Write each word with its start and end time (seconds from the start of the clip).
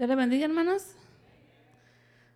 Dios 0.00 0.08
les 0.08 0.16
bendiga, 0.16 0.46
hermanos. 0.46 0.94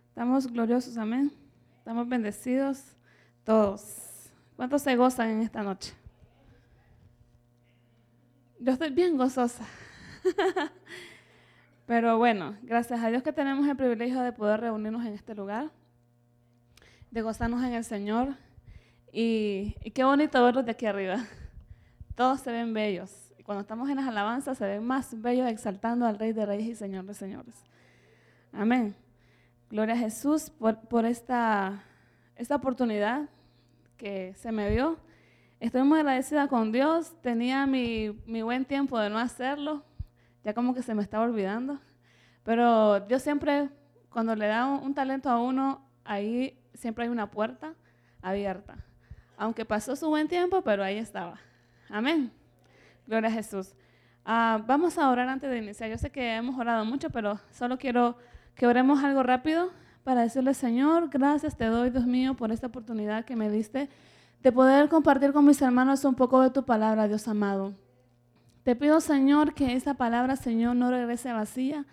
Estamos 0.09 0.45
gloriosos, 0.45 0.99
amén. 0.99 1.31
Estamos 1.79 2.07
bendecidos 2.07 2.95
todos. 3.43 4.29
¿Cuántos 4.55 4.83
se 4.83 4.95
gozan 4.95 5.31
en 5.31 5.41
esta 5.41 5.63
noche? 5.63 5.95
Yo 8.59 8.73
estoy 8.73 8.91
bien 8.91 9.17
gozosa. 9.17 9.65
Pero 11.87 12.19
bueno, 12.19 12.55
gracias 12.61 13.03
a 13.03 13.09
Dios 13.09 13.23
que 13.23 13.33
tenemos 13.33 13.67
el 13.67 13.75
privilegio 13.75 14.21
de 14.21 14.31
poder 14.31 14.61
reunirnos 14.61 15.03
en 15.03 15.13
este 15.13 15.33
lugar, 15.33 15.71
de 17.09 17.21
gozarnos 17.23 17.63
en 17.63 17.73
el 17.73 17.83
Señor. 17.83 18.35
Y, 19.11 19.75
y 19.83 19.89
qué 19.89 20.03
bonito 20.03 20.43
verlos 20.43 20.65
de 20.65 20.71
aquí 20.73 20.85
arriba. 20.85 21.25
Todos 22.13 22.41
se 22.41 22.51
ven 22.51 22.75
bellos 22.75 23.24
cuando 23.45 23.61
estamos 23.61 23.89
en 23.89 23.97
las 23.97 24.07
alabanzas 24.07 24.57
se 24.57 24.65
ven 24.65 24.83
más 24.83 25.21
bellos 25.21 25.47
exaltando 25.47 26.07
al 26.07 26.17
Rey 26.17 26.33
de 26.33 26.47
Reyes 26.47 26.67
y 26.67 26.75
Señor 26.75 27.05
de 27.05 27.13
Señores. 27.13 27.63
Amén. 28.51 28.95
Gloria 29.69 29.93
a 29.93 29.97
Jesús 29.97 30.49
por, 30.49 31.05
esta, 31.05 31.83
esta 32.35 32.55
oportunidad 32.55 33.29
que 33.97 34.33
se 34.33 34.51
me 34.51 34.71
dio. 34.71 34.97
Estoy 35.59 35.83
muy 35.83 35.99
agradecida 35.99 36.47
con 36.47 36.71
Dios. 36.71 37.13
Tenía 37.21 37.67
mi, 37.67 38.19
mi 38.25 38.41
buen 38.41 38.65
tiempo 38.65 38.97
de 38.97 39.11
no 39.11 39.19
hacerlo. 39.19 39.83
Ya 40.43 40.55
como 40.55 40.73
que 40.73 40.81
se 40.81 40.95
me 40.95 41.03
estaba 41.03 41.23
olvidando. 41.23 41.79
Pero 42.43 42.99
Dios 43.01 43.21
siempre, 43.21 43.69
cuando 44.09 44.35
le 44.35 44.47
da 44.47 44.65
un 44.65 44.95
talento 44.95 45.29
a 45.29 45.39
uno, 45.39 45.87
ahí 46.03 46.59
siempre 46.73 47.03
hay 47.03 47.11
una 47.11 47.29
puerta 47.29 47.75
abierta. 48.23 48.75
Aunque 49.37 49.65
pasó 49.65 49.95
su 49.95 50.07
buen 50.09 50.27
tiempo, 50.27 50.63
pero 50.63 50.83
ahí 50.83 50.97
estaba. 50.97 51.39
Amén. 51.89 52.31
Gloria 53.07 53.29
a 53.29 53.33
Jesús. 53.33 53.73
Ah, 54.25 54.63
vamos 54.65 54.97
a 54.97 55.09
orar 55.09 55.29
antes 55.29 55.49
de 55.49 55.57
iniciar. 55.59 55.89
Yo 55.89 55.97
sé 55.97 56.09
que 56.09 56.35
hemos 56.35 56.57
orado 56.57 56.83
mucho, 56.85 57.09
pero 57.09 57.39
solo 57.51 57.77
quiero 57.77 58.17
que 58.55 58.65
oremos 58.65 59.03
algo 59.03 59.21
rápido 59.21 59.71
para 60.03 60.21
decirle, 60.21 60.53
Señor, 60.53 61.09
gracias 61.09 61.57
te 61.57 61.65
doy, 61.65 61.89
Dios 61.89 62.05
mío, 62.05 62.35
por 62.35 62.51
esta 62.51 62.67
oportunidad 62.67 63.25
que 63.25 63.35
me 63.35 63.49
diste 63.49 63.89
de 64.41 64.51
poder 64.51 64.89
compartir 64.89 65.33
con 65.33 65.45
mis 65.45 65.61
hermanos 65.61 66.05
un 66.05 66.15
poco 66.15 66.41
de 66.41 66.51
tu 66.51 66.63
palabra, 66.63 67.07
Dios 67.07 67.27
amado. 67.27 67.73
Te 68.63 68.75
pido, 68.75 69.01
Señor, 69.01 69.53
que 69.53 69.73
esta 69.73 69.95
palabra, 69.95 70.35
Señor, 70.35 70.75
no 70.75 70.89
regrese 70.89 71.33
vacía. 71.33 71.85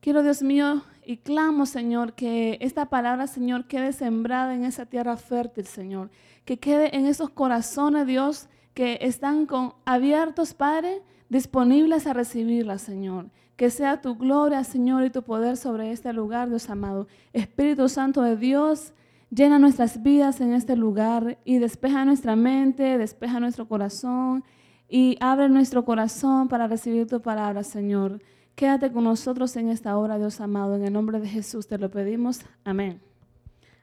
Quiero, 0.00 0.22
Dios 0.22 0.42
mío, 0.42 0.82
y 1.04 1.16
clamo, 1.16 1.66
Señor, 1.66 2.12
que 2.14 2.58
esta 2.60 2.86
palabra, 2.86 3.26
Señor, 3.26 3.66
quede 3.66 3.92
sembrada 3.92 4.54
en 4.54 4.64
esa 4.64 4.86
tierra 4.86 5.16
fértil, 5.16 5.66
Señor. 5.66 6.10
Que 6.44 6.58
quede 6.58 6.96
en 6.96 7.06
esos 7.06 7.30
corazones, 7.30 8.06
Dios, 8.06 8.48
que 8.74 8.98
están 9.02 9.46
con, 9.46 9.74
abiertos, 9.84 10.54
Padre, 10.54 11.02
disponibles 11.28 12.06
a 12.06 12.12
recibirla, 12.12 12.78
Señor. 12.78 13.30
Que 13.56 13.70
sea 13.70 14.00
tu 14.00 14.16
gloria, 14.16 14.62
Señor, 14.62 15.04
y 15.04 15.10
tu 15.10 15.22
poder 15.22 15.56
sobre 15.56 15.90
este 15.90 16.12
lugar, 16.12 16.48
Dios 16.48 16.70
amado. 16.70 17.08
Espíritu 17.32 17.88
Santo 17.88 18.22
de 18.22 18.36
Dios, 18.36 18.92
llena 19.30 19.58
nuestras 19.58 20.02
vidas 20.02 20.40
en 20.40 20.52
este 20.52 20.76
lugar 20.76 21.38
y 21.44 21.58
despeja 21.58 22.04
nuestra 22.04 22.36
mente, 22.36 22.98
despeja 22.98 23.40
nuestro 23.40 23.66
corazón 23.66 24.44
y 24.88 25.16
abre 25.20 25.48
nuestro 25.48 25.84
corazón 25.84 26.48
para 26.48 26.68
recibir 26.68 27.06
tu 27.08 27.20
palabra, 27.20 27.64
Señor. 27.64 28.22
Quédate 28.54 28.92
con 28.92 29.04
nosotros 29.04 29.56
en 29.56 29.70
esta 29.70 29.96
hora, 29.96 30.18
Dios 30.18 30.40
amado. 30.40 30.76
En 30.76 30.84
el 30.84 30.92
nombre 30.92 31.20
de 31.20 31.28
Jesús 31.28 31.66
te 31.66 31.78
lo 31.78 31.90
pedimos. 31.90 32.40
Amén. 32.64 33.00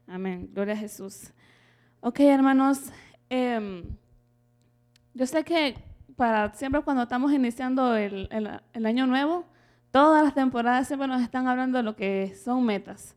Amén. 0.08 0.50
Gloria 0.54 0.74
a 0.74 0.78
Jesús. 0.78 1.34
Ok, 2.00 2.20
hermanos. 2.22 2.80
Eh, 3.30 3.84
yo 5.16 5.26
sé 5.26 5.46
que 5.46 5.76
para 6.18 6.54
siempre 6.54 6.82
cuando 6.82 7.04
estamos 7.04 7.32
iniciando 7.32 7.96
el, 7.96 8.30
año 8.86 9.08
nuevo, 9.08 9.46
todas 9.90 10.24
las 10.24 10.34
temporadas 10.34 10.88
siempre 10.88 11.08
nos 11.08 11.22
están 11.22 11.48
hablando 11.48 11.78
de 11.78 11.84
lo 11.84 11.96
que 11.96 12.36
son 12.36 12.66
metas. 12.66 13.16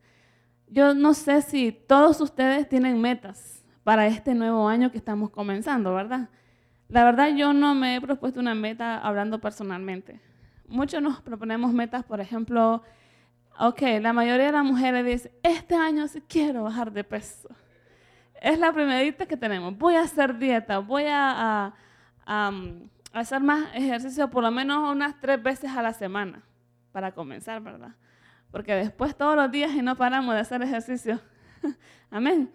Yo 0.68 0.94
no 0.94 1.12
sé 1.12 1.42
si 1.42 1.72
todos 1.72 2.20
ustedes 2.20 2.68
tienen 2.68 3.00
metas 3.00 3.64
para 3.82 4.06
este 4.06 4.34
nuevo 4.34 4.68
año 4.68 4.92
que 4.92 4.98
estamos 4.98 5.30
comenzando, 5.30 5.92
¿verdad? 5.92 6.28
La 6.88 7.02
verdad 7.02 7.34
yo 7.34 7.52
no 7.52 7.74
me 7.74 7.96
he 7.96 8.00
propuesto 8.00 8.38
una 8.38 8.54
meta 8.54 8.98
hablando 8.98 9.40
personalmente. 9.40 10.20
Muchos 10.68 11.02
nos 11.02 11.20
proponemos 11.20 11.72
metas, 11.72 12.04
por 12.04 12.20
ejemplo, 12.20 12.82
ok, 13.58 13.82
la 14.00 14.12
mayoría 14.12 14.46
de 14.46 14.52
las 14.52 14.64
mujeres 14.64 15.04
dice, 15.04 15.32
este 15.42 15.74
año 15.74 16.06
sí 16.06 16.22
quiero 16.28 16.62
bajar 16.62 16.92
de 16.92 17.02
peso. 17.02 17.48
Es 18.40 18.56
la 18.60 18.72
primerita 18.72 19.26
que 19.26 19.36
tenemos, 19.36 19.76
voy 19.76 19.96
a 19.96 20.02
hacer 20.02 20.38
dieta, 20.38 20.78
voy 20.78 21.04
a 21.08 21.74
hacer 23.12 23.40
más 23.40 23.74
ejercicio 23.74 24.28
por 24.28 24.42
lo 24.42 24.50
menos 24.50 24.92
unas 24.92 25.18
tres 25.20 25.42
veces 25.42 25.70
a 25.70 25.82
la 25.82 25.92
semana, 25.92 26.42
para 26.92 27.12
comenzar, 27.12 27.62
¿verdad? 27.62 27.94
Porque 28.50 28.74
después 28.74 29.16
todos 29.16 29.36
los 29.36 29.50
días 29.50 29.72
y 29.72 29.82
no 29.82 29.96
paramos 29.96 30.34
de 30.34 30.40
hacer 30.40 30.62
ejercicio. 30.62 31.20
Amén. 32.10 32.50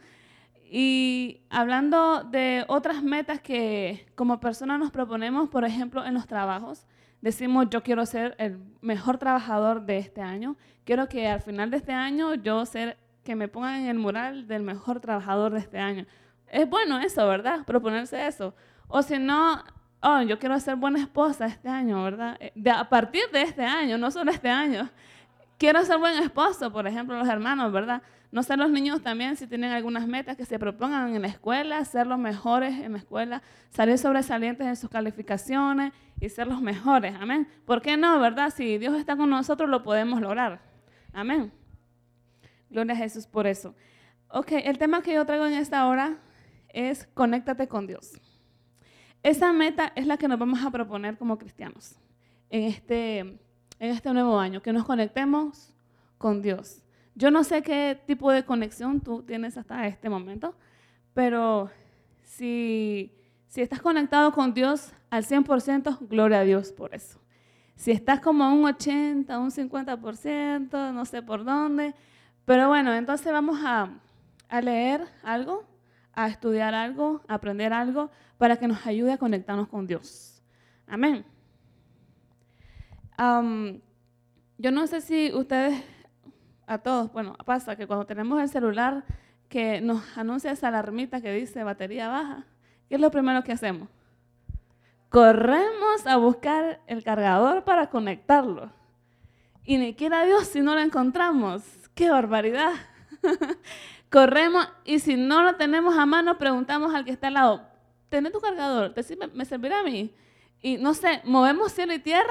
Y 0.64 1.42
hablando 1.50 2.24
de 2.24 2.66
otras 2.68 3.04
metas 3.04 3.40
que 3.40 4.08
como 4.16 4.40
personas 4.40 4.80
nos 4.80 4.92
proponemos, 4.92 5.50
por 5.50 5.66
ejemplo, 5.66 6.04
en 6.04 6.16
los 6.16 6.26
trabajos, 6.26 6.88
decimos 7.22 7.68
yo 7.70 7.84
quiero 7.84 8.06
ser 8.06 8.36
el 8.40 8.60
mejor 8.82 9.18
trabajador 9.18 9.86
de 9.86 9.98
este 9.98 10.22
año, 10.22 10.58
quiero 10.84 11.08
que 11.08 11.28
al 11.28 11.42
final 11.42 11.70
de 11.70 11.78
este 11.78 11.94
año 11.94 12.34
yo 12.36 12.66
ser 12.66 12.98
que 13.24 13.36
me 13.36 13.48
pongan 13.48 13.82
en 13.82 13.88
el 13.88 14.00
mural 14.00 14.48
del 14.48 14.64
mejor 14.64 15.00
trabajador 15.00 15.54
de 15.54 15.60
este 15.60 15.80
año. 15.80 16.06
Es 16.48 16.70
bueno 16.70 17.00
eso, 17.00 17.28
¿verdad? 17.28 17.66
Proponerse 17.66 18.28
eso. 18.28 18.56
O 18.88 19.02
si 19.02 19.18
no, 19.20 19.64
oh, 20.02 20.22
yo 20.22 20.38
quiero 20.38 20.60
ser 20.60 20.76
buena 20.76 21.00
esposa 21.00 21.46
este 21.46 21.70
año, 21.70 22.04
¿verdad? 22.04 22.38
Eh, 22.40 22.52
de, 22.56 22.72
a 22.72 22.88
partir 22.88 23.24
de 23.32 23.42
este 23.42 23.64
año, 23.64 23.98
no 23.98 24.12
solo 24.12 24.32
este 24.32 24.50
año. 24.50 24.90
Quiero 25.58 25.84
ser 25.86 25.98
buen 25.98 26.22
esposo, 26.22 26.72
por 26.72 26.88
ejemplo, 26.88 27.18
los 27.18 27.28
hermanos, 27.28 27.72
¿verdad? 27.72 28.02
No 28.32 28.42
sé 28.42 28.58
los 28.58 28.72
niños 28.72 29.02
también, 29.02 29.38
si 29.38 29.46
tienen 29.46 29.72
algunas 29.72 30.08
metas 30.08 30.36
que 30.36 30.46
se 30.46 30.58
propongan 30.58 31.16
en 31.16 31.22
la 31.22 31.28
escuela, 31.28 31.86
ser 31.86 32.08
los 32.08 32.18
mejores 32.18 32.80
en 32.80 32.94
la 32.94 32.98
escuela, 32.98 33.44
salir 33.70 33.98
sobresalientes 33.98 34.66
en 34.66 34.76
sus 34.76 34.90
calificaciones 34.90 35.94
y 36.20 36.30
ser 36.30 36.48
los 36.48 36.60
mejores, 36.60 37.14
amén. 37.20 37.48
¿Por 37.66 37.82
qué 37.82 37.96
no, 37.96 38.20
verdad? 38.20 38.52
Si 38.52 38.80
Dios 38.80 38.96
está 38.98 39.16
con 39.16 39.30
nosotros, 39.30 39.70
lo 39.70 39.84
podemos 39.84 40.20
lograr, 40.20 40.62
amén. 41.14 41.52
Gloria 42.72 42.96
a 42.96 42.98
Jesús 42.98 43.28
por 43.28 43.46
eso. 43.46 43.76
Ok, 44.30 44.54
el 44.54 44.80
tema 44.80 45.04
que 45.04 45.14
yo 45.14 45.24
traigo 45.28 45.46
en 45.46 45.54
esta 45.54 45.86
hora 45.86 46.18
es 46.70 47.08
conéctate 47.14 47.68
con 47.68 47.86
Dios. 47.86 48.20
Esa 49.24 49.54
meta 49.54 49.94
es 49.96 50.06
la 50.06 50.18
que 50.18 50.28
nos 50.28 50.38
vamos 50.38 50.62
a 50.66 50.70
proponer 50.70 51.18
como 51.18 51.38
cristianos 51.38 51.96
en 52.50 52.64
este, 52.64 53.20
en 53.20 53.40
este 53.80 54.12
nuevo 54.12 54.38
año, 54.38 54.62
que 54.62 54.74
nos 54.74 54.84
conectemos 54.84 55.74
con 56.18 56.42
Dios. 56.42 56.84
Yo 57.16 57.32
no 57.32 57.46
sé 57.46 57.62
qué 57.62 57.98
tipo 58.06 58.34
de 58.34 58.44
conexión 58.44 59.00
tú 59.00 59.24
tienes 59.24 59.58
hasta 59.58 59.88
este 59.88 60.10
momento, 60.10 60.56
pero 61.14 61.70
si, 62.22 63.16
si 63.48 63.62
estás 63.62 63.82
conectado 63.82 64.34
con 64.34 64.54
Dios 64.54 64.92
al 65.10 65.24
100%, 65.24 66.00
gloria 66.10 66.40
a 66.40 66.44
Dios 66.44 66.74
por 66.74 66.94
eso. 66.94 67.22
Si 67.76 67.92
estás 67.92 68.20
como 68.20 68.54
un 68.54 68.66
80, 68.66 69.40
un 69.40 69.52
50%, 69.52 70.94
no 70.94 71.06
sé 71.06 71.22
por 71.22 71.46
dónde, 71.46 71.96
pero 72.44 72.68
bueno, 72.68 72.94
entonces 72.94 73.32
vamos 73.32 73.58
a, 73.64 73.90
a 74.50 74.62
leer 74.62 75.08
algo 75.24 75.66
a 76.14 76.28
estudiar 76.28 76.74
algo, 76.74 77.22
a 77.28 77.36
aprender 77.36 77.74
algo, 77.74 78.12
para 78.44 78.58
que 78.58 78.68
nos 78.68 78.86
ayude 78.86 79.14
a 79.14 79.18
conectarnos 79.18 79.70
con 79.70 79.88
Dios. 79.88 80.44
Amén. 80.86 81.24
yo 84.58 84.70
no 84.70 84.86
sé 84.86 85.00
si 85.00 85.32
ustedes, 85.34 85.82
a 86.68 86.78
todos, 86.80 87.14
bueno, 87.14 87.38
pasa 87.46 87.78
que 87.78 87.88
cuando 87.88 88.06
tenemos 88.06 88.42
el 88.42 88.50
celular 88.50 89.06
que 89.48 89.80
nos 89.80 90.18
anuncia 90.18 90.52
esa 90.52 90.68
alarmita 90.68 91.22
que 91.22 91.32
dice 91.32 91.64
batería 91.64 92.10
baja, 92.10 92.46
¿qué 92.90 92.96
es 92.96 93.00
lo 93.00 93.12
primero 93.12 93.46
que 93.46 93.54
hacemos? 93.54 93.88
Corremos 95.08 96.06
a 96.06 96.18
buscar 96.18 96.82
el 96.88 97.02
cargador 97.02 97.64
para 97.64 97.90
conectarlo. 97.90 98.74
Y 99.64 99.78
ni 99.78 99.94
quiera 99.94 100.26
Dios 100.26 100.48
si 100.48 100.60
no 100.60 100.76
lo 100.76 100.82
encontramos. 100.82 101.64
¡Qué 101.96 102.10
barbaridad! 102.10 102.74
corremos 104.10 104.68
y 104.84 105.00
si 105.00 105.16
no 105.16 105.44
lo 105.44 105.56
tenemos 105.56 105.98
a 105.98 106.06
mano, 106.06 106.38
preguntamos 106.38 106.94
al 106.94 107.06
que 107.06 107.12
está 107.12 107.28
al 107.28 107.36
lado, 107.36 107.73
¿tenés 108.14 108.32
tu 108.32 108.40
cargador? 108.40 108.94
¿Me 109.34 109.44
servirá 109.44 109.80
a 109.80 109.84
mí? 109.84 110.14
Y 110.62 110.78
no 110.78 110.94
sé, 110.94 111.22
movemos 111.24 111.72
cielo 111.72 111.96
y 111.96 112.00
tierra 112.00 112.30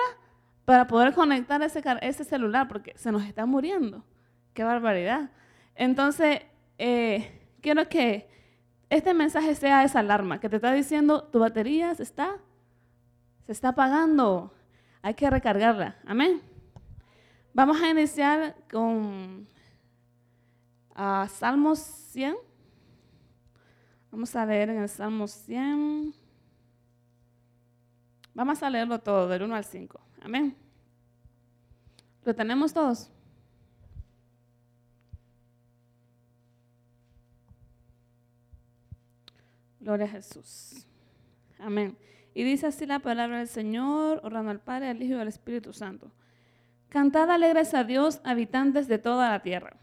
para 0.64 0.86
poder 0.86 1.12
conectar 1.12 1.60
ese, 1.60 2.22
celular 2.24 2.68
porque 2.68 2.92
se 2.96 3.10
nos 3.10 3.24
está 3.24 3.46
muriendo. 3.46 4.04
¡Qué 4.54 4.62
barbaridad! 4.62 5.30
Entonces, 5.74 6.42
eh, 6.78 7.50
quiero 7.60 7.88
que 7.88 8.30
este 8.90 9.12
mensaje 9.12 9.56
sea 9.56 9.82
esa 9.82 9.98
alarma 9.98 10.38
que 10.38 10.48
te 10.48 10.54
está 10.56 10.72
diciendo, 10.72 11.24
tu 11.24 11.40
batería 11.40 11.92
se 11.96 12.04
está, 12.04 12.38
se 13.44 13.50
está 13.50 13.70
apagando, 13.70 14.54
hay 15.02 15.14
que 15.14 15.28
recargarla. 15.28 15.96
Amén. 16.06 16.40
Vamos 17.54 17.82
a 17.82 17.88
iniciar 17.88 18.54
con 18.70 19.48
a 20.94 21.26
Salmos 21.28 21.80
100. 21.80 22.36
Vamos 24.12 24.36
a 24.36 24.44
leer 24.44 24.68
en 24.68 24.82
el 24.82 24.90
Salmo 24.90 25.26
100. 25.26 26.14
Vamos 28.34 28.62
a 28.62 28.68
leerlo 28.68 29.00
todo, 29.00 29.26
del 29.26 29.42
1 29.42 29.54
al 29.54 29.64
5. 29.64 30.00
Amén. 30.20 30.54
¿Lo 32.22 32.34
tenemos 32.34 32.74
todos? 32.74 33.10
Gloria 39.80 40.04
a 40.04 40.10
Jesús. 40.10 40.86
Amén. 41.58 41.96
Y 42.34 42.44
dice 42.44 42.66
así 42.66 42.84
la 42.84 42.98
palabra 42.98 43.38
del 43.38 43.48
Señor, 43.48 44.20
orando 44.24 44.50
al 44.50 44.60
Padre, 44.60 44.90
al 44.90 45.02
Hijo 45.02 45.14
y 45.14 45.20
al 45.20 45.28
Espíritu 45.28 45.72
Santo. 45.72 46.12
Cantad 46.90 47.30
alegres 47.30 47.72
a 47.72 47.82
Dios, 47.82 48.20
habitantes 48.24 48.88
de 48.88 48.98
toda 48.98 49.30
la 49.30 49.40
tierra. 49.40 49.74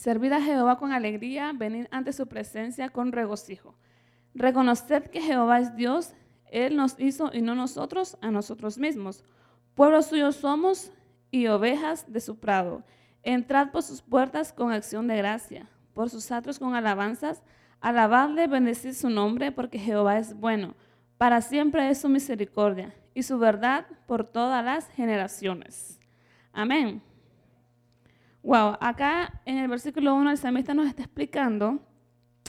Servid 0.00 0.32
a 0.32 0.40
Jehová 0.40 0.78
con 0.78 0.92
alegría, 0.92 1.52
venid 1.54 1.84
ante 1.90 2.14
su 2.14 2.26
presencia 2.26 2.88
con 2.88 3.12
regocijo. 3.12 3.74
Reconoced 4.32 5.10
que 5.10 5.20
Jehová 5.20 5.60
es 5.60 5.76
Dios, 5.76 6.14
Él 6.50 6.74
nos 6.74 6.98
hizo 6.98 7.30
y 7.34 7.42
no 7.42 7.54
nosotros 7.54 8.16
a 8.22 8.30
nosotros 8.30 8.78
mismos. 8.78 9.22
Pueblo 9.74 10.00
suyo 10.00 10.32
somos 10.32 10.90
y 11.30 11.48
ovejas 11.48 12.10
de 12.10 12.22
su 12.22 12.38
prado. 12.38 12.82
Entrad 13.22 13.72
por 13.72 13.82
sus 13.82 14.00
puertas 14.00 14.54
con 14.54 14.72
acción 14.72 15.06
de 15.06 15.18
gracia, 15.18 15.68
por 15.92 16.08
sus 16.08 16.32
atros 16.32 16.58
con 16.58 16.74
alabanzas. 16.74 17.42
Alabadle, 17.82 18.46
bendecid 18.46 18.94
su 18.94 19.10
nombre, 19.10 19.52
porque 19.52 19.78
Jehová 19.78 20.16
es 20.16 20.32
bueno. 20.32 20.76
Para 21.18 21.42
siempre 21.42 21.90
es 21.90 22.00
su 22.00 22.08
misericordia 22.08 22.94
y 23.12 23.22
su 23.22 23.38
verdad 23.38 23.86
por 24.06 24.24
todas 24.24 24.64
las 24.64 24.88
generaciones. 24.92 26.00
Amén. 26.54 27.02
Wow, 28.42 28.78
acá 28.80 29.42
en 29.44 29.58
el 29.58 29.68
versículo 29.68 30.14
1 30.14 30.30
el 30.30 30.38
salmista 30.38 30.72
nos 30.72 30.86
está 30.86 31.02
explicando, 31.02 31.78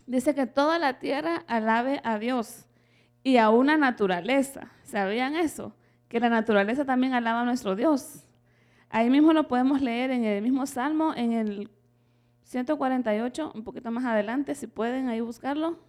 dice 0.05 0.33
que 0.33 0.45
toda 0.47 0.79
la 0.79 0.99
tierra 0.99 1.43
alabe 1.47 1.99
a 2.03 2.17
Dios 2.17 2.65
y 3.23 3.38
a 3.38 3.49
una 3.49 3.77
naturaleza. 3.77 4.71
¿Sabían 4.83 5.35
eso? 5.35 5.75
Que 6.07 6.19
la 6.19 6.29
naturaleza 6.29 6.85
también 6.85 7.13
alaba 7.13 7.41
a 7.41 7.45
nuestro 7.45 7.75
Dios. 7.75 8.25
Ahí 8.89 9.09
mismo 9.09 9.33
lo 9.33 9.47
podemos 9.47 9.81
leer 9.81 10.11
en 10.11 10.23
el 10.23 10.41
mismo 10.41 10.65
salmo, 10.65 11.13
en 11.15 11.33
el 11.33 11.69
148, 12.43 13.53
un 13.55 13.63
poquito 13.63 13.91
más 13.91 14.03
adelante, 14.05 14.55
si 14.55 14.67
pueden 14.67 15.07
ahí 15.07 15.21
buscarlo. 15.21 15.79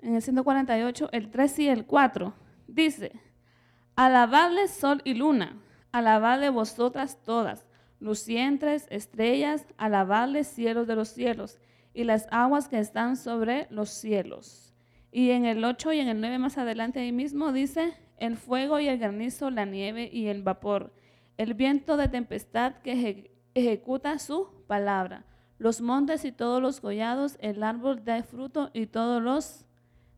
En 0.00 0.14
el 0.14 0.22
148, 0.22 1.08
el 1.12 1.30
3 1.30 1.58
y 1.60 1.68
el 1.68 1.86
4, 1.86 2.34
dice, 2.66 3.12
alabadle 3.94 4.68
sol 4.68 5.00
y 5.04 5.14
luna, 5.14 5.56
alabadle 5.92 6.50
vosotras 6.50 7.22
todas, 7.22 7.65
lucientes, 8.00 8.86
estrellas, 8.90 9.66
alabadle 9.76 10.44
cielos 10.44 10.86
de 10.86 10.96
los 10.96 11.08
cielos 11.08 11.58
y 11.94 12.04
las 12.04 12.26
aguas 12.30 12.68
que 12.68 12.78
están 12.78 13.16
sobre 13.16 13.66
los 13.70 13.90
cielos. 13.90 14.74
Y 15.10 15.30
en 15.30 15.46
el 15.46 15.64
8 15.64 15.94
y 15.94 16.00
en 16.00 16.08
el 16.08 16.20
9 16.20 16.38
más 16.38 16.58
adelante 16.58 17.00
ahí 17.00 17.12
mismo 17.12 17.52
dice, 17.52 17.94
el 18.18 18.36
fuego 18.36 18.80
y 18.80 18.88
el 18.88 18.98
granizo, 18.98 19.50
la 19.50 19.64
nieve 19.64 20.10
y 20.12 20.26
el 20.26 20.42
vapor, 20.42 20.92
el 21.36 21.54
viento 21.54 21.96
de 21.96 22.08
tempestad 22.08 22.74
que 22.82 23.30
ejecuta 23.54 24.18
su 24.18 24.48
palabra, 24.66 25.24
los 25.58 25.80
montes 25.80 26.24
y 26.24 26.32
todos 26.32 26.60
los 26.60 26.80
collados, 26.80 27.38
el 27.40 27.62
árbol 27.62 28.04
de 28.04 28.22
fruto 28.22 28.70
y 28.74 28.86
todos 28.86 29.22
los 29.22 29.64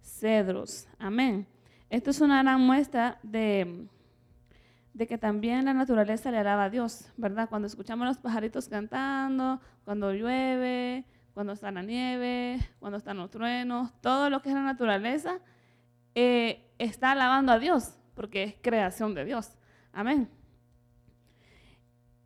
cedros. 0.03 0.89
Amén. 0.99 1.47
Esto 1.91 2.11
es 2.11 2.21
una 2.21 2.43
gran 2.43 2.61
muestra 2.61 3.19
de, 3.23 3.87
de 4.99 5.07
que 5.07 5.17
también 5.17 5.65
la 5.65 5.75
naturaleza 5.75 6.33
le 6.33 6.39
alaba 6.39 6.65
a 6.65 6.71
Dios, 6.71 7.09
¿verdad? 7.17 7.49
Cuando 7.49 7.69
escuchamos 7.69 8.05
los 8.05 8.19
pajaritos 8.19 8.69
cantando, 8.69 9.61
cuando 9.85 10.13
llueve, 10.13 11.05
cuando 11.35 11.53
está 11.53 11.71
la 11.71 11.83
nieve, 11.83 12.59
cuando 12.81 12.99
están 12.99 13.17
los 13.17 13.31
truenos, 13.31 13.93
todo 14.01 14.29
lo 14.29 14.43
que 14.43 14.49
es 14.49 14.57
la 14.57 14.63
naturaleza 14.63 15.39
eh, 16.17 16.69
está 16.79 17.13
alabando 17.13 17.53
a 17.53 17.61
Dios, 17.61 17.95
porque 18.17 18.43
es 18.43 18.55
creación 18.61 19.15
de 19.15 19.25
Dios. 19.25 19.57
Amén. 19.93 20.29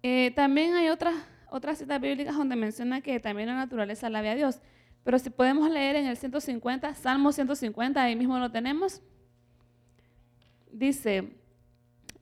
Eh, 0.02 0.32
también 0.34 0.72
hay 0.72 0.88
otras, 0.88 1.14
otras 1.50 1.76
citas 1.76 2.00
bíblicas 2.00 2.34
donde 2.34 2.56
menciona 2.56 3.02
que 3.02 3.20
también 3.20 3.48
la 3.48 3.54
naturaleza 3.54 4.06
alabe 4.06 4.30
a 4.30 4.34
Dios. 4.34 4.62
Pero 5.04 5.18
si 5.18 5.28
podemos 5.28 5.68
leer 5.70 5.96
en 5.96 6.06
el 6.06 6.16
150, 6.16 6.94
Salmo 6.94 7.32
150, 7.32 8.02
ahí 8.02 8.16
mismo 8.16 8.38
lo 8.38 8.50
tenemos. 8.50 9.02
Dice, 10.72 11.41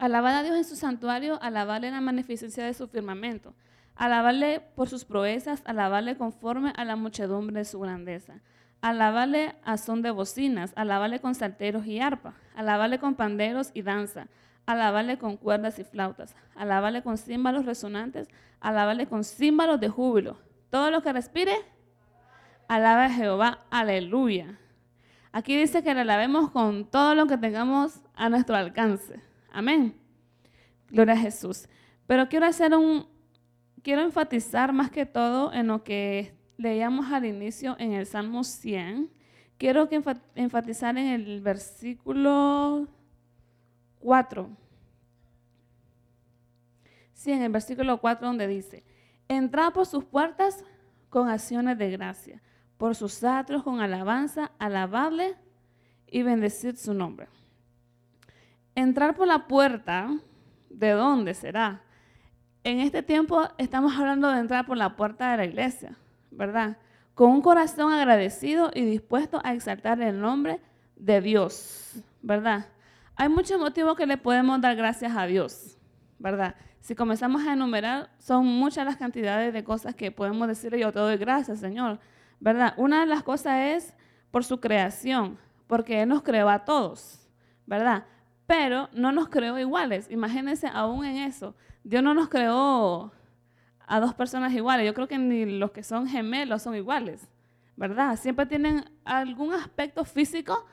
alabad 0.01 0.39
a 0.39 0.43
Dios 0.43 0.57
en 0.57 0.65
su 0.65 0.77
santuario, 0.77 1.39
alabarle 1.43 1.91
la 1.91 2.01
magnificencia 2.01 2.65
de 2.65 2.73
su 2.73 2.89
firmamento, 2.89 3.55
alabarle 3.95 4.61
por 4.75 4.89
sus 4.89 5.05
proezas, 5.05 5.63
alabarle 5.67 6.17
conforme 6.17 6.73
a 6.75 6.85
la 6.87 6.97
muchedumbre 6.97 7.59
de 7.59 7.65
su 7.67 7.79
grandeza, 7.81 8.41
alabarle 8.81 9.57
a 9.63 9.77
son 9.77 10.01
de 10.01 10.11
bocinas, 10.11 10.73
alabarle 10.75 11.21
con 11.21 11.35
salteros 11.35 11.87
y 11.87 12.01
arpa, 12.01 12.33
alabarle 12.57 12.99
con 12.99 13.15
panderos 13.15 13.71
y 13.75 13.83
danza, 13.83 14.29
alabarle 14.65 15.19
con 15.19 15.37
cuerdas 15.37 15.79
y 15.79 15.85
flautas, 15.85 16.35
alabarle 16.55 17.03
con 17.03 17.19
címbalos 17.19 17.67
resonantes, 17.67 18.29
alabarle 18.61 19.07
con 19.07 19.23
címbalos 19.23 19.81
de 19.81 19.91
júbilo. 19.91 20.39
Todo 20.71 20.91
lo 20.91 21.03
que 21.03 21.13
respire, 21.13 21.55
alaba 22.69 23.05
a 23.05 23.11
Jehová, 23.11 23.67
aleluya. 23.71 24.59
Aquí 25.33 25.57
dice 25.57 25.83
que 25.83 25.93
le 25.93 26.01
alabemos 26.01 26.51
con 26.51 26.87
todo 26.87 27.15
lo 27.15 27.27
que 27.27 27.37
tengamos 27.37 28.01
a 28.15 28.31
nuestro 28.31 28.57
alcance. 28.57 29.30
Amén. 29.53 29.95
Gloria 30.89 31.15
a 31.15 31.19
Jesús. 31.19 31.69
Pero 32.07 32.29
quiero 32.29 32.47
hacer 32.47 32.75
un, 32.75 33.07
quiero 33.83 34.03
enfatizar 34.03 34.73
más 34.73 34.91
que 34.91 35.07
todo 35.07 35.53
en 35.53 35.69
lo 35.69 35.85
que 35.85 36.35
leíamos 36.57 37.11
al 37.13 37.25
inicio 37.25 37.77
en 37.79 37.93
el 37.93 38.07
Salmo 38.07 38.45
100. 38.45 39.11
Quiero 39.59 39.89
que 39.89 40.03
enfatizar 40.35 40.97
en 40.97 41.07
el 41.07 41.41
versículo 41.41 42.89
4. 44.01 44.51
Sí, 47.13 47.33
en 47.33 47.43
el 47.43 47.53
versículo 47.53 48.01
4 48.01 48.27
donde 48.27 48.47
dice, 48.47 48.85
entra 49.29 49.71
por 49.71 49.87
sus 49.87 50.05
puertas 50.05 50.65
con 51.11 51.29
acciones 51.29 51.77
de 51.77 51.91
gracia, 51.91 52.43
por 52.79 52.95
sus 52.95 53.23
atros 53.23 53.63
con 53.63 53.81
alabanza, 53.81 54.53
alabable 54.59 55.37
y 56.07 56.23
bendecir 56.23 56.77
su 56.77 56.95
nombre. 56.95 57.29
Entrar 58.81 59.15
por 59.15 59.29
la 59.29 59.47
puerta, 59.47 60.09
¿de 60.71 60.93
dónde 60.93 61.35
será? 61.35 61.83
En 62.65 62.81
este 62.81 63.03
tiempo 63.03 63.47
estamos 63.59 63.95
hablando 63.99 64.31
de 64.31 64.41
entrar 64.41 64.65
por 64.65 64.79
la 64.79 64.97
puerta 64.97 65.33
de 65.33 65.37
la 65.37 65.45
iglesia, 65.45 65.99
¿verdad? 66.31 66.79
Con 67.13 67.31
un 67.31 67.43
corazón 67.43 67.93
agradecido 67.93 68.71
y 68.75 68.87
dispuesto 68.87 69.39
a 69.45 69.53
exaltar 69.53 70.01
el 70.01 70.19
nombre 70.19 70.63
de 70.97 71.21
Dios, 71.21 72.03
¿verdad? 72.23 72.69
Hay 73.17 73.29
muchos 73.29 73.61
motivos 73.61 73.99
que 73.99 74.07
le 74.07 74.17
podemos 74.17 74.59
dar 74.63 74.75
gracias 74.77 75.15
a 75.15 75.27
Dios, 75.27 75.77
¿verdad? 76.19 76.55
Si 76.81 76.95
comenzamos 76.95 77.47
a 77.47 77.53
enumerar, 77.53 78.09
son 78.19 78.47
muchas 78.47 78.87
las 78.87 78.97
cantidades 78.97 79.53
de 79.53 79.63
cosas 79.63 79.95
que 79.95 80.11
podemos 80.11 80.49
decirle, 80.49 80.81
yo 80.81 80.91
te 80.91 81.01
doy 81.01 81.19
gracias, 81.19 81.59
Señor, 81.59 82.01
¿verdad? 82.41 82.73
Una 82.79 83.01
de 83.01 83.07
las 83.07 83.23
cosas 83.25 83.59
es 83.59 83.95
por 84.31 84.43
su 84.43 84.59
creación, 84.59 85.37
porque 85.67 86.01
Él 86.01 86.09
nos 86.09 86.23
creó 86.23 86.49
a 86.49 86.65
todos, 86.65 87.29
¿verdad? 87.67 88.07
Pero 88.51 88.89
no 88.93 89.13
nos 89.13 89.29
creó 89.29 89.61
iguales. 89.61 90.11
Imagínense 90.11 90.67
aún 90.67 91.05
en 91.05 91.19
eso. 91.19 91.55
Dios 91.85 92.03
no 92.03 92.15
nos 92.15 92.29
creó 92.29 93.13
a 93.87 94.01
dos 94.01 94.13
personas 94.15 94.53
iguales. 94.53 94.85
Yo 94.85 94.93
creo 94.93 95.07
que 95.07 95.19
ni 95.19 95.47
los 95.47 95.71
que 95.71 95.85
son 95.85 96.09
gemelos 96.09 96.63
son 96.63 96.75
iguales, 96.75 97.29
¿verdad? 97.77 98.17
Siempre 98.17 98.47
tienen 98.47 98.91
algún 99.05 99.55
aspecto 99.55 100.05
físico 100.05 100.67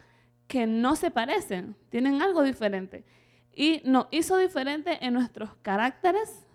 que 0.47 0.65
no 0.65 0.95
se 0.95 1.11
parecen, 1.11 1.75
tienen 1.89 2.23
algo 2.23 2.41
diferente. 2.41 3.05
Y 3.53 3.83
nos 3.85 4.07
hizo 4.09 4.37
diferente 4.37 4.97
en 5.05 5.13
nuestros 5.13 5.53
caracteres, 5.61 6.47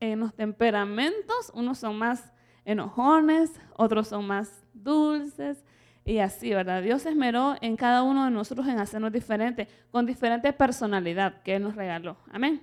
en 0.00 0.18
los 0.18 0.34
temperamentos. 0.34 1.52
Unos 1.54 1.78
son 1.78 1.98
más 1.98 2.32
enojones, 2.64 3.60
otros 3.76 4.08
son 4.08 4.26
más 4.26 4.66
dulces 4.72 5.64
y 6.04 6.18
así, 6.18 6.50
¿verdad? 6.50 6.82
Dios 6.82 7.06
esmeró 7.06 7.56
en 7.60 7.76
cada 7.76 8.02
uno 8.02 8.26
de 8.26 8.30
nosotros 8.30 8.66
en 8.68 8.78
hacernos 8.78 9.12
diferentes, 9.12 9.68
con 9.90 10.04
diferente 10.04 10.52
personalidad 10.52 11.42
que 11.42 11.56
Él 11.56 11.62
nos 11.62 11.76
regaló. 11.76 12.16
Amén. 12.30 12.62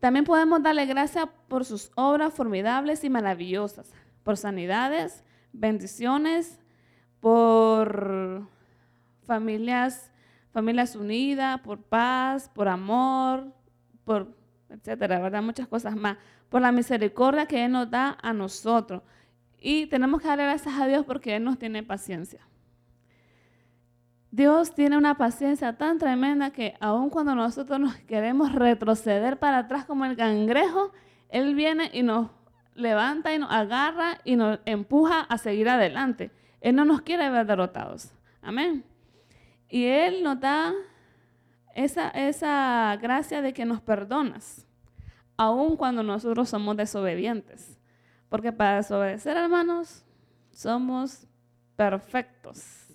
También 0.00 0.24
podemos 0.24 0.62
darle 0.62 0.86
gracias 0.86 1.26
por 1.48 1.64
sus 1.64 1.90
obras 1.94 2.32
formidables 2.32 3.04
y 3.04 3.10
maravillosas, 3.10 3.92
por 4.22 4.36
sanidades, 4.36 5.24
bendiciones, 5.52 6.58
por 7.20 8.46
familias, 9.26 10.10
familias 10.52 10.96
unidas, 10.96 11.60
por 11.60 11.82
paz, 11.82 12.48
por 12.48 12.68
amor, 12.68 13.52
por 14.04 14.38
etcétera, 14.70 15.18
¿verdad? 15.18 15.42
Muchas 15.42 15.66
cosas 15.66 15.96
más. 15.96 16.16
Por 16.48 16.62
la 16.62 16.72
misericordia 16.72 17.46
que 17.46 17.64
Él 17.64 17.72
nos 17.72 17.90
da 17.90 18.16
a 18.22 18.32
nosotros. 18.32 19.02
Y 19.60 19.86
tenemos 19.86 20.20
que 20.20 20.28
darle 20.28 20.44
gracias 20.44 20.78
a 20.78 20.86
Dios 20.86 21.04
porque 21.04 21.36
Él 21.36 21.44
nos 21.44 21.58
tiene 21.58 21.82
paciencia. 21.82 22.40
Dios 24.30 24.74
tiene 24.74 24.98
una 24.98 25.16
paciencia 25.16 25.76
tan 25.78 25.98
tremenda 25.98 26.50
que 26.50 26.74
aun 26.80 27.08
cuando 27.08 27.34
nosotros 27.34 27.80
nos 27.80 27.96
queremos 27.96 28.52
retroceder 28.52 29.38
para 29.38 29.58
atrás 29.58 29.86
como 29.86 30.04
el 30.04 30.16
cangrejo, 30.16 30.92
Él 31.30 31.54
viene 31.54 31.90
y 31.92 32.02
nos 32.02 32.28
levanta 32.74 33.34
y 33.34 33.38
nos 33.38 33.50
agarra 33.50 34.18
y 34.24 34.36
nos 34.36 34.60
empuja 34.66 35.20
a 35.20 35.38
seguir 35.38 35.68
adelante. 35.68 36.30
Él 36.60 36.76
no 36.76 36.84
nos 36.84 37.00
quiere 37.00 37.30
ver 37.30 37.46
derrotados. 37.46 38.12
Amén. 38.42 38.84
Y 39.68 39.84
Él 39.84 40.22
nos 40.22 40.38
da 40.40 40.72
esa, 41.74 42.10
esa 42.10 42.98
gracia 43.00 43.40
de 43.40 43.52
que 43.52 43.64
nos 43.64 43.80
perdonas, 43.80 44.66
aun 45.36 45.76
cuando 45.76 46.02
nosotros 46.02 46.48
somos 46.48 46.76
desobedientes. 46.76 47.77
Porque 48.28 48.52
para 48.52 48.76
desobedecer, 48.76 49.36
hermanos, 49.36 50.04
somos 50.52 51.26
perfectos, 51.76 52.88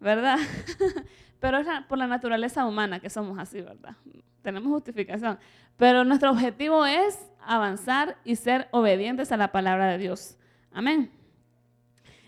¿verdad? 0.00 0.38
Pero 1.40 1.58
es 1.58 1.66
por 1.88 1.96
la 1.96 2.06
naturaleza 2.06 2.66
humana 2.66 3.00
que 3.00 3.08
somos 3.08 3.38
así, 3.38 3.60
¿verdad? 3.60 3.96
Tenemos 4.42 4.70
justificación. 4.70 5.38
Pero 5.76 6.04
nuestro 6.04 6.30
objetivo 6.30 6.84
es 6.84 7.30
avanzar 7.42 8.18
y 8.24 8.36
ser 8.36 8.68
obedientes 8.70 9.32
a 9.32 9.36
la 9.36 9.50
palabra 9.50 9.86
de 9.86 9.98
Dios. 9.98 10.36
Amén. 10.72 11.10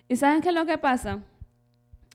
¿Y 0.08 0.16
saben 0.16 0.40
qué 0.40 0.48
es 0.48 0.54
lo 0.54 0.64
que 0.64 0.78
pasa? 0.78 1.20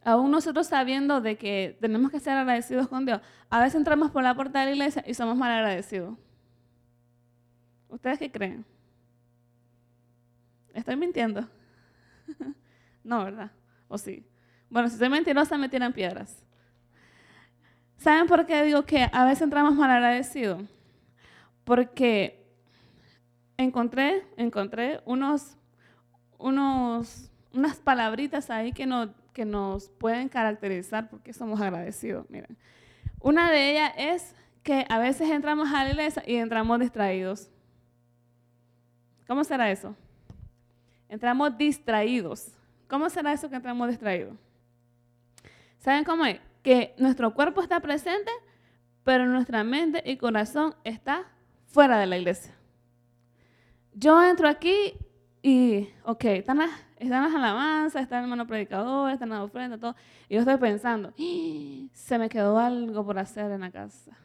Aún 0.04 0.32
nosotros 0.32 0.68
sabiendo 0.68 1.22
de 1.22 1.38
que 1.38 1.78
tenemos 1.82 2.12
que 2.12 2.20
ser 2.20 2.38
agradecidos 2.38 2.88
con 2.88 3.06
Dios, 3.06 3.22
a 3.50 3.60
veces 3.60 3.76
entramos 3.76 4.10
por 4.12 4.24
la 4.24 4.36
puerta 4.36 4.60
de 4.60 4.66
la 4.68 4.72
iglesia 4.72 5.04
y 5.06 5.14
somos 5.14 5.38
mal 5.38 5.52
agradecidos. 5.52 6.18
¿Ustedes 7.90 8.20
qué 8.20 8.32
creen? 8.32 8.66
¿Estoy 10.78 10.96
mintiendo? 10.96 11.44
no, 13.04 13.24
¿verdad? 13.24 13.52
¿O 13.88 13.98
sí? 13.98 14.24
Bueno, 14.70 14.90
si 14.90 14.98
soy 14.98 15.10
mentirosa 15.10 15.58
me 15.58 15.70
tiran 15.70 15.92
piedras. 15.92 16.44
¿Saben 17.98 18.28
por 18.28 18.46
qué 18.46 18.62
digo 18.62 18.86
que 18.86 19.10
a 19.12 19.26
veces 19.26 19.42
entramos 19.42 19.74
mal 19.74 19.90
agradecidos? 19.90 20.62
Porque 21.64 22.46
encontré, 23.58 24.24
encontré 24.38 25.02
unos, 25.06 25.58
unos, 26.38 27.32
unas 27.54 27.78
palabritas 27.78 28.52
ahí 28.52 28.72
que, 28.72 28.86
no, 28.86 29.16
que 29.34 29.46
nos 29.46 29.90
pueden 29.90 30.30
caracterizar 30.30 31.10
porque 31.10 31.34
somos 31.34 31.60
agradecidos. 31.60 32.30
Miren, 32.30 32.56
una 33.20 33.50
de 33.50 33.72
ellas 33.72 33.94
es 33.98 34.36
que 34.62 34.86
a 34.90 35.00
veces 35.00 35.28
entramos 35.32 35.70
a 35.74 35.86
la 35.86 35.90
iglesia 35.90 36.22
y 36.28 36.36
entramos 36.36 36.80
distraídos. 36.80 37.50
¿Cómo 39.26 39.44
será 39.44 39.72
eso? 39.72 39.96
Entramos 41.10 41.58
distraídos. 41.58 42.52
¿Cómo 42.88 43.10
será 43.10 43.34
eso 43.34 43.50
que 43.50 43.56
entramos 43.56 43.88
distraídos? 43.90 44.36
¿Saben 45.80 46.04
cómo 46.04 46.26
es? 46.26 46.40
Que 46.64 46.94
nuestro 46.98 47.34
cuerpo 47.34 47.62
está 47.62 47.80
presente, 47.80 48.32
pero 49.04 49.26
nuestra 49.26 49.64
mente 49.64 50.02
y 50.06 50.18
corazón 50.18 50.76
está 50.84 51.26
fuera 51.66 51.98
de 52.00 52.08
la 52.08 52.18
iglesia. 52.18 52.54
Yo 53.94 54.22
entro 54.24 54.48
aquí 54.48 54.94
y, 55.42 55.90
ok, 56.04 56.26
están 56.26 56.58
las, 56.58 56.72
están 56.98 57.24
las 57.24 57.34
alabanzas, 57.34 58.02
está 58.02 58.18
el 58.18 58.24
hermano 58.26 58.46
predicador, 58.48 59.12
están 59.12 59.30
las 59.30 59.40
ofrendas, 59.40 59.80
todo. 59.80 59.96
Y 60.28 60.36
yo 60.36 60.42
estoy 60.42 60.58
pensando, 60.58 61.14
¡Ah! 61.18 61.88
se 61.94 62.20
me 62.20 62.30
quedó 62.30 62.60
algo 62.60 63.06
por 63.06 63.18
hacer 63.18 63.52
en 63.52 63.62
la 63.62 63.72
casa. 63.72 64.18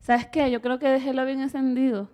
¿Sabes 0.00 0.26
qué? 0.26 0.50
Yo 0.50 0.60
creo 0.60 0.78
que 0.78 0.88
dejé 0.88 1.12
lo 1.12 1.24
bien 1.24 1.40
encendido. 1.40 2.10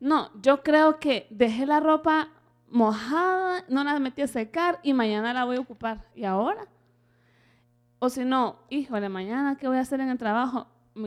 No, 0.00 0.30
yo 0.40 0.62
creo 0.62 0.98
que 0.98 1.26
dejé 1.30 1.66
la 1.66 1.78
ropa 1.78 2.28
mojada, 2.72 3.64
no 3.68 3.84
la 3.84 3.98
metí 3.98 4.22
a 4.22 4.26
secar 4.26 4.80
y 4.82 4.94
mañana 4.94 5.32
la 5.32 5.44
voy 5.44 5.58
a 5.58 5.60
ocupar. 5.60 6.06
¿Y 6.14 6.24
ahora? 6.24 6.66
O 7.98 8.08
si 8.08 8.24
no, 8.24 8.58
híjole, 8.70 9.08
mañana 9.08 9.56
qué 9.56 9.68
voy 9.68 9.76
a 9.76 9.80
hacer 9.80 10.00
en 10.00 10.08
el 10.08 10.18
trabajo 10.18 10.66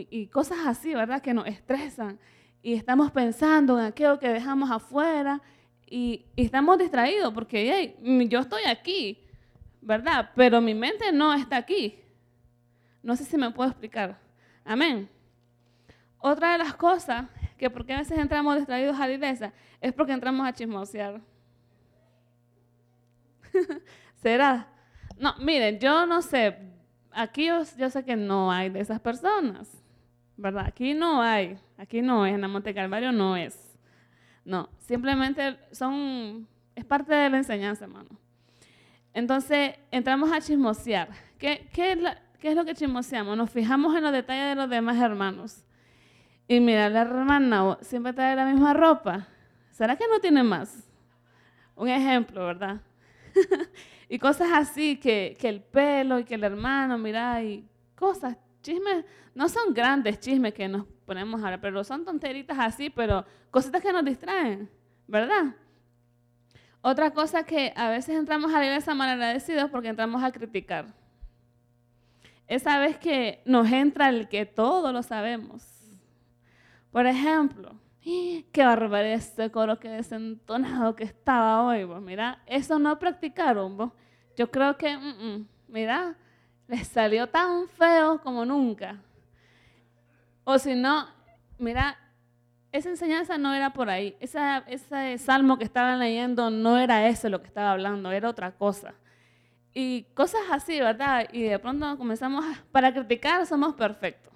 y 0.10 0.28
cosas 0.28 0.60
así, 0.66 0.94
¿verdad? 0.94 1.22
Que 1.22 1.34
nos 1.34 1.48
estresan 1.48 2.20
y 2.62 2.74
estamos 2.74 3.12
pensando 3.12 3.78
en 3.78 3.86
aquello 3.86 4.18
que 4.20 4.30
dejamos 4.30 4.72
afuera 4.72 5.42
y, 5.88 6.26
estamos 6.36 6.78
distraídos 6.78 7.34
porque 7.34 7.96
yo 8.30 8.40
estoy 8.40 8.64
aquí, 8.66 9.20
¿verdad? 9.82 10.32
Pero 10.36 10.62
mi 10.62 10.74
mente 10.74 11.12
no 11.12 11.34
está 11.34 11.58
aquí. 11.58 12.00
No 13.04 13.16
sé 13.16 13.26
si 13.26 13.38
me 13.38 13.52
puedo 13.52 13.70
explicar. 13.70 14.18
Amén. 14.64 15.10
Otra 16.18 16.54
de 16.54 16.60
las 16.60 16.74
cosas 16.74 17.26
que 17.58 17.70
porque 17.70 17.94
a 17.94 18.00
veces 18.00 18.18
entramos 18.18 18.56
distraídos 18.56 19.00
a 19.00 19.08
la 19.08 19.14
iglesia 19.14 19.54
es 19.82 19.94
porque 19.94 20.14
entramos 20.14 20.48
a 20.48 20.54
chismosear. 20.54 21.22
¿Será? 24.16 24.68
No, 25.18 25.36
miren, 25.40 25.80
yo 25.80 26.06
no 26.06 26.22
sé, 26.22 26.58
aquí 27.12 27.46
yo, 27.46 27.64
sé 27.64 28.04
que 28.04 28.16
no 28.16 28.52
hay 28.52 28.70
de 28.70 28.82
esas 28.82 29.00
personas, 29.00 29.72
¿verdad? 30.36 30.66
Aquí 30.68 30.94
no 30.94 31.22
hay, 31.22 31.58
aquí 31.78 32.02
no 32.02 32.26
es, 32.26 32.34
en 32.34 32.42
la 32.42 32.48
Monte 32.48 32.74
Calvario 32.74 33.12
no 33.12 33.38
es. 33.38 33.78
No, 34.44 34.70
simplemente 34.80 35.58
son, 35.72 36.48
es 36.76 36.86
parte 36.86 37.14
de 37.14 37.30
la 37.30 37.38
enseñanza, 37.38 37.86
hermano. 37.86 38.10
Entonces, 39.14 39.76
entramos 39.92 40.32
a 40.32 40.42
chismosear. 40.42 41.10
¿Qué, 41.40 41.70
es, 41.74 42.00
¿Qué 42.40 42.50
es 42.50 42.56
lo 42.56 42.66
que 42.66 42.76
chismoseamos? 42.76 43.38
Nos 43.38 43.50
fijamos 43.50 43.96
en 43.96 44.04
los 44.04 44.12
detalles 44.12 44.50
de 44.50 44.56
los 44.56 44.70
demás 44.70 45.02
hermanos. 45.02 45.64
Y 46.48 46.60
mira, 46.60 46.90
la 46.90 47.02
hermana 47.02 47.78
siempre 47.82 48.14
trae 48.14 48.36
la 48.36 48.46
misma 48.46 48.74
ropa. 48.74 49.28
¿Será 49.72 49.96
que 49.96 50.08
no 50.08 50.20
tiene 50.20 50.44
más? 50.44 50.88
Un 51.76 51.90
ejemplo, 51.90 52.46
¿verdad? 52.46 52.82
y 54.10 54.20
cosas 54.20 54.50
así, 54.54 54.98
que, 54.98 55.36
que, 55.40 55.50
el 55.50 55.62
pelo 55.62 56.20
y 56.20 56.24
que 56.24 56.36
el 56.36 56.44
hermano, 56.44 56.98
mira, 56.98 57.44
y 57.44 57.68
cosas, 57.96 58.38
chismes, 58.62 59.06
no 59.34 59.50
son 59.50 59.74
grandes 59.74 60.20
chismes 60.20 60.54
que 60.54 60.68
nos 60.68 60.86
ponemos 61.06 61.44
ahora, 61.44 61.60
pero 61.60 61.84
son 61.84 62.04
tonteritas 62.04 62.58
así, 62.60 62.90
pero 62.90 63.26
cositas 63.52 63.82
que 63.82 63.94
nos 63.94 64.04
distraen, 64.04 64.70
¿verdad? 65.08 65.56
Otra 66.82 67.12
cosa 67.12 67.44
que 67.44 67.74
a 67.76 67.90
veces 67.90 68.16
entramos 68.16 68.54
a 68.54 68.60
la 68.60 68.66
iglesia 68.66 68.94
mal 68.94 69.10
agradecidos 69.10 69.70
porque 69.72 69.88
entramos 69.88 70.24
a 70.24 70.32
criticar. 70.32 70.86
Esa 72.48 72.78
vez 72.80 72.98
que 72.98 73.42
nos 73.46 73.72
entra 73.72 74.10
el 74.10 74.28
que 74.28 74.46
todo 74.46 74.92
lo 74.92 75.02
sabemos. 75.02 75.64
Por 76.92 77.08
ejemplo, 77.08 77.76
qué 78.52 78.64
barbaridad 78.64 79.16
este 79.16 79.50
coro 79.50 79.80
que 79.80 79.90
desentonado 79.90 80.96
que 80.96 81.04
estaba 81.04 81.64
hoy, 81.66 81.84
vos. 81.86 82.02
Mira, 82.02 82.42
eso 82.46 82.78
no 82.78 83.00
practicaron, 83.00 83.78
vos. 83.78 83.92
Yo 84.36 84.52
creo 84.52 84.78
que, 84.78 84.96
mm, 84.96 85.48
mira, 85.68 86.16
les 86.68 86.88
salió 86.88 87.28
tan 87.28 87.68
feo 87.70 88.22
como 88.22 88.46
nunca. 88.46 89.02
O 90.44 90.60
si 90.60 90.76
no, 90.76 91.08
mira, 91.58 91.98
esa 92.72 92.90
enseñanza 92.90 93.38
no 93.38 93.54
era 93.54 93.74
por 93.74 93.90
ahí. 93.90 94.16
ese 94.20 95.18
salmo 95.18 95.58
que 95.58 95.64
estaban 95.64 95.98
leyendo 96.00 96.50
no 96.52 96.78
era 96.78 97.08
eso 97.08 97.30
lo 97.30 97.42
que 97.42 97.48
estaba 97.48 97.72
hablando, 97.72 98.12
era 98.12 98.30
otra 98.30 98.52
cosa. 98.52 98.94
Y 99.74 100.04
cosas 100.14 100.42
así, 100.52 100.80
¿verdad? 100.80 101.28
Y 101.32 101.44
de 101.44 101.60
pronto 101.60 101.98
comenzamos, 101.98 102.46
a, 102.46 102.64
para 102.72 102.94
criticar 102.94 103.46
somos 103.48 103.74
perfectos 103.74 104.35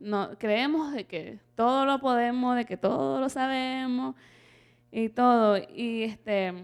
no, 0.00 0.30
creemos 0.38 0.92
de 0.92 1.06
que 1.06 1.40
todo 1.54 1.86
lo 1.86 1.98
podemos, 2.00 2.56
de 2.56 2.64
que 2.64 2.76
todo 2.76 3.20
lo 3.20 3.28
sabemos 3.28 4.14
y 4.90 5.08
todo. 5.08 5.56
Y 5.56 6.04
este, 6.04 6.54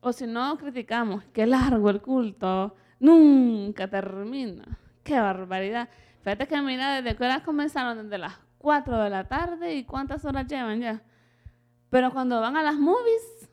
o 0.00 0.12
si 0.12 0.26
no, 0.26 0.56
criticamos, 0.56 1.24
qué 1.32 1.46
largo 1.46 1.90
el 1.90 2.00
culto, 2.00 2.74
nunca 2.98 3.88
termina. 3.88 4.78
Qué 5.02 5.18
barbaridad. 5.18 5.88
Fíjate 6.22 6.46
que 6.46 6.60
mira, 6.60 7.00
desde 7.00 7.16
que 7.16 7.24
horas 7.24 7.42
comenzaron, 7.42 8.02
desde 8.02 8.18
las 8.18 8.38
4 8.58 9.02
de 9.04 9.10
la 9.10 9.26
tarde 9.26 9.74
y 9.74 9.84
cuántas 9.84 10.24
horas 10.24 10.46
llevan 10.46 10.80
ya. 10.80 11.02
Pero 11.88 12.12
cuando 12.12 12.40
van 12.40 12.56
a 12.56 12.62
las 12.62 12.76
movies, 12.76 13.50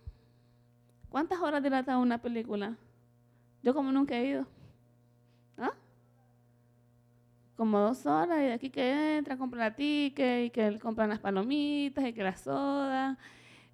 ¿cuántas 1.09 1.39
horas 1.39 1.63
dilata 1.63 1.97
una 1.97 2.21
película? 2.21 2.77
Yo 3.63 3.73
como 3.73 3.91
nunca 3.91 4.15
he 4.15 4.25
ido. 4.25 4.47
Como 7.57 7.79
dos 7.79 8.05
horas 8.05 8.37
y 8.39 8.43
de 8.43 8.53
aquí 8.53 8.69
que 8.69 9.17
entra, 9.17 9.35
compra 9.35 9.59
la 9.59 9.75
ticket 9.75 10.45
y 10.45 10.49
que 10.51 10.79
compran 10.79 11.09
las 11.09 11.19
palomitas 11.19 12.05
y 12.05 12.13
que 12.13 12.23
la 12.23 12.37
soda. 12.37 13.17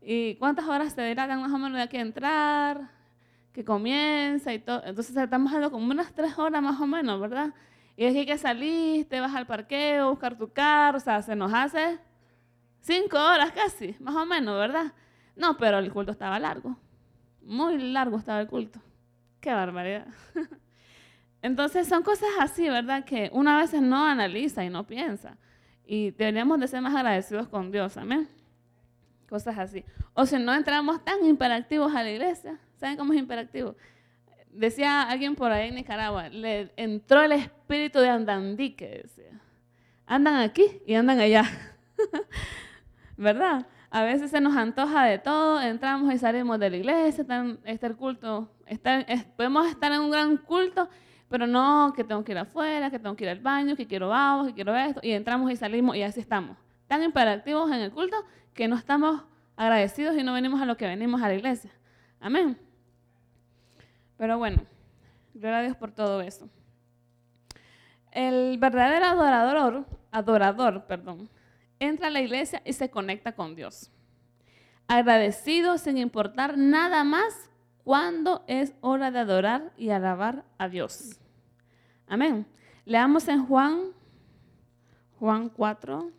¿Y 0.02 0.36
cuántas 0.36 0.66
horas 0.68 0.94
se 0.94 1.02
dilatan 1.04 1.42
más 1.42 1.52
o 1.52 1.58
menos 1.58 1.78
de 1.78 1.84
aquí 1.84 1.98
a 1.98 2.02
entrar? 2.02 2.90
Que 3.54 3.64
comienza 3.64 4.54
y 4.54 4.60
todo. 4.60 4.82
Entonces 4.86 5.16
estamos 5.16 5.52
hablando 5.54 5.72
como 5.72 5.92
unas 5.92 6.14
tres 6.14 6.38
horas 6.40 6.64
más 6.64 6.80
o 6.80 6.88
menos, 6.88 7.20
¿verdad? 7.20 7.54
Y 7.98 8.06
de 8.06 8.10
aquí 8.12 8.26
que 8.26 8.38
saliste, 8.38 9.20
vas 9.20 9.36
al 9.36 9.46
parqueo, 9.46 10.10
buscar 10.10 10.38
tu 10.38 10.52
carro, 10.52 10.98
o 10.98 11.02
sea, 11.02 11.22
se 11.22 11.36
nos 11.36 11.54
hace 11.54 12.00
cinco 12.80 13.18
horas 13.18 13.52
casi, 13.52 13.96
más 14.00 14.16
o 14.16 14.26
menos, 14.26 14.58
¿verdad? 14.58 14.94
No, 15.36 15.58
pero 15.58 15.80
el 15.80 15.92
culto 15.92 16.12
estaba 16.12 16.40
largo. 16.40 16.78
Muy 17.42 17.78
largo 17.92 18.18
estaba 18.18 18.42
el 18.42 18.48
culto. 18.48 18.80
Qué 19.42 19.54
barbaridad. 19.54 20.08
Entonces 21.44 21.90
son 21.90 22.04
cosas 22.04 22.30
así, 22.40 22.70
¿verdad? 22.70 23.04
Que 23.04 23.30
una 23.34 23.58
vez 23.58 23.74
no 23.74 24.06
analiza 24.06 24.64
y 24.64 24.70
no 24.70 24.88
piensa. 24.88 25.38
Y 25.86 26.12
deberíamos 26.12 26.58
de 26.58 26.70
ser 26.70 26.80
más 26.82 26.96
agradecidos 26.96 27.50
con 27.50 27.70
Dios, 27.70 27.98
amén. 27.98 28.30
Cosas 29.28 29.58
así. 29.58 29.84
O 30.14 30.26
si 30.26 30.38
no 30.38 30.54
entramos 30.54 31.04
tan 31.04 31.24
imperactivos 31.26 31.94
a 31.94 32.02
la 32.02 32.12
iglesia, 32.12 32.58
¿saben 32.78 32.96
cómo 32.96 33.12
es 33.12 33.20
imperactivo? 33.20 33.76
Decía 34.52 35.02
alguien 35.02 35.36
por 35.36 35.52
ahí 35.52 35.68
en 35.68 35.76
Nicaragua, 35.76 36.30
le 36.30 36.72
entró 36.78 37.22
el 37.22 37.34
espíritu 37.34 38.00
de 38.00 38.08
andandique, 38.08 39.02
decía. 39.04 39.42
Andan 40.06 40.36
aquí 40.36 40.82
y 40.88 40.94
andan 40.94 41.20
allá. 41.20 41.44
¿Verdad? 43.18 43.68
A 43.90 44.04
veces 44.04 44.32
se 44.32 44.40
nos 44.40 44.56
antoja 44.56 45.04
de 45.04 45.20
todo, 45.20 45.60
entramos 45.60 46.14
y 46.14 46.18
salimos 46.18 46.58
de 46.58 46.70
la 46.70 46.78
iglesia, 46.78 47.26
está, 47.66 47.94
culto, 47.96 48.50
podemos 49.36 49.68
estar 49.68 49.92
en 49.92 50.00
un 50.00 50.10
gran 50.10 50.38
culto 50.38 50.88
pero 51.34 51.48
no, 51.48 51.94
que 51.96 52.04
tengo 52.04 52.24
que 52.24 52.32
ir 52.32 52.38
afuera, 52.38 52.92
que 52.92 53.00
tengo 53.00 53.16
que 53.16 53.24
ir 53.24 53.30
al 53.32 53.40
baño, 53.40 53.76
que 53.76 53.88
quiero 53.88 54.10
vamos, 54.10 54.50
que 54.50 54.54
quiero 54.54 54.76
esto, 54.76 55.00
y 55.02 55.14
entramos 55.14 55.52
y 55.52 55.56
salimos 55.56 55.96
y 55.96 56.04
así 56.04 56.20
estamos. 56.20 56.56
Tan 56.86 57.02
imperativos 57.02 57.72
en 57.72 57.80
el 57.80 57.92
culto 57.92 58.16
que 58.54 58.68
no 58.68 58.76
estamos 58.76 59.24
agradecidos 59.56 60.16
y 60.16 60.22
no 60.22 60.36
venimos 60.36 60.62
a 60.62 60.68
lo 60.68 60.78
que 60.78 60.86
venimos 60.86 61.24
a 61.24 61.30
la 61.30 61.34
iglesia. 61.34 61.72
Amén. 62.20 62.56
Pero 64.16 64.38
bueno, 64.38 64.62
gloria 65.34 65.58
a 65.58 65.62
Dios 65.64 65.76
por 65.76 65.92
todo 65.92 66.22
eso. 66.22 66.48
El 68.12 68.60
verdadero 68.60 69.04
adorador, 69.04 69.88
adorador, 70.12 70.86
perdón, 70.86 71.32
entra 71.80 72.10
a 72.10 72.12
la 72.12 72.22
iglesia 72.22 72.62
y 72.64 72.74
se 72.74 72.92
conecta 72.92 73.32
con 73.32 73.56
Dios. 73.56 73.90
Agradecido 74.88 75.80
sin 75.80 75.98
importar 75.98 76.60
nada 76.60 77.04
más 77.04 77.50
cuando 77.84 78.44
es 78.46 78.76
hora 78.82 79.10
de 79.10 79.18
adorar 79.18 79.74
y 79.78 79.90
alabar 79.90 80.46
a 80.60 80.70
Dios. 80.70 81.20
Amén. 82.08 82.46
Leamos 82.86 83.28
en 83.28 83.46
Juan, 83.46 83.92
Juan 85.20 85.50
4. 85.50 86.12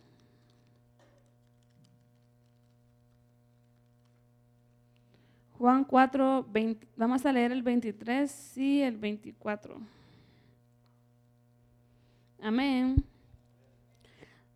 Juan 5.59 5.85
4, 5.85 6.47
vamos 6.97 7.25
a 7.25 7.33
leer 7.33 7.53
el 7.53 7.63
23 7.63 8.59
y 8.59 8.83
el 8.83 8.99
24. 8.99 9.79
Amén. 12.43 12.97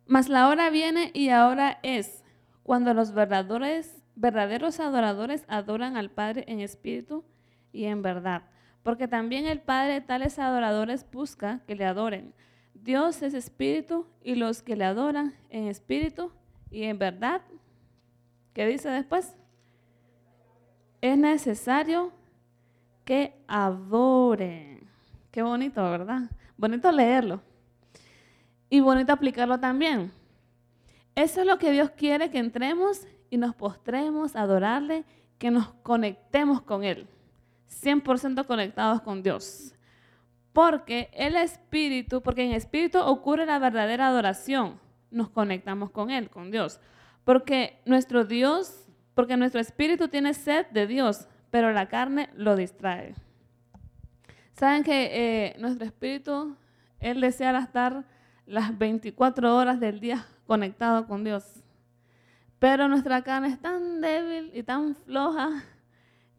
Mas 0.05 0.29
la 0.29 0.47
hora 0.47 0.69
viene 0.69 1.11
y 1.13 1.29
ahora 1.29 1.79
es 1.81 2.23
cuando 2.63 2.93
los 2.93 3.13
verdaderos, 3.13 3.87
verdaderos 4.15 4.79
adoradores 4.79 5.45
adoran 5.47 5.97
al 5.97 6.11
Padre 6.11 6.45
en 6.47 6.59
espíritu 6.59 7.23
y 7.71 7.85
en 7.85 8.03
verdad. 8.03 8.43
Porque 8.83 9.07
también 9.07 9.45
el 9.45 9.59
Padre 9.59 10.01
tales 10.01 10.39
adoradores 10.39 11.05
busca 11.11 11.61
que 11.67 11.75
le 11.75 11.85
adoren. 11.85 12.33
Dios 12.73 13.21
es 13.21 13.33
espíritu 13.33 14.07
y 14.23 14.35
los 14.35 14.61
que 14.61 14.75
le 14.75 14.85
adoran 14.85 15.35
en 15.49 15.67
espíritu 15.67 16.31
y 16.71 16.83
en 16.83 16.97
verdad. 16.97 17.41
¿Qué 18.53 18.65
dice 18.65 18.89
después? 18.89 19.35
Es 21.01 21.17
necesario 21.17 22.11
que 23.05 23.33
adoren. 23.47 24.87
Qué 25.31 25.41
bonito, 25.41 25.81
¿verdad? 25.83 26.29
Bonito 26.57 26.91
leerlo 26.91 27.41
y 28.69 28.79
bonito 28.79 29.11
aplicarlo 29.13 29.59
también. 29.59 30.11
Eso 31.15 31.41
es 31.41 31.47
lo 31.47 31.57
que 31.57 31.71
Dios 31.71 31.91
quiere, 31.91 32.29
que 32.29 32.39
entremos 32.39 33.07
y 33.29 33.37
nos 33.37 33.55
postremos 33.55 34.35
a 34.35 34.41
adorarle, 34.41 35.03
que 35.37 35.51
nos 35.51 35.69
conectemos 35.83 36.61
con 36.61 36.83
Él, 36.83 37.07
100% 37.69 38.45
conectados 38.45 39.01
con 39.01 39.23
Dios. 39.23 39.73
Porque 40.53 41.09
el 41.13 41.35
Espíritu, 41.35 42.21
porque 42.21 42.43
en 42.43 42.53
Espíritu 42.53 42.99
ocurre 42.99 43.45
la 43.45 43.59
verdadera 43.59 44.07
adoración, 44.07 44.79
nos 45.11 45.29
conectamos 45.29 45.91
con 45.91 46.09
Él, 46.11 46.29
con 46.29 46.51
Dios. 46.51 46.79
Porque 47.23 47.79
nuestro 47.85 48.25
Dios, 48.25 48.87
porque 49.13 49.37
nuestro 49.37 49.61
Espíritu 49.61 50.07
tiene 50.07 50.33
sed 50.33 50.65
de 50.71 50.87
Dios, 50.87 51.27
pero 51.51 51.71
la 51.71 51.87
carne 51.87 52.29
lo 52.35 52.55
distrae. 52.55 53.13
Saben 54.53 54.83
que 54.83 55.09
eh, 55.13 55.55
nuestro 55.59 55.85
Espíritu, 55.85 56.55
Él 56.99 57.21
desea 57.21 57.57
estar 57.59 58.05
las 58.45 58.77
24 58.77 59.55
horas 59.55 59.79
del 59.79 59.99
día 59.99 60.25
conectado 60.47 61.07
con 61.07 61.23
Dios. 61.23 61.63
Pero 62.57 62.87
nuestra 62.87 63.21
carne 63.21 63.49
es 63.49 63.59
tan 63.61 64.01
débil 64.01 64.51
y 64.53 64.63
tan 64.63 64.95
floja 64.95 65.63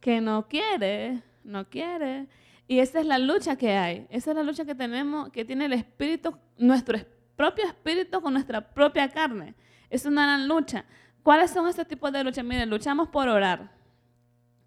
que 0.00 0.21
no 0.21 0.49
quiere, 0.49 1.23
no 1.45 1.69
quiere. 1.69 2.26
Y 2.66 2.78
esa 2.78 3.00
es 3.00 3.07
la 3.07 3.19
lucha 3.19 3.57
que 3.57 3.73
hay. 3.73 4.07
Esa 4.11 4.30
es 4.30 4.37
la 4.37 4.42
lucha 4.42 4.64
que 4.64 4.75
tenemos, 4.75 5.30
que 5.30 5.45
tiene 5.45 5.66
el 5.66 5.73
espíritu, 5.73 6.37
nuestro 6.57 6.99
propio 7.37 7.64
espíritu 7.66 8.21
con 8.21 8.33
nuestra 8.33 8.61
propia 8.61 9.09
carne. 9.09 9.54
Es 9.88 10.07
una 10.07 10.23
gran 10.23 10.47
lucha. 10.49 10.85
¿Cuáles 11.23 11.50
son 11.50 11.69
estos 11.69 11.87
tipos 11.87 12.12
de 12.12 12.25
lucha? 12.25 12.42
Miren, 12.42 12.71
luchamos 12.71 13.08
por 13.08 13.28
orar. 13.28 13.71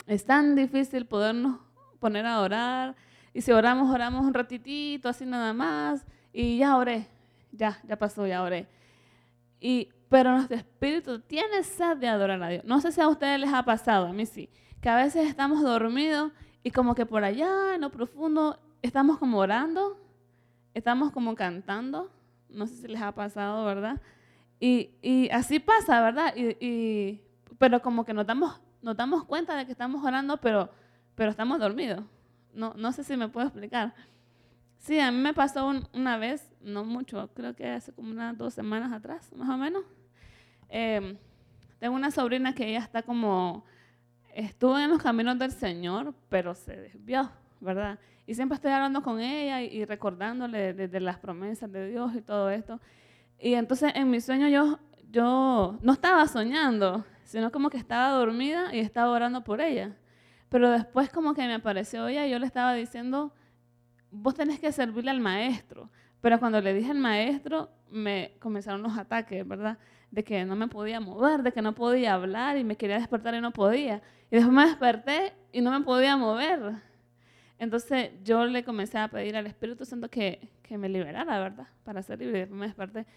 Es 0.05 0.25
tan 0.25 0.55
difícil 0.55 1.05
podernos 1.05 1.59
poner 1.99 2.25
a 2.25 2.41
orar. 2.41 2.95
Y 3.33 3.41
si 3.41 3.51
oramos, 3.51 3.89
oramos 3.89 4.25
un 4.25 4.33
ratitito, 4.33 5.09
así 5.09 5.25
nada 5.25 5.53
más. 5.53 6.05
Y 6.31 6.57
ya 6.57 6.77
oré 6.77 7.07
ya, 7.53 7.79
ya 7.87 7.97
pasó, 7.97 8.27
ya 8.27 8.43
oré. 8.43 8.67
Y, 9.59 9.89
pero 10.09 10.31
nuestro 10.31 10.57
espíritu 10.57 11.19
tiene 11.19 11.63
sed 11.63 11.97
de 11.97 12.07
adorar 12.07 12.41
a 12.43 12.49
Dios. 12.49 12.65
No 12.65 12.81
sé 12.81 12.91
si 12.91 12.99
a 12.99 13.07
ustedes 13.07 13.39
les 13.39 13.53
ha 13.53 13.63
pasado, 13.63 14.07
a 14.07 14.13
mí 14.13 14.25
sí, 14.25 14.49
que 14.83 14.89
a 14.89 14.97
veces 14.97 15.29
estamos 15.29 15.61
dormidos 15.61 16.33
y 16.61 16.71
como 16.71 16.93
que 16.93 17.05
por 17.05 17.23
allá, 17.23 17.73
en 17.73 17.81
lo 17.81 17.89
profundo, 17.89 18.59
estamos 18.81 19.17
como 19.17 19.37
orando, 19.37 19.97
estamos 20.73 21.13
como 21.13 21.35
cantando. 21.35 22.11
No 22.49 22.67
sé 22.67 22.75
si 22.75 22.87
les 22.89 23.01
ha 23.01 23.13
pasado, 23.13 23.63
¿verdad? 23.63 24.01
Y, 24.59 24.89
y 25.01 25.29
así 25.29 25.59
pasa, 25.59 26.01
¿verdad? 26.01 26.35
Y, 26.35 26.57
y, 26.59 27.21
pero 27.57 27.81
como 27.81 28.03
que 28.03 28.13
nos 28.13 28.27
damos, 28.27 28.59
nos 28.81 28.97
damos 28.97 29.23
cuenta 29.23 29.55
de 29.55 29.65
que 29.65 29.71
estamos 29.71 30.03
orando, 30.03 30.35
pero, 30.41 30.69
pero 31.15 31.31
estamos 31.31 31.59
dormidos. 31.59 32.03
No, 32.53 32.73
no 32.75 32.91
sé 32.91 33.05
si 33.05 33.15
me 33.15 33.29
puedo 33.29 33.47
explicar. 33.47 33.93
Sí, 34.79 34.99
a 34.99 35.13
mí 35.13 35.17
me 35.17 35.33
pasó 35.33 35.71
una 35.93 36.17
vez, 36.17 36.51
no 36.59 36.83
mucho, 36.83 37.29
creo 37.33 37.55
que 37.55 37.69
hace 37.69 37.93
como 37.93 38.11
unas 38.11 38.37
dos 38.37 38.53
semanas 38.53 38.91
atrás, 38.91 39.31
más 39.33 39.47
o 39.47 39.55
menos. 39.55 39.85
Em, 40.67 41.17
tengo 41.79 41.95
una 41.95 42.11
sobrina 42.11 42.53
que 42.53 42.67
ella 42.67 42.79
está 42.79 43.01
como, 43.01 43.63
estuvo 44.33 44.77
en 44.77 44.89
los 44.89 45.01
caminos 45.01 45.37
del 45.39 45.51
Señor, 45.51 46.13
pero 46.29 46.55
se 46.55 46.75
desvió, 46.75 47.31
¿verdad? 47.59 47.99
Y 48.25 48.35
siempre 48.35 48.55
estoy 48.55 48.71
hablando 48.71 49.01
con 49.03 49.19
ella 49.19 49.61
y, 49.61 49.85
recordándole 49.85 50.73
de, 50.73 50.99
las 50.99 51.19
promesas 51.19 51.71
de 51.71 51.89
Dios 51.89 52.15
y 52.15 52.21
todo 52.21 52.49
esto. 52.49 52.79
Y 53.39 53.53
entonces 53.55 53.91
en 53.95 54.09
mi 54.09 54.21
sueño 54.21 54.47
yo, 54.47 54.79
yo 55.11 55.77
no 55.81 55.93
estaba 55.93 56.27
soñando, 56.27 57.05
sino 57.23 57.51
como 57.51 57.69
que 57.69 57.77
estaba 57.77 58.09
dormida 58.09 58.73
y 58.73 58.79
estaba 58.79 59.11
orando 59.11 59.43
por 59.43 59.61
ella. 59.61 59.95
Pero 60.49 60.69
después 60.69 61.09
como 61.09 61.33
que 61.33 61.45
me 61.45 61.55
apareció 61.55 62.07
ella 62.07 62.25
y 62.25 62.31
yo 62.31 62.39
le 62.39 62.45
estaba 62.45 62.73
diciendo 62.73 63.33
vos 64.13 64.35
tenés 64.35 64.59
que 64.59 64.71
servirle 64.71 65.11
al 65.11 65.19
maestro. 65.19 65.89
Pero 66.21 66.39
cuando 66.39 66.61
le 66.61 66.73
dije 66.73 66.91
al 66.91 66.99
maestro, 66.99 67.69
me 67.89 68.35
comenzaron 68.39 68.81
los 68.81 68.97
ataques, 68.97 69.45
¿verdad? 69.45 69.77
De 70.13 70.23
que 70.23 70.45
no 70.45 70.55
me 70.55 70.67
podía 70.67 70.99
mover, 70.99 71.41
de 71.41 71.51
que 71.51 71.63
no 71.63 71.73
podía 71.73 72.13
hablar 72.13 72.57
y 72.57 72.63
me 72.63 72.75
quería 72.75 72.99
despertar 72.99 73.33
y 73.33 73.41
no 73.41 73.51
podía. 73.51 74.01
Y 74.29 74.35
después 74.35 74.53
me 74.53 74.65
desperté 74.67 75.33
y 75.51 75.61
no 75.61 75.71
me 75.71 75.83
podía 75.83 76.15
mover. 76.15 76.75
Entonces 77.57 78.11
yo 78.23 78.45
le 78.45 78.63
comencé 78.63 78.99
a 78.99 79.07
pedir 79.07 79.35
al 79.35 79.47
Espíritu 79.47 79.85
Santo 79.85 80.09
que, 80.09 80.49
que 80.61 80.77
me 80.77 80.87
liberara, 80.87 81.39
¿verdad? 81.39 81.67
Para 81.83 82.03
ser 82.03 82.19
libre. 82.19 82.37
Y 82.37 82.41
después 82.41 82.59
me 82.59 82.67
desperté. 82.67 83.07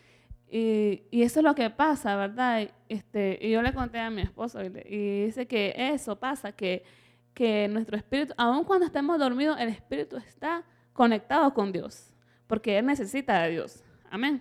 Y, 0.49 1.03
y, 1.11 1.23
eso 1.23 1.41
es 1.41 1.45
lo 1.45 1.55
que 1.55 1.69
pasa, 1.69 2.17
¿verdad? 2.17 2.71
Este, 2.89 3.39
y 3.43 3.51
yo 3.51 3.61
le 3.61 3.75
conté 3.75 3.99
a 3.99 4.11
mi 4.11 4.23
esposo 4.23 4.63
y, 4.63 4.67
y 4.89 5.25
dice 5.27 5.47
que 5.47 5.75
eso 5.77 6.17
pasa, 6.17 6.53
que, 6.53 6.85
que 7.35 7.69
nuestro 7.69 7.97
espíritu, 7.97 8.33
aun 8.37 8.65
cuando 8.65 8.87
estemos 8.87 9.19
dormidos, 9.19 9.59
el 9.61 9.69
espíritu 9.69 10.17
está 10.17 10.65
conectado 10.93 11.53
con 11.53 11.73
Dios, 11.73 12.13
porque 12.47 12.79
Él 12.79 12.87
necesita 12.87 13.43
de 13.43 13.51
Dios. 13.51 13.85
Amén. 14.09 14.41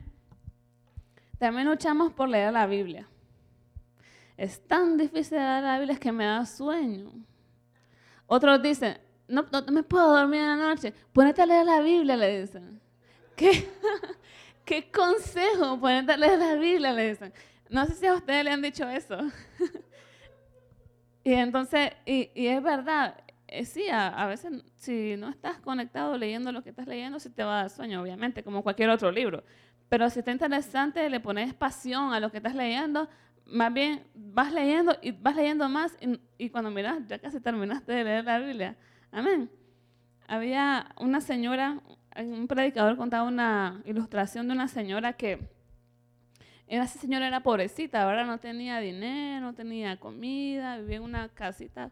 También 1.38 1.68
luchamos 1.68 2.14
por 2.14 2.30
leer 2.30 2.54
la 2.54 2.66
Biblia. 2.66 3.08
Es 4.38 4.66
tan 4.68 4.98
difícil 4.98 5.38
leer 5.38 5.64
la 5.64 5.80
Biblia 5.80 5.98
que 5.98 6.12
me 6.12 6.26
da 6.26 6.46
sueño. 6.46 7.12
Otros 8.28 8.62
dicen, 8.62 8.98
no, 9.28 9.46
no, 9.52 9.62
me 9.72 9.84
puedo 9.84 10.16
dormir 10.16 10.42
en 10.42 10.48
la 10.48 10.56
noche. 10.56 10.94
Ponete 11.14 11.42
a 11.42 11.46
leer 11.46 11.66
la 11.66 11.82
Biblia, 11.82 12.18
le 12.18 12.42
dicen. 12.42 12.82
¿Qué, 13.36 13.70
qué 14.66 14.92
consejo? 14.92 15.80
Ponete 15.80 16.14
a 16.14 16.18
leer 16.18 16.40
la 16.40 16.56
Biblia, 16.56 16.94
le 16.94 17.10
dicen. 17.10 17.34
No 17.70 17.86
sé 17.86 17.96
si 17.96 18.06
a 18.06 18.14
ustedes 18.14 18.44
le 18.44 18.52
han 18.52 18.62
dicho 18.62 18.88
eso. 18.88 19.18
y 21.24 21.34
entonces, 21.34 21.92
y, 22.06 22.30
es 22.36 22.62
verdad, 22.62 23.18
eh, 23.48 23.66
sí, 23.66 23.88
a, 23.92 24.26
veces 24.28 24.64
si 24.78 25.16
no 25.18 25.30
estás 25.30 25.60
conectado 25.60 26.18
leyendo 26.18 26.52
lo 26.52 26.64
que 26.64 26.70
estás 26.70 26.88
leyendo, 26.88 27.20
sí 27.20 27.30
te 27.30 27.44
va 27.44 27.60
a 27.60 27.62
dar 27.64 27.70
sueño, 27.70 28.02
obviamente, 28.02 28.44
como 28.44 28.64
cualquier 28.64 28.90
otro 28.90 29.12
libro. 29.12 29.44
Pero 29.90 30.10
si 30.10 30.20
está 30.20 30.32
interesante, 30.32 31.10
le 31.10 31.20
pones 31.20 31.54
pasión 31.54 32.14
a 32.14 32.20
lo 32.20 32.32
que 32.32 32.38
estás 32.38 32.56
leyendo, 32.56 33.08
más 33.46 33.72
bien 33.74 34.04
vas 34.16 34.52
leyendo 34.52 34.98
y 35.02 35.12
vas 35.12 35.36
leyendo 35.36 35.70
más 35.70 35.96
y, 36.38 36.50
cuando 36.50 36.72
miras, 36.72 37.06
ya 37.08 37.20
casi 37.20 37.40
terminaste 37.40 37.92
de 37.92 38.04
leer 38.04 38.26
la 38.26 38.40
Biblia. 38.40 38.76
Amén. 39.12 39.50
Había 40.28 40.88
una 41.00 41.22
señora, 41.22 41.80
un 42.16 42.48
predicador 42.48 42.98
contaba 42.98 43.28
una 43.28 43.82
ilustración 43.86 44.48
de 44.48 44.54
una 44.54 44.68
señora 44.68 45.14
que 45.14 45.48
esa 46.68 46.88
señora 46.88 47.28
era 47.28 47.42
pobrecita, 47.42 48.02
ahora 48.04 48.26
no 48.26 48.40
tenía 48.40 48.80
dinero, 48.80 49.46
no 49.46 49.54
tenía 49.54 49.98
comida, 49.98 50.80
vivía 50.80 50.98
en 50.98 51.04
una 51.04 51.30
casita 51.30 51.92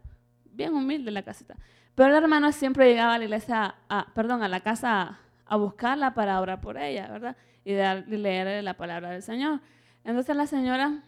bien 0.54 0.74
humilde 0.74 1.10
la 1.10 1.22
casita. 1.22 1.56
Pero 1.94 2.16
el 2.16 2.24
hermano 2.24 2.50
siempre 2.52 2.88
llegaba 2.88 3.14
a 3.14 3.18
la 3.18 3.24
iglesia, 3.24 3.74
a, 3.88 4.06
perdón, 4.14 4.42
a 4.42 4.48
la 4.48 4.60
casa 4.60 5.18
a, 5.46 5.56
buscarla 5.56 6.14
para 6.14 6.40
orar 6.40 6.60
por 6.60 6.78
ella, 6.78 7.08
¿verdad? 7.08 7.36
Y, 7.64 7.72
de, 7.72 8.04
leerle 8.06 8.62
la 8.62 8.76
palabra 8.76 9.10
del 9.10 9.22
Señor. 9.22 9.60
Entonces 10.04 10.36
la 10.36 10.46
señora 10.46 11.02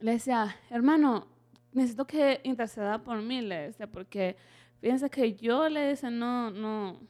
le 0.00 0.12
decía, 0.12 0.56
hermano, 0.70 1.26
necesito 1.72 2.06
que 2.06 2.40
interceda 2.44 3.02
por 3.02 3.20
mí, 3.20 3.40
le 3.40 3.68
decía, 3.68 3.86
porque 3.86 4.36
fíjense 4.80 5.10
que 5.10 5.34
yo 5.34 5.68
le 5.68 5.90
dice, 5.90 6.10
no, 6.10 6.50
no, 6.50 7.00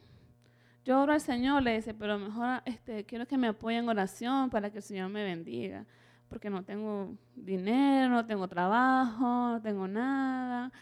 yo 0.84 1.00
oro 1.00 1.12
al 1.12 1.20
Señor, 1.20 1.62
le 1.62 1.76
dice, 1.76 1.94
pero 1.94 2.18
mejor 2.18 2.62
este, 2.64 3.04
quiero 3.04 3.26
que 3.26 3.38
me 3.38 3.48
apoyen 3.48 3.84
en 3.84 3.88
oración 3.88 4.50
para 4.50 4.70
que 4.70 4.78
el 4.78 4.82
Señor 4.82 5.10
me 5.10 5.22
bendiga, 5.22 5.86
porque 6.28 6.50
no 6.50 6.64
tengo 6.64 7.14
dinero, 7.36 8.08
no 8.08 8.26
tengo 8.26 8.48
trabajo, 8.48 9.50
no 9.50 9.60
tengo 9.62 9.86
nada. 9.86 10.72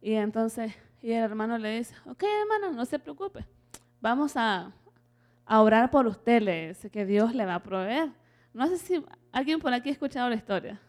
Y 0.00 0.14
entonces, 0.14 0.74
y 1.02 1.12
el 1.12 1.22
hermano 1.24 1.56
le 1.58 1.78
dice, 1.78 1.94
ok 2.06 2.24
hermano, 2.42 2.72
no 2.72 2.84
se 2.84 2.98
preocupe, 2.98 3.44
vamos 4.00 4.36
a, 4.36 4.72
a 5.46 5.60
orar 5.60 5.90
por 5.90 6.06
usted, 6.06 6.42
le 6.42 6.68
dice, 6.68 6.90
que 6.90 7.04
Dios 7.04 7.34
le 7.34 7.44
va 7.44 7.56
a 7.56 7.62
proveer. 7.62 8.10
No 8.52 8.66
sé 8.68 8.78
si 8.78 9.04
alguien 9.32 9.60
por 9.60 9.72
aquí 9.72 9.88
ha 9.90 9.92
escuchado 9.92 10.28
la 10.28 10.36
historia. 10.36 10.80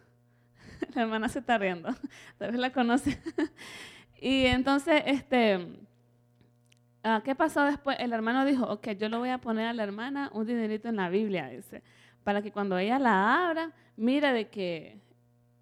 La 0.94 1.04
hermana 1.04 1.30
se 1.30 1.40
está 1.40 1.58
riendo, 1.58 1.90
tal 2.38 2.52
vez 2.52 2.60
la 2.60 2.72
conoce. 2.72 3.20
Y 4.18 4.46
entonces, 4.46 5.04
este, 5.06 5.78
ah, 7.04 7.22
¿qué 7.24 7.36
pasó 7.36 7.64
después? 7.66 7.98
El 8.00 8.14
hermano 8.14 8.46
dijo, 8.46 8.66
ok, 8.66 8.92
yo 8.92 9.10
le 9.10 9.18
voy 9.18 9.30
a 9.30 9.38
poner 9.38 9.68
a 9.68 9.74
la 9.74 9.84
hermana 9.84 10.32
un 10.34 10.46
dinerito 10.48 10.88
en 10.88 10.96
la 10.96 11.10
Biblia, 11.10 11.50
dice, 11.50 11.84
para 12.24 12.42
que 12.42 12.52
cuando 12.52 12.78
ella 12.78 12.98
la 12.98 13.46
abra, 13.46 13.72
mire 13.98 14.32
de 14.32 14.48
que, 14.50 15.00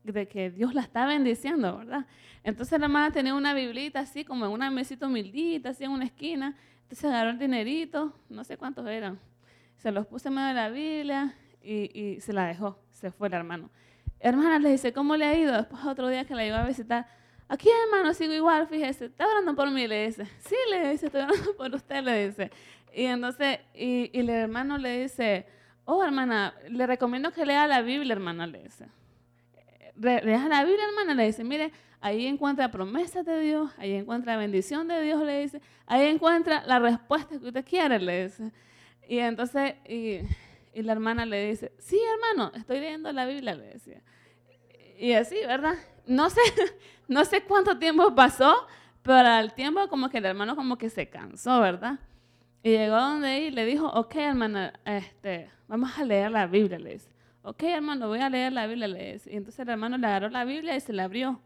de 0.04 0.28
que 0.28 0.52
Dios 0.52 0.74
la 0.76 0.82
está 0.82 1.06
bendiciendo, 1.06 1.80
¿verdad? 1.80 2.06
Entonces 2.44 2.80
la 2.80 2.86
hermana 2.86 3.12
tenía 3.12 3.36
una 3.36 3.54
biblita 3.54 4.00
así, 4.00 4.24
como 4.24 4.46
en 4.46 4.52
una 4.52 4.70
mesita 4.70 5.08
humildita, 5.08 5.70
así 5.70 5.84
en 5.84 5.92
una 5.92 6.06
esquina. 6.06 6.56
Entonces 6.84 7.06
agarró 7.06 7.32
el 7.32 7.40
dinerito, 7.40 8.14
no 8.30 8.44
sé 8.44 8.58
cuántos 8.58 8.88
eran, 8.88 9.20
se 9.78 9.92
los 9.92 10.06
puse 10.06 10.28
en 10.28 10.36
medio 10.36 10.48
de 10.50 10.54
la 10.54 10.70
Biblia 10.70 11.36
y, 11.62 12.00
y 12.00 12.22
se 12.22 12.34
la 12.34 12.46
dejó, 12.46 12.78
se 12.92 13.12
fue 13.12 13.28
el 13.28 13.34
hermano. 13.34 13.70
Hermana 14.20 14.60
le 14.60 14.70
dice, 14.70 14.94
¿cómo 14.94 15.18
le 15.18 15.26
ha 15.26 15.38
ido? 15.38 15.54
Después 15.54 15.84
otro 15.86 16.08
día 16.08 16.26
que 16.26 16.36
la 16.36 16.46
iba 16.46 16.64
a 16.64 16.68
visitar, 16.68 17.08
aquí 17.50 17.68
hermano, 17.86 18.14
sigo 18.14 18.34
igual, 18.34 18.68
fíjese, 18.68 19.06
está 19.06 19.28
orando 19.28 19.56
por 19.56 19.70
mí, 19.70 19.88
le 19.88 20.06
dice. 20.06 20.26
Sí, 20.40 20.56
le 20.70 20.92
dice, 20.92 21.08
estoy 21.08 21.22
orando 21.22 21.54
por 21.58 21.74
usted, 21.74 22.04
le 22.04 22.28
dice. 22.28 22.52
Y 22.94 23.06
entonces, 23.06 23.60
y, 23.74 24.10
y 24.14 24.20
el 24.22 24.30
hermano 24.30 24.78
le 24.78 25.02
dice, 25.02 25.46
oh 25.86 26.04
hermana, 26.04 26.54
le 26.70 26.88
recomiendo 26.88 27.32
que 27.32 27.46
lea 27.46 27.68
la 27.68 27.82
Biblia, 27.82 28.14
hermana, 28.14 28.48
le 28.48 28.64
dice. 28.64 28.88
Lea 29.96 30.48
la 30.48 30.64
Biblia, 30.64 30.86
hermana, 30.88 31.14
le 31.14 31.26
dice, 31.28 31.44
mire, 31.44 31.72
ahí 32.02 32.28
encuentra 32.28 32.70
promesas 32.70 33.26
de 33.26 33.40
Dios, 33.40 33.72
ahí 33.78 33.94
encuentra 33.94 34.36
bendición 34.36 34.88
de 34.88 35.02
Dios, 35.02 35.24
le 35.24 35.42
dice, 35.42 35.62
ahí 35.86 36.08
encuentra 36.08 36.64
la 36.66 36.80
respuesta 36.80 37.40
que 37.40 37.48
usted 37.48 37.66
quiere, 37.66 37.98
le 38.00 38.26
dice. 38.26 38.52
Y 39.08 39.20
entonces, 39.20 39.76
y, 39.88 40.20
la 40.82 40.92
hermana 40.92 41.26
le 41.26 41.50
dice, 41.50 41.72
sí, 41.78 42.00
hermano, 42.14 42.52
estoy 42.56 42.80
leyendo 42.80 43.12
la 43.12 43.26
Biblia, 43.26 43.56
le 43.56 43.66
decía. 43.66 44.02
Y 44.98 45.14
así, 45.14 45.36
¿verdad? 45.48 45.76
No 46.06 46.30
sé, 46.30 46.42
no 47.08 47.24
sé 47.24 47.44
cuánto 47.44 47.78
tiempo 47.78 48.14
pasó, 48.14 48.68
pero 49.02 49.30
al 49.30 49.54
tiempo 49.54 49.88
como 49.88 50.10
que 50.10 50.18
el 50.18 50.26
hermano 50.26 50.56
como 50.56 50.78
que 50.78 50.90
se 50.90 51.08
cansó, 51.08 51.62
¿verdad? 51.62 52.00
Y 52.64 52.72
llegó 52.72 52.96
donde 52.96 53.28
ahí 53.28 53.44
y 53.46 53.52
le 53.52 53.66
dijo, 53.66 53.88
ok, 53.88 54.16
hermana, 54.16 54.74
este, 54.84 55.50
vamos 55.68 55.98
a 55.98 56.04
leer 56.04 56.32
la 56.32 56.48
Biblia, 56.48 56.80
le 56.80 56.94
dice. 56.94 57.13
Ok, 57.46 57.64
hermano, 57.64 58.08
voy 58.08 58.20
a 58.20 58.30
leer 58.30 58.54
la 58.54 58.68
Biblia. 58.68 58.88
Y 58.88 59.36
entonces 59.36 59.60
el 59.60 59.70
hermano 59.70 59.98
le 59.98 60.08
agarró 60.08 60.30
la 60.30 60.46
Biblia 60.46 60.78
y 60.78 60.80
se 60.80 60.94
la 60.94 61.04
abrió. 61.04 61.42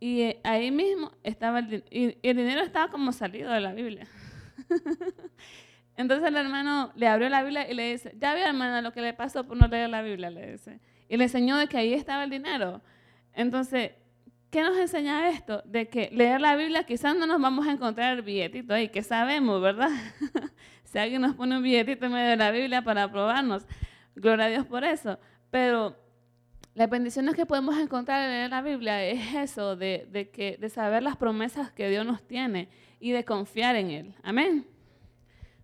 Y 0.00 0.22
eh, 0.22 0.40
ahí 0.42 0.70
mismo 0.70 1.12
estaba 1.22 1.58
el, 1.58 1.84
y 1.90 2.16
el 2.22 2.36
dinero 2.36 2.62
estaba 2.62 2.90
como 2.90 3.12
salido 3.12 3.52
de 3.52 3.60
la 3.60 3.74
Biblia. 3.74 4.06
entonces 5.98 6.26
el 6.26 6.34
hermano 6.34 6.92
le 6.96 7.08
abrió 7.08 7.28
la 7.28 7.42
Biblia 7.42 7.70
y 7.70 7.74
le 7.74 7.92
dice, 7.92 8.14
ya 8.18 8.34
vio, 8.34 8.46
hermana, 8.46 8.80
lo 8.80 8.92
que 8.92 9.02
le 9.02 9.12
pasó 9.12 9.44
por 9.44 9.58
no 9.58 9.68
leer 9.68 9.90
la 9.90 10.00
Biblia, 10.00 10.30
le 10.30 10.52
dice. 10.52 10.80
Y 11.10 11.18
le 11.18 11.24
enseñó 11.24 11.58
de 11.58 11.66
que 11.66 11.76
ahí 11.76 11.92
estaba 11.92 12.24
el 12.24 12.30
dinero. 12.30 12.80
Entonces, 13.34 13.92
¿qué 14.50 14.62
nos 14.62 14.78
enseña 14.78 15.28
esto? 15.28 15.60
De 15.66 15.88
que 15.88 16.08
leer 16.10 16.40
la 16.40 16.56
Biblia 16.56 16.84
quizás 16.84 17.14
no 17.14 17.26
nos 17.26 17.38
vamos 17.38 17.66
a 17.66 17.72
encontrar 17.72 18.16
el 18.16 18.22
billetito 18.22 18.72
ahí, 18.72 18.88
que 18.88 19.02
sabemos, 19.02 19.60
¿verdad? 19.60 19.90
si 20.84 20.98
alguien 20.98 21.20
nos 21.20 21.34
pone 21.34 21.54
un 21.58 21.62
billetito 21.62 22.06
en 22.06 22.12
medio 22.12 22.30
de 22.30 22.36
la 22.36 22.50
Biblia 22.50 22.80
para 22.80 23.02
aprobarnos, 23.02 23.66
gloria 24.20 24.46
a 24.46 24.48
Dios 24.48 24.66
por 24.66 24.84
eso. 24.84 25.18
Pero 25.50 25.96
las 26.74 26.88
bendiciones 26.88 27.34
que 27.34 27.46
podemos 27.46 27.76
encontrar 27.78 28.30
en 28.30 28.50
la 28.50 28.62
Biblia 28.62 29.02
es 29.02 29.34
eso, 29.34 29.76
de, 29.76 30.06
de, 30.10 30.30
que, 30.30 30.56
de 30.58 30.68
saber 30.68 31.02
las 31.02 31.16
promesas 31.16 31.72
que 31.72 31.88
Dios 31.88 32.06
nos 32.06 32.22
tiene 32.22 32.68
y 33.00 33.10
de 33.12 33.24
confiar 33.24 33.76
en 33.76 33.90
Él. 33.90 34.14
Amén. 34.22 34.66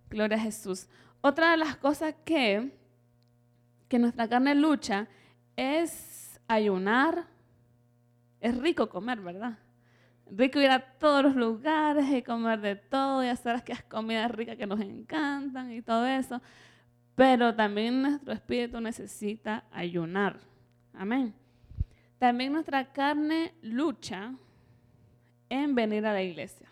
Gloria 0.09 0.37
a 0.37 0.41
Jesús. 0.41 0.87
Otra 1.21 1.51
de 1.51 1.57
las 1.57 1.77
cosas 1.77 2.15
que, 2.23 2.71
que 3.87 3.99
nuestra 3.99 4.27
carne 4.27 4.55
lucha 4.55 5.07
es 5.55 6.39
ayunar. 6.47 7.27
Es 8.41 8.57
rico 8.57 8.89
comer, 8.89 9.21
¿verdad? 9.21 9.57
Rico 10.29 10.59
ir 10.59 10.69
a 10.69 10.79
todos 10.79 11.23
los 11.23 11.35
lugares 11.35 12.11
y 12.11 12.21
comer 12.21 12.59
de 12.59 12.75
todo 12.75 13.23
y 13.23 13.27
hacer 13.27 13.63
las 13.67 13.83
comidas 13.83 14.29
ricas 14.31 14.57
que 14.57 14.67
nos 14.67 14.79
encantan 14.81 15.71
y 15.71 15.81
todo 15.81 16.05
eso. 16.05 16.41
Pero 17.15 17.55
también 17.55 18.01
nuestro 18.01 18.33
espíritu 18.33 18.79
necesita 18.81 19.63
ayunar. 19.71 20.37
Amén. 20.93 21.33
También 22.19 22.53
nuestra 22.53 22.91
carne 22.91 23.53
lucha 23.61 24.33
en 25.49 25.75
venir 25.75 26.05
a 26.05 26.13
la 26.13 26.21
iglesia. 26.21 26.67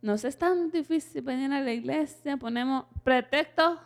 No 0.00 0.14
es 0.14 0.38
tan 0.38 0.70
difícil 0.70 1.22
venir 1.22 1.52
a 1.52 1.60
la 1.60 1.72
iglesia, 1.72 2.36
ponemos 2.36 2.84
pretextos 3.02 3.78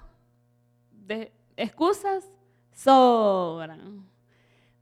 de 0.90 1.32
excusas, 1.56 2.30
sobran. 2.74 4.06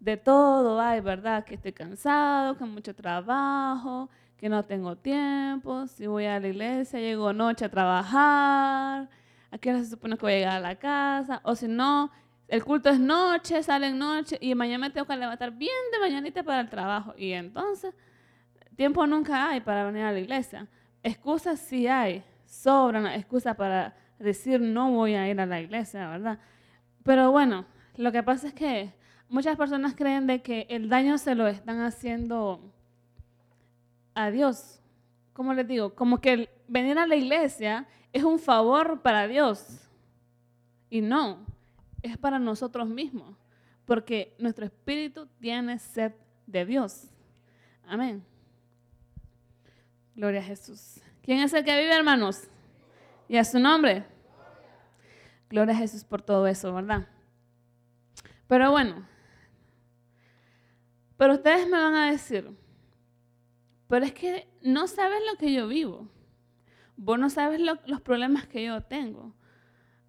De 0.00 0.16
todo 0.16 0.80
hay, 0.80 1.00
¿verdad? 1.00 1.44
Que 1.44 1.54
estoy 1.54 1.72
cansado, 1.72 2.56
que 2.56 2.64
mucho 2.64 2.94
trabajo, 2.94 4.08
que 4.36 4.48
no 4.48 4.64
tengo 4.64 4.96
tiempo, 4.96 5.86
si 5.86 6.06
voy 6.06 6.24
a 6.24 6.40
la 6.40 6.48
iglesia, 6.48 6.98
llego 6.98 7.32
noche 7.32 7.66
a 7.66 7.70
trabajar, 7.70 9.08
a 9.50 9.58
qué 9.58 9.72
se 9.74 9.90
supone 9.90 10.16
que 10.16 10.22
voy 10.22 10.32
a 10.32 10.36
llegar 10.36 10.56
a 10.56 10.60
la 10.60 10.76
casa, 10.76 11.40
o 11.44 11.54
si 11.54 11.68
no, 11.68 12.10
el 12.48 12.64
culto 12.64 12.88
es 12.90 12.98
noche, 12.98 13.62
sale 13.62 13.88
en 13.88 13.98
noche 13.98 14.36
y 14.40 14.54
mañana 14.54 14.88
me 14.88 14.90
tengo 14.90 15.06
que 15.06 15.16
levantar 15.16 15.52
bien 15.52 15.72
de 15.92 16.00
mañanita 16.00 16.42
para 16.42 16.60
el 16.60 16.68
trabajo. 16.68 17.14
Y 17.16 17.32
entonces, 17.32 17.94
tiempo 18.76 19.06
nunca 19.06 19.50
hay 19.50 19.60
para 19.60 19.84
venir 19.84 20.02
a 20.02 20.12
la 20.12 20.18
iglesia. 20.18 20.66
Excusas 21.02 21.60
sí 21.60 21.86
hay, 21.86 22.24
sobran 22.44 23.06
excusas 23.06 23.54
para 23.56 23.94
decir 24.18 24.60
no 24.60 24.90
voy 24.90 25.14
a 25.14 25.28
ir 25.28 25.40
a 25.40 25.46
la 25.46 25.60
iglesia, 25.60 26.08
¿verdad? 26.08 26.38
Pero 27.04 27.30
bueno, 27.30 27.66
lo 27.96 28.10
que 28.12 28.22
pasa 28.22 28.48
es 28.48 28.54
que 28.54 28.92
muchas 29.28 29.56
personas 29.56 29.94
creen 29.94 30.26
de 30.26 30.42
que 30.42 30.66
el 30.68 30.88
daño 30.88 31.18
se 31.18 31.34
lo 31.34 31.46
están 31.46 31.80
haciendo 31.80 32.72
a 34.14 34.30
Dios. 34.30 34.79
¿Cómo 35.40 35.54
les 35.54 35.66
digo? 35.66 35.94
Como 35.94 36.20
que 36.20 36.50
venir 36.68 36.98
a 36.98 37.06
la 37.06 37.16
iglesia 37.16 37.88
es 38.12 38.24
un 38.24 38.38
favor 38.38 39.00
para 39.00 39.26
Dios. 39.26 39.88
Y 40.90 41.00
no, 41.00 41.46
es 42.02 42.18
para 42.18 42.38
nosotros 42.38 42.86
mismos, 42.86 43.38
porque 43.86 44.36
nuestro 44.38 44.66
espíritu 44.66 45.26
tiene 45.40 45.78
sed 45.78 46.12
de 46.46 46.66
Dios. 46.66 47.08
Amén. 47.86 48.22
Gloria 50.14 50.40
a 50.40 50.42
Jesús. 50.42 51.00
¿Quién 51.22 51.38
es 51.38 51.54
el 51.54 51.64
que 51.64 51.80
vive, 51.80 51.96
hermanos? 51.96 52.46
Y 53.26 53.38
a 53.38 53.44
su 53.44 53.58
nombre. 53.58 54.04
Gloria 55.48 55.74
a 55.74 55.78
Jesús 55.78 56.04
por 56.04 56.20
todo 56.20 56.46
eso, 56.48 56.70
¿verdad? 56.74 57.08
Pero 58.46 58.70
bueno, 58.72 59.08
pero 61.16 61.32
ustedes 61.32 61.66
me 61.66 61.78
van 61.78 61.94
a 61.94 62.10
decir, 62.10 62.54
pero 63.90 64.04
es 64.04 64.12
que 64.12 64.46
no 64.62 64.86
sabes 64.86 65.18
lo 65.28 65.36
que 65.36 65.52
yo 65.52 65.66
vivo. 65.66 66.08
Vos 66.96 67.18
no 67.18 67.28
sabes 67.28 67.60
los 67.60 68.00
problemas 68.02 68.46
que 68.46 68.64
yo 68.64 68.80
tengo. 68.82 69.34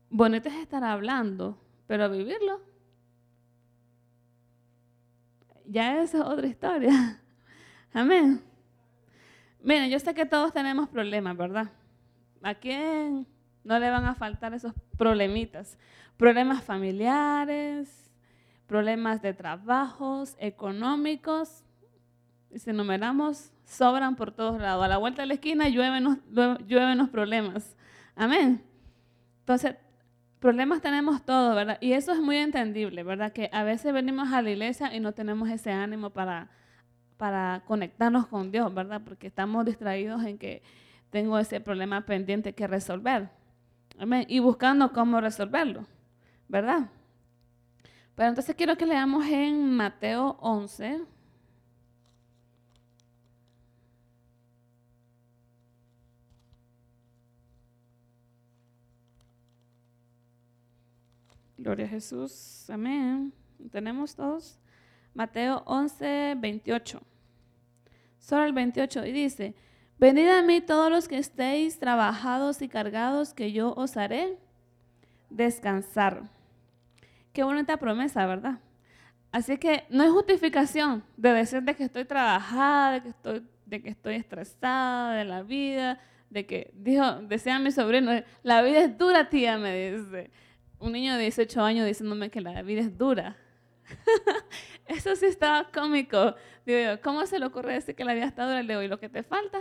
Bonito 0.08 0.50
es 0.50 0.56
estar 0.56 0.84
hablando, 0.84 1.60
pero 1.88 2.08
vivirlo. 2.08 2.62
Ya 5.66 6.00
esa 6.00 6.20
es 6.20 6.24
otra 6.24 6.46
historia. 6.46 7.24
Amén. 7.94 8.44
Miren, 9.64 9.90
yo 9.90 9.98
sé 9.98 10.14
que 10.14 10.28
todos 10.28 10.54
tenemos 10.54 10.88
problemas, 10.88 11.36
¿verdad? 11.36 11.72
¿A 12.44 12.54
quién 12.54 13.26
no 13.64 13.80
le 13.80 13.90
van 13.90 14.06
a 14.06 14.14
faltar 14.14 14.54
esos 14.54 14.74
problemitas? 14.96 15.80
Problemas 16.18 16.64
familiares, 16.64 18.12
problemas 18.68 19.24
de 19.24 19.34
trabajos, 19.34 20.36
económicos, 20.38 21.64
y 22.52 22.60
si 22.60 22.70
enumeramos, 22.70 23.52
sobran 23.72 24.16
por 24.16 24.32
todos 24.32 24.60
lados. 24.62 24.84
A 24.84 24.88
la 24.88 24.98
vuelta 24.98 25.22
de 25.22 25.28
la 25.28 25.34
esquina 25.36 25.70
llueven 25.70 26.04
los, 26.04 27.10
problemas. 27.10 27.76
Amén. 28.16 28.62
Entonces, 29.40 29.76
problemas 30.40 30.82
tenemos 30.82 31.24
todos, 31.24 31.56
¿verdad? 31.56 31.78
Y 31.80 31.94
eso 31.94 32.12
es 32.12 32.20
muy 32.20 32.38
entendible, 32.38 33.04
¿verdad? 33.04 33.32
Que 33.32 33.50
a 33.54 33.64
veces 33.64 33.94
venimos 33.94 34.32
a 34.34 34.42
la 34.42 34.50
iglesia 34.52 34.94
y 34.94 35.00
no 35.00 35.14
tenemos 35.14 35.50
ese 35.50 35.72
ánimo 35.72 36.10
para, 36.10 36.50
para 37.18 37.64
conectarnos 37.66 38.28
con 38.28 38.52
Dios, 38.52 38.74
¿verdad? 38.74 39.02
Porque 39.06 39.28
estamos 39.28 39.66
distraídos 39.66 40.24
en 40.26 40.38
que 40.38 40.62
tengo 41.10 41.40
ese 41.40 41.62
problema 41.62 42.06
pendiente 42.06 42.54
que 42.54 42.68
resolver. 42.68 43.30
Amén. 43.98 44.26
Y 44.28 44.40
buscando 44.40 44.92
cómo 44.92 45.22
resolverlo, 45.22 45.86
¿verdad? 46.50 46.90
Pero 48.16 48.30
entonces 48.30 48.54
quiero 48.56 48.76
que 48.76 48.86
leamos 48.86 49.26
en 49.28 49.72
Mateo 49.72 50.38
11. 50.42 51.02
Gloria 61.62 61.86
a 61.86 61.90
Jesús. 61.90 62.68
Amén. 62.72 63.32
Tenemos 63.72 64.16
todos. 64.16 64.58
Mateo 65.14 65.62
11, 65.68 66.34
28. 66.40 67.00
solo 68.18 68.46
el 68.46 68.54
28, 68.54 69.06
y 69.06 69.12
dice, 69.12 69.54
venid 70.00 70.28
a 70.28 70.42
mí 70.42 70.60
todos 70.62 70.90
los 70.90 71.08
que 71.08 71.20
estéis 71.20 71.78
trabajados 71.78 72.64
y 72.64 72.68
cargados, 72.68 73.36
que 73.36 73.52
yo 73.52 73.76
os 73.76 73.96
haré 73.96 74.40
descansar. 75.30 76.24
Qué 77.32 77.44
bonita 77.44 77.78
promesa, 77.78 78.26
¿verdad? 78.26 78.58
Así 79.32 79.60
que 79.60 79.86
no 79.92 80.04
es 80.04 80.10
justificación 80.10 81.04
de 81.16 81.32
decir 81.32 81.62
de 81.62 81.76
que 81.76 81.84
estoy 81.84 82.06
trabajada, 82.06 82.94
de 82.94 83.02
que 83.04 83.10
estoy, 83.10 83.48
de 83.68 83.84
que 83.84 83.90
estoy 83.90 84.16
estresada 84.16 85.14
de 85.14 85.26
la 85.26 85.44
vida, 85.44 86.00
de 86.32 86.44
que, 86.48 86.72
dijo, 86.74 87.22
decía 87.22 87.60
mi 87.60 87.72
sobrino, 87.72 88.12
la 88.42 88.64
vida 88.64 88.80
es 88.80 88.98
dura, 88.98 89.30
tía, 89.30 89.60
me 89.60 89.92
dice. 89.92 90.32
Un 90.82 90.94
niño 90.94 91.14
de 91.14 91.22
18 91.22 91.62
años 91.62 91.86
diciéndome 91.86 92.32
que 92.32 92.42
la 92.42 92.62
vida 92.64 92.82
es 92.82 92.98
dura. 92.98 93.38
Eso 94.88 95.16
sí 95.16 95.28
estaba 95.28 95.70
cómico. 95.72 96.36
Digo 96.66 97.00
¿cómo 97.04 97.26
se 97.28 97.40
le 97.40 97.46
ocurre 97.46 97.74
decir 97.74 97.96
que 97.96 98.04
la 98.04 98.16
vida 98.16 98.26
está 98.26 98.46
dura? 98.46 98.64
Le 98.64 98.74
digo, 98.74 98.82
¿y 98.82 98.88
lo 98.88 99.00
que 99.00 99.08
te 99.08 99.22
falta? 99.22 99.60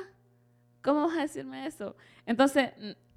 ¿Cómo 0.82 1.06
vas 1.06 1.18
a 1.18 1.20
decirme 1.20 1.66
eso? 1.66 1.94
Entonces, 2.24 2.70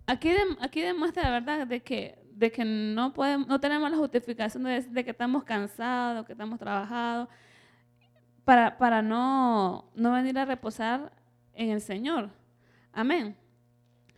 aquí, 0.05 0.31
aquí 0.59 0.81
demuestra 0.81 1.23
la 1.23 1.31
verdad 1.31 1.65
de 1.65 1.81
que, 1.81 2.19
de 2.33 2.51
que 2.51 2.65
no, 2.65 3.13
podemos, 3.13 3.47
no 3.47 3.59
tenemos 3.61 3.89
la 3.89 3.95
justificación 3.95 4.63
de, 4.63 4.81
de 4.81 5.03
que 5.05 5.11
estamos 5.11 5.45
cansados, 5.45 6.25
que 6.25 6.33
estamos 6.33 6.59
trabajados, 6.59 7.29
para, 8.43 8.77
para 8.77 9.01
no, 9.01 9.89
no 9.95 10.11
venir 10.11 10.37
a 10.37 10.43
reposar 10.43 11.13
en 11.53 11.69
el 11.69 11.79
Señor. 11.79 12.29
Amén. 12.91 13.37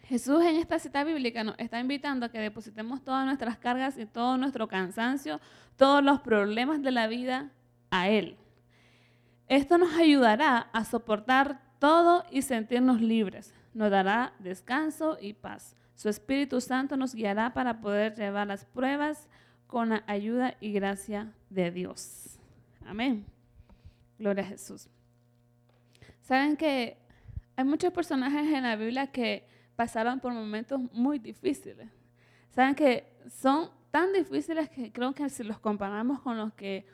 Jesús 0.08 0.44
en 0.44 0.58
esta 0.58 0.78
cita 0.78 1.04
bíblica 1.04 1.44
nos 1.44 1.58
está 1.58 1.80
invitando 1.80 2.28
a 2.28 2.30
que 2.30 2.38
depositemos 2.38 3.04
todas 3.04 3.26
nuestras 3.26 3.58
cargas 3.58 3.98
y 3.98 4.06
todo 4.06 4.38
nuestro 4.38 4.68
cansancio, 4.68 5.40
todos 5.78 6.04
los 6.04 6.20
problemas 6.20 6.84
de 6.84 6.92
la 6.92 7.08
vida 7.08 7.50
a 7.90 8.08
Él. 8.10 8.38
Esto 9.48 9.80
nos 9.80 9.96
ayudará 9.96 10.70
a 10.74 10.86
soportar 10.86 11.60
todo 11.80 12.24
y 12.30 12.44
sentirnos 12.44 13.02
libres. 13.02 13.52
Nos 13.74 13.90
dará 13.90 14.34
descanso 14.38 15.18
y 15.20 15.34
paz. 15.34 15.76
Su 15.96 16.10
Espíritu 16.10 16.62
Santo 16.62 16.98
nos 16.98 17.16
guiará 17.16 17.54
para 17.54 17.82
poder 17.82 18.16
llevar 18.16 18.46
las 18.46 18.64
pruebas 18.64 19.28
con 19.66 19.90
la 19.90 20.04
ayuda 20.06 20.56
y 20.60 20.72
gracia 20.72 21.34
de 21.50 21.72
Dios. 21.72 22.38
Amén. 22.86 23.26
Gloria 24.20 24.44
a 24.44 24.48
Jesús. 24.48 24.88
Saben 26.22 26.58
que 26.58 26.98
hay 27.56 27.66
muchos 27.66 27.92
personajes 27.92 28.52
en 28.54 28.64
la 28.64 28.76
Biblia 28.76 29.08
que 29.08 29.55
pasaron 29.76 30.20
por 30.20 30.34
momentos 30.34 30.80
muy 30.92 31.20
difíciles. 31.20 31.90
Saben 32.50 32.76
que 32.76 33.06
son 33.30 33.70
tan 33.92 34.14
difíciles 34.14 34.70
que 34.70 34.92
creo 34.92 35.14
que 35.14 35.30
si 35.30 35.44
los 35.44 35.60
comparamos 35.60 36.20
con 36.22 36.38
los 36.38 36.54
que 36.54 36.86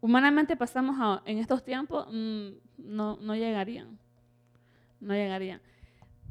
humanamente 0.00 0.56
pasamos 0.56 1.22
en 1.24 1.38
estos 1.38 1.64
tiempos, 1.64 2.06
mm, 2.10 2.48
no, 2.78 3.16
no 3.20 3.34
llegarían. 3.34 3.98
No 5.00 5.14
llegarían. 5.14 5.60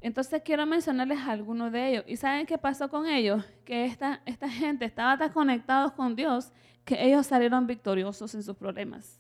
Entonces 0.02 0.42
quiero 0.44 0.66
mencionarles 0.66 1.20
algunos 1.20 1.72
de 1.72 1.90
ellos. 1.90 2.04
¿Y 2.08 2.18
saben 2.18 2.46
qué 2.46 2.58
pasó 2.58 2.90
con 2.90 3.08
ellos? 3.08 3.44
Que 3.64 3.86
esta, 3.86 4.22
esta 4.26 4.50
gente 4.50 4.86
estaba 4.86 5.18
tan 5.18 5.32
conectados 5.32 5.94
con 5.94 6.16
Dios 6.16 6.52
que 6.84 7.02
ellos 7.06 7.26
salieron 7.26 7.66
victoriosos 7.68 8.36
en 8.36 8.44
sus 8.44 8.56
problemas. 8.56 9.20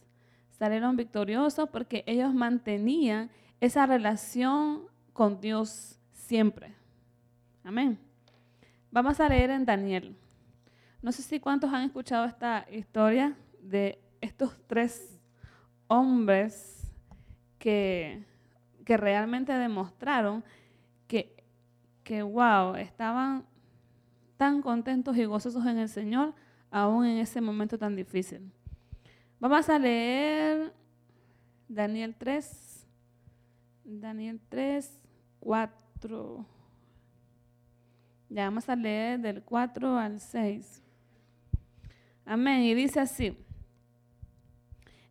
Salieron 0.51 0.95
victoriosos 0.97 1.69
porque 1.69 2.03
ellos 2.05 2.33
mantenían 2.33 3.31
esa 3.61 3.85
relación 3.85 4.83
con 5.13 5.39
Dios 5.39 5.99
siempre. 6.33 6.73
Amén. 7.63 7.99
Vamos 8.89 9.19
a 9.19 9.29
leer 9.29 9.51
en 9.51 9.65
Daniel. 9.65 10.15
No 10.99 11.11
sé 11.11 11.21
si 11.21 11.39
cuántos 11.39 11.71
han 11.71 11.83
escuchado 11.83 12.25
esta 12.25 12.65
historia 12.71 13.37
de 13.61 13.99
estos 14.19 14.57
tres 14.65 15.21
hombres 15.85 16.91
que, 17.59 18.25
realmente 18.83 19.53
demostraron 19.53 20.43
que, 21.07 21.35
que, 22.03 22.23
wow, 22.23 22.77
estaban 22.77 23.45
tan 24.35 24.63
contentos 24.63 25.15
y 25.15 25.25
gozosos 25.25 25.67
en 25.67 25.77
el 25.77 25.87
Señor, 25.87 26.33
aún 26.71 27.05
en 27.05 27.19
ese 27.19 27.41
momento 27.41 27.77
tan 27.77 27.95
difícil. 27.95 28.51
Vamos 29.39 29.69
a 29.69 29.77
leer 29.77 30.73
Daniel 31.67 32.15
3, 32.17 32.87
Daniel 33.83 34.41
3, 34.49 34.99
4. 35.39 35.82
Ya 38.29 38.45
vamos 38.45 38.67
a 38.67 38.75
leer 38.75 39.19
del 39.19 39.43
4 39.43 39.97
al 39.97 40.19
6. 40.19 40.83
Amén. 42.25 42.61
Y 42.61 42.73
dice 42.73 42.99
así. 42.99 43.37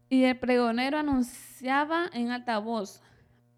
Y 0.09 0.25
el 0.25 0.39
pregonero 0.39 0.99
anunciaba 0.99 2.11
en 2.13 2.31
alta 2.31 2.59
voz, 2.59 3.01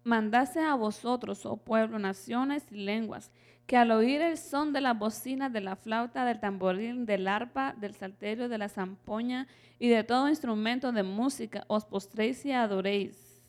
mandase 0.03 0.61
a 0.61 0.75
vosotros, 0.75 1.45
oh 1.45 1.57
pueblo, 1.57 1.99
naciones 1.99 2.71
y 2.71 2.75
lenguas, 2.75 3.29
que 3.65 3.75
al 3.75 3.91
oír 3.91 4.21
el 4.21 4.37
son 4.37 4.71
de 4.71 4.79
la 4.79 4.93
bocina, 4.93 5.49
de 5.49 5.59
la 5.59 5.75
flauta, 5.75 6.23
del 6.23 6.39
tamboril, 6.39 7.05
del 7.05 7.27
arpa, 7.27 7.73
del 7.77 7.93
salterio, 7.95 8.47
de 8.47 8.57
la 8.57 8.69
zampoña 8.69 9.47
y 9.79 9.89
de 9.89 10.05
todo 10.05 10.29
instrumento 10.29 10.93
de 10.93 11.03
música, 11.03 11.65
os 11.67 11.83
postréis 11.83 12.45
y 12.45 12.53
adoréis 12.53 13.43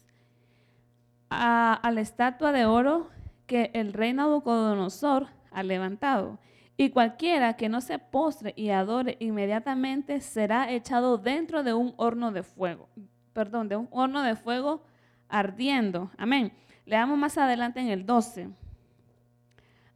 a 1.29 1.91
la 1.93 2.01
estatua 2.01 2.51
de 2.51 2.67
oro 2.67 3.11
que 3.47 3.71
el 3.75 3.93
rey 3.93 4.13
Nabucodonosor 4.13 5.29
ha 5.51 5.63
levantado. 5.63 6.39
Y 6.77 6.91
cualquiera 6.91 7.55
que 7.57 7.69
no 7.69 7.81
se 7.81 7.99
postre 7.99 8.53
y 8.57 8.69
adore 8.69 9.17
inmediatamente 9.21 10.21
será 10.21 10.71
echado 10.71 11.17
dentro 11.17 11.63
de 11.63 11.73
un 11.73 11.95
horno 11.97 12.33
de 12.33 12.43
fuego. 12.43 12.89
Perdón, 13.33 13.69
de 13.69 13.77
un 13.77 13.89
horno 13.91 14.23
de 14.23 14.37
fuego 14.37 14.83
ardiendo. 15.29 16.11
Amén. 16.19 16.53
Leamos 16.85 17.19
más 17.19 17.39
adelante 17.39 17.81
en 17.81 17.89
el 17.89 18.05
12. 18.05 18.51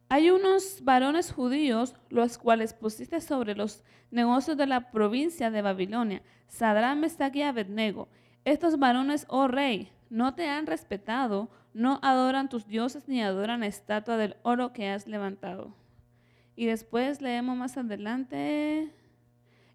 Hay 0.09 0.29
unos 0.29 0.83
varones 0.83 1.31
judíos, 1.31 1.95
los 2.09 2.37
cuales 2.37 2.73
pusiste 2.73 3.21
sobre 3.21 3.55
los 3.55 3.83
negocios 4.09 4.57
de 4.57 4.67
la 4.67 4.91
provincia 4.91 5.51
de 5.51 5.61
Babilonia, 5.61 6.21
Sadrán, 6.47 6.99
Mesach 6.99 7.33
y 7.35 7.43
Abednego. 7.43 8.09
Estos 8.43 8.77
varones, 8.77 9.25
oh 9.29 9.47
rey, 9.47 9.89
no 10.09 10.33
te 10.33 10.49
han 10.49 10.67
respetado, 10.67 11.49
no 11.73 11.99
adoran 12.01 12.49
tus 12.49 12.67
dioses 12.67 13.07
ni 13.07 13.21
adoran 13.21 13.61
la 13.61 13.67
estatua 13.67 14.17
del 14.17 14.35
oro 14.43 14.73
que 14.73 14.89
has 14.89 15.07
levantado. 15.07 15.73
Y 16.55 16.65
después 16.65 17.21
leemos 17.21 17.57
más 17.57 17.77
adelante. 17.77 18.91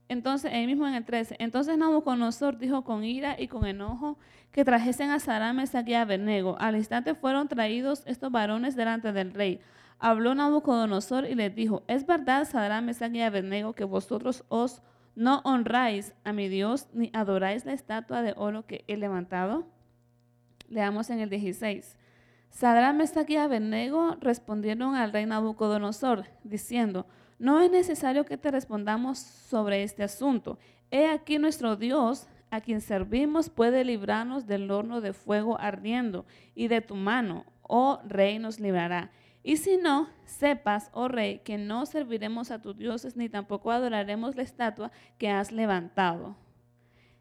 Entonces, 0.08 0.52
ahí 0.52 0.66
mismo 0.66 0.86
en 0.86 0.94
el 0.94 1.04
13, 1.04 1.36
entonces 1.40 1.76
Nabucodonosor 1.76 2.58
dijo 2.58 2.84
con 2.84 3.02
ira 3.02 3.34
y 3.38 3.48
con 3.48 3.66
enojo 3.66 4.18
que 4.52 4.64
trajesen 4.64 5.10
a 5.10 5.18
Sarame, 5.18 5.64
y 5.86 5.94
a 5.94 6.02
Abednego. 6.02 6.56
Al 6.60 6.76
instante 6.76 7.14
fueron 7.14 7.48
traídos 7.48 8.04
estos 8.06 8.30
varones 8.30 8.76
delante 8.76 9.12
del 9.12 9.34
rey. 9.34 9.60
Habló 9.98 10.34
Nabucodonosor 10.34 11.26
y 11.26 11.34
les 11.34 11.54
dijo, 11.54 11.82
¿es 11.88 12.06
verdad, 12.06 12.44
Sarame, 12.44 12.92
y 13.12 13.20
Abednego, 13.20 13.72
que 13.72 13.84
vosotros 13.84 14.44
os 14.48 14.82
no 15.16 15.40
honráis 15.44 16.14
a 16.24 16.32
mi 16.32 16.48
Dios 16.48 16.88
ni 16.92 17.10
adoráis 17.12 17.64
la 17.64 17.72
estatua 17.72 18.22
de 18.22 18.34
oro 18.36 18.66
que 18.66 18.84
he 18.86 18.96
levantado? 18.96 19.66
Leamos 20.68 21.10
en 21.10 21.20
el 21.20 21.30
16. 21.30 21.96
Sadrán, 22.50 22.96
Mesach 22.96 23.28
y 23.28 23.36
Abednego 23.36 24.16
respondieron 24.20 24.94
al 24.94 25.12
rey 25.12 25.26
Nabucodonosor, 25.26 26.24
diciendo, 26.42 27.06
no 27.38 27.60
es 27.60 27.70
necesario 27.70 28.24
que 28.24 28.38
te 28.38 28.50
respondamos 28.50 29.18
sobre 29.18 29.82
este 29.82 30.02
asunto. 30.02 30.58
He 30.90 31.06
aquí 31.06 31.38
nuestro 31.38 31.76
Dios, 31.76 32.28
a 32.50 32.60
quien 32.60 32.80
servimos, 32.80 33.50
puede 33.50 33.84
librarnos 33.84 34.46
del 34.46 34.70
horno 34.70 35.00
de 35.00 35.12
fuego 35.12 35.60
ardiendo, 35.60 36.24
y 36.54 36.68
de 36.68 36.80
tu 36.80 36.94
mano, 36.94 37.44
oh 37.62 38.00
rey, 38.06 38.38
nos 38.38 38.58
librará. 38.58 39.10
Y 39.42 39.58
si 39.58 39.76
no, 39.76 40.08
sepas, 40.24 40.90
oh 40.92 41.08
rey, 41.08 41.40
que 41.40 41.58
no 41.58 41.86
serviremos 41.86 42.50
a 42.50 42.60
tus 42.60 42.76
dioses, 42.76 43.16
ni 43.16 43.28
tampoco 43.28 43.70
adoraremos 43.70 44.34
la 44.34 44.42
estatua 44.42 44.90
que 45.18 45.28
has 45.28 45.52
levantado. 45.52 46.36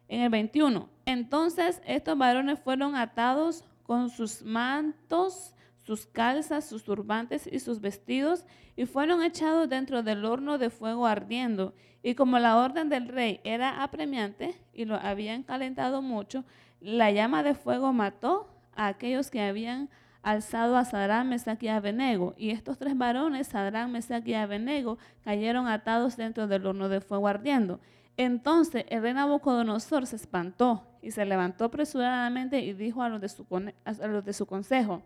En 0.08 0.22
el 0.22 0.30
21, 0.30 0.88
entonces 1.06 1.80
estos 1.86 2.18
varones 2.18 2.58
fueron 2.58 2.96
atados 2.96 3.64
con 3.84 4.10
sus 4.10 4.42
mantos, 4.42 5.54
sus 5.84 6.06
calzas, 6.06 6.64
sus 6.68 6.82
turbantes 6.82 7.48
y 7.50 7.60
sus 7.60 7.80
vestidos, 7.80 8.44
y 8.74 8.84
fueron 8.84 9.22
echados 9.22 9.68
dentro 9.68 10.02
del 10.02 10.24
horno 10.24 10.58
de 10.58 10.68
fuego 10.68 11.06
ardiendo. 11.06 11.72
Y 12.02 12.14
como 12.14 12.38
la 12.38 12.58
orden 12.58 12.88
del 12.88 13.08
rey 13.08 13.40
era 13.44 13.82
apremiante 13.82 14.54
y 14.74 14.84
lo 14.84 14.96
habían 14.96 15.44
calentado 15.44 16.02
mucho, 16.02 16.44
la 16.80 17.10
llama 17.10 17.42
de 17.42 17.54
fuego 17.54 17.92
mató 17.92 18.48
a 18.74 18.88
aquellos 18.88 19.30
que 19.30 19.40
habían 19.40 19.88
alzado 20.22 20.76
a 20.76 20.84
Sadrán, 20.84 21.28
Mesach 21.28 21.62
y 21.62 21.68
Abednego. 21.68 22.34
Y 22.36 22.50
estos 22.50 22.78
tres 22.78 22.98
varones, 22.98 23.46
Sadrán, 23.46 23.92
Mesach 23.92 24.26
y 24.26 24.34
Abednego, 24.34 24.98
cayeron 25.22 25.68
atados 25.68 26.16
dentro 26.16 26.48
del 26.48 26.66
horno 26.66 26.88
de 26.88 27.00
fuego 27.00 27.28
ardiendo. 27.28 27.80
Entonces 28.16 28.86
el 28.88 29.02
rey 29.02 29.12
Nabucodonosor 29.12 30.06
se 30.06 30.16
espantó 30.16 30.82
y 31.02 31.10
se 31.10 31.24
levantó 31.24 31.66
apresuradamente 31.66 32.60
y 32.60 32.72
dijo 32.72 33.02
a 33.02 33.08
los 33.08 33.20
de 33.20 33.28
su, 33.28 33.46
a 33.84 34.06
los 34.06 34.24
de 34.24 34.32
su 34.32 34.46
consejo, 34.46 35.02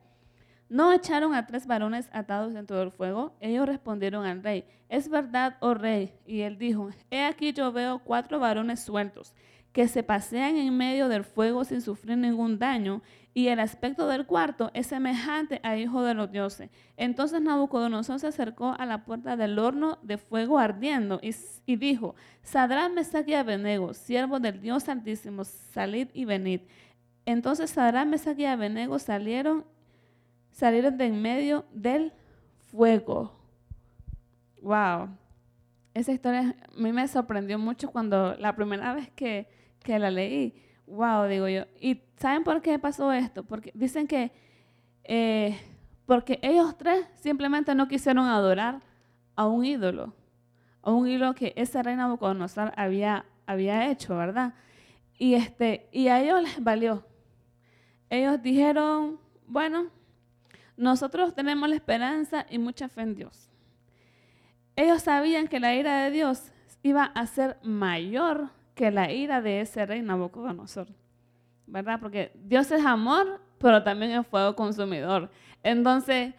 ¿no 0.68 0.92
echaron 0.92 1.34
a 1.34 1.46
tres 1.46 1.66
varones 1.66 2.08
atados 2.12 2.54
dentro 2.54 2.78
del 2.78 2.92
fuego? 2.92 3.34
Ellos 3.40 3.66
respondieron 3.66 4.24
al 4.24 4.42
rey, 4.42 4.64
es 4.88 5.08
verdad, 5.08 5.56
oh 5.60 5.74
rey. 5.74 6.14
Y 6.24 6.42
él 6.42 6.56
dijo, 6.58 6.90
he 7.10 7.24
aquí 7.24 7.52
yo 7.52 7.72
veo 7.72 7.98
cuatro 7.98 8.38
varones 8.38 8.80
sueltos 8.80 9.34
que 9.72 9.86
se 9.88 10.02
pasean 10.02 10.56
en 10.56 10.76
medio 10.76 11.08
del 11.08 11.24
fuego 11.24 11.64
sin 11.64 11.80
sufrir 11.80 12.18
ningún 12.18 12.58
daño, 12.58 13.02
y 13.32 13.46
el 13.48 13.60
aspecto 13.60 14.08
del 14.08 14.26
cuarto 14.26 14.72
es 14.74 14.88
semejante 14.88 15.60
a 15.62 15.76
hijo 15.76 16.02
de 16.02 16.14
los 16.14 16.32
dioses. 16.32 16.68
Entonces 16.96 17.40
Nabucodonosor 17.40 18.18
se 18.18 18.26
acercó 18.26 18.74
a 18.76 18.86
la 18.86 19.04
puerta 19.04 19.36
del 19.36 19.58
horno 19.58 19.98
de 20.02 20.18
fuego 20.18 20.58
ardiendo 20.58 21.20
y, 21.22 21.76
dijo, 21.76 22.16
Sadrán, 22.42 22.94
Mesach 22.94 23.28
y 23.28 23.34
Abednego, 23.34 23.94
siervos 23.94 24.42
del 24.42 24.60
Dios 24.60 24.88
Altísimo, 24.88 25.44
salid 25.44 26.08
y 26.12 26.24
venid. 26.24 26.62
Entonces 27.24 27.70
Sadrán, 27.70 28.10
Mesach 28.10 28.36
y 28.36 28.46
Abednego 28.46 28.98
salieron, 28.98 29.64
salieron 30.50 30.98
de 30.98 31.06
en 31.06 31.22
medio 31.22 31.64
del 31.72 32.12
fuego. 32.72 33.32
Wow. 34.60 35.08
Esa 35.94 36.12
historia 36.12 36.56
a 36.68 36.80
mí 36.80 36.92
me 36.92 37.06
sorprendió 37.06 37.58
mucho 37.60 37.92
cuando 37.92 38.34
la 38.36 38.56
primera 38.56 38.92
vez 38.92 39.08
que 39.10 39.59
que 39.82 39.98
la 39.98 40.10
leí, 40.10 40.54
wow, 40.86 41.26
digo 41.26 41.48
yo. 41.48 41.64
¿Y 41.80 42.02
saben 42.16 42.44
por 42.44 42.60
qué 42.62 42.78
pasó 42.78 43.12
esto? 43.12 43.44
Porque 43.44 43.72
dicen 43.74 44.06
que 44.06 44.32
eh, 45.04 45.58
porque 46.10 46.40
ellos 46.42 46.76
tres 46.76 47.06
simplemente 47.14 47.72
no 47.74 47.86
quisieron 47.86 48.26
adorar 48.26 48.80
a 49.36 49.46
un 49.46 49.64
ídolo, 49.64 50.12
a 50.82 50.90
un 50.90 51.06
ídolo 51.06 51.34
que 51.34 51.52
ese 51.54 51.80
rey 51.84 51.94
Nabucodonosor 51.94 52.72
había, 52.76 53.24
había 53.46 53.88
hecho, 53.88 54.16
¿verdad? 54.16 54.54
Y, 55.18 55.34
este, 55.34 55.88
y 55.92 56.08
a 56.08 56.20
ellos 56.20 56.42
les 56.42 56.64
valió. 56.64 57.06
Ellos 58.08 58.42
dijeron, 58.42 59.20
bueno, 59.46 59.86
nosotros 60.76 61.32
tenemos 61.32 61.68
la 61.68 61.76
esperanza 61.76 62.44
y 62.50 62.58
mucha 62.58 62.88
fe 62.88 63.02
en 63.02 63.14
Dios. 63.14 63.48
Ellos 64.74 65.02
sabían 65.02 65.46
que 65.46 65.60
la 65.60 65.76
ira 65.76 66.02
de 66.02 66.10
Dios 66.10 66.50
iba 66.82 67.04
a 67.04 67.26
ser 67.26 67.56
mayor 67.62 68.50
que 68.80 68.90
la 68.90 69.12
ira 69.12 69.42
de 69.42 69.60
ese 69.60 69.84
rey 69.84 70.00
Nabucodonosor. 70.00 70.86
¿Verdad? 71.66 72.00
Porque 72.00 72.32
Dios 72.34 72.70
es 72.70 72.82
amor, 72.82 73.38
pero 73.58 73.82
también 73.82 74.12
es 74.12 74.26
fuego 74.26 74.56
consumidor. 74.56 75.30
Entonces, 75.62 76.32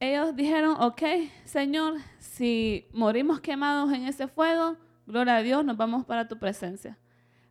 ellos 0.00 0.34
dijeron, 0.34 0.76
ok, 0.80 1.02
Señor, 1.44 1.98
si 2.16 2.88
morimos 2.94 3.38
quemados 3.40 3.92
en 3.92 4.06
ese 4.06 4.28
fuego, 4.28 4.78
gloria 5.06 5.36
a 5.36 5.42
Dios, 5.42 5.62
nos 5.62 5.76
vamos 5.76 6.06
para 6.06 6.26
tu 6.26 6.38
presencia. 6.38 6.96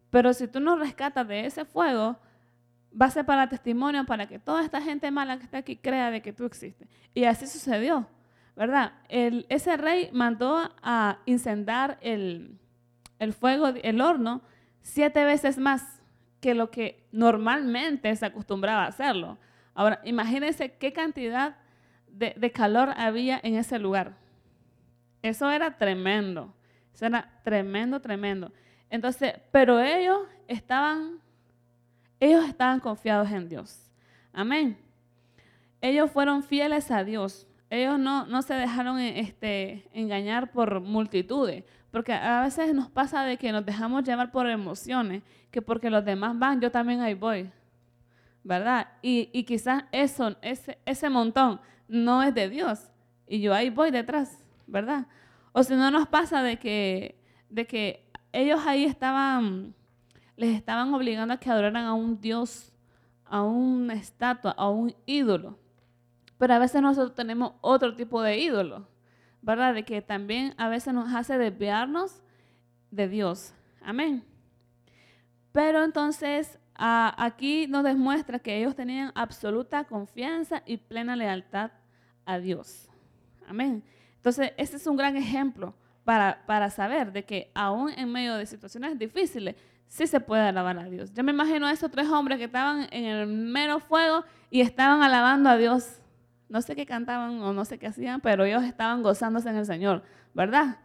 Pero 0.09 0.33
si 0.33 0.47
tú 0.47 0.59
nos 0.59 0.79
rescatas 0.79 1.27
de 1.27 1.45
ese 1.45 1.63
fuego, 1.63 2.17
va 2.99 3.05
a 3.05 3.11
ser 3.11 3.23
para 3.23 3.49
testimonio, 3.49 4.03
para 4.07 4.25
que 4.25 4.39
toda 4.39 4.63
esta 4.63 4.81
gente 4.81 5.11
mala 5.11 5.37
que 5.37 5.43
está 5.43 5.59
aquí 5.59 5.75
crea 5.77 6.09
de 6.09 6.23
que 6.23 6.33
tú 6.33 6.45
existes. 6.45 6.87
Y 7.13 7.25
así 7.25 7.45
sucedió, 7.45 8.07
¿verdad? 8.55 8.93
El, 9.09 9.45
ese 9.49 9.77
rey 9.77 10.09
mandó 10.11 10.71
a 10.81 11.19
incendar 11.27 11.99
el, 12.01 12.57
el 13.21 13.33
fuego, 13.33 13.67
el 13.67 14.01
horno, 14.01 14.41
siete 14.81 15.23
veces 15.23 15.59
más 15.59 16.01
que 16.39 16.55
lo 16.55 16.71
que 16.71 17.05
normalmente 17.11 18.13
se 18.15 18.25
acostumbraba 18.25 18.85
a 18.85 18.87
hacerlo. 18.87 19.37
Ahora, 19.75 20.01
imagínense 20.03 20.73
qué 20.77 20.91
cantidad 20.91 21.55
de, 22.07 22.51
calor 22.51 22.89
había 22.97 23.39
en 23.43 23.57
ese 23.57 23.77
lugar. 23.77 24.17
Eso 25.21 25.51
era 25.51 25.77
tremendo. 25.77 26.51
Eso 26.95 27.05
era 27.05 27.29
tremendo, 27.43 27.99
tremendo. 27.99 28.51
Entonces, 28.89 29.35
pero 29.51 29.79
ellos 29.79 30.21
estaban, 30.47 31.19
ellos 32.19 32.43
estaban 32.49 32.79
confiados 32.79 33.29
en 33.29 33.47
Dios. 33.47 33.91
Amén. 34.33 34.79
Ellos 35.79 36.09
fueron 36.09 36.41
fieles 36.41 36.89
a 36.89 37.03
Dios. 37.03 37.47
Ellos 37.69 37.99
no, 37.99 38.25
no 38.25 38.41
se 38.41 38.55
dejaron 38.55 38.99
este, 38.99 39.87
engañar 39.93 40.51
por 40.51 40.81
multitudes. 40.81 41.65
Porque 41.91 42.13
a 42.13 42.41
veces 42.41 42.73
nos 42.73 42.89
pasa 42.89 43.23
de 43.23 43.37
que 43.37 43.51
nos 43.51 43.65
dejamos 43.65 44.03
llevar 44.03 44.31
por 44.31 44.49
emociones, 44.49 45.23
que 45.51 45.61
porque 45.61 45.89
los 45.89 46.05
demás 46.05 46.37
van, 46.39 46.61
yo 46.61 46.71
también 46.71 47.01
ahí 47.01 47.13
voy. 47.13 47.51
¿Verdad? 48.43 48.87
Y, 49.01 49.29
y 49.33 49.43
quizás 49.43 49.83
eso, 49.91 50.35
ese, 50.41 50.79
ese 50.85 51.09
montón 51.09 51.59
no 51.87 52.23
es 52.23 52.33
de 52.33 52.49
Dios. 52.49 52.89
Y 53.27 53.41
yo 53.41 53.53
ahí 53.53 53.69
voy 53.69 53.91
detrás, 53.91 54.43
¿verdad? 54.65 55.05
O 55.51 55.63
si 55.63 55.75
no 55.75 55.91
nos 55.91 56.07
pasa 56.07 56.41
de 56.41 56.57
que, 56.57 57.21
de 57.49 57.67
que 57.67 58.09
ellos 58.31 58.61
ahí 58.65 58.85
estaban, 58.85 59.75
les 60.37 60.55
estaban 60.55 60.93
obligando 60.93 61.33
a 61.33 61.37
que 61.37 61.49
adoraran 61.49 61.85
a 61.85 61.93
un 61.93 62.19
Dios, 62.19 62.71
a 63.25 63.43
una 63.43 63.93
estatua, 63.93 64.51
a 64.51 64.69
un 64.69 64.95
ídolo. 65.05 65.59
Pero 66.37 66.53
a 66.53 66.59
veces 66.59 66.81
nosotros 66.81 67.13
tenemos 67.13 67.53
otro 67.61 67.95
tipo 67.95 68.21
de 68.21 68.37
ídolo. 68.39 68.87
¿Verdad? 69.41 69.73
De 69.73 69.83
que 69.83 70.01
también 70.01 70.53
a 70.57 70.69
veces 70.69 70.93
nos 70.93 71.13
hace 71.13 71.37
desviarnos 71.37 72.21
de 72.91 73.07
Dios. 73.07 73.53
Amén. 73.81 74.23
Pero 75.51 75.83
entonces 75.83 76.59
aquí 76.75 77.67
nos 77.67 77.83
demuestra 77.83 78.39
que 78.39 78.57
ellos 78.57 78.75
tenían 78.75 79.11
absoluta 79.15 79.83
confianza 79.83 80.63
y 80.65 80.77
plena 80.77 81.15
lealtad 81.15 81.71
a 82.25 82.39
Dios. 82.39 82.89
Amén. 83.47 83.83
Entonces, 84.15 84.53
este 84.57 84.77
es 84.77 84.87
un 84.87 84.95
gran 84.95 85.15
ejemplo 85.17 85.73
para, 86.03 86.43
para 86.45 86.69
saber 86.69 87.11
de 87.11 87.23
que 87.23 87.51
aún 87.53 87.91
en 87.95 88.11
medio 88.11 88.35
de 88.35 88.45
situaciones 88.45 88.97
difíciles, 88.97 89.55
sí 89.87 90.07
se 90.07 90.19
puede 90.19 90.43
alabar 90.43 90.77
a 90.79 90.85
Dios. 90.85 91.13
Yo 91.13 91.23
me 91.23 91.31
imagino 91.31 91.67
a 91.67 91.71
esos 91.71 91.91
tres 91.91 92.07
hombres 92.07 92.37
que 92.37 92.45
estaban 92.45 92.87
en 92.91 93.05
el 93.05 93.27
mero 93.27 93.79
fuego 93.79 94.23
y 94.49 94.61
estaban 94.61 95.01
alabando 95.01 95.49
a 95.49 95.57
Dios 95.57 96.00
no 96.51 96.61
sé 96.61 96.75
qué 96.75 96.85
cantaban 96.85 97.41
o 97.41 97.53
no 97.53 97.63
sé 97.63 97.79
qué 97.79 97.87
hacían, 97.87 98.19
pero 98.19 98.43
ellos 98.43 98.63
estaban 98.63 99.01
gozándose 99.01 99.49
en 99.49 99.55
el 99.55 99.65
Señor, 99.65 100.03
¿verdad? 100.33 100.79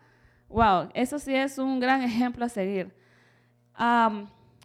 Wow, 0.48 0.90
eso 0.94 1.18
sí 1.18 1.34
es 1.34 1.58
un 1.58 1.80
gran 1.80 2.02
ejemplo 2.02 2.44
a 2.44 2.48
seguir. 2.48 2.94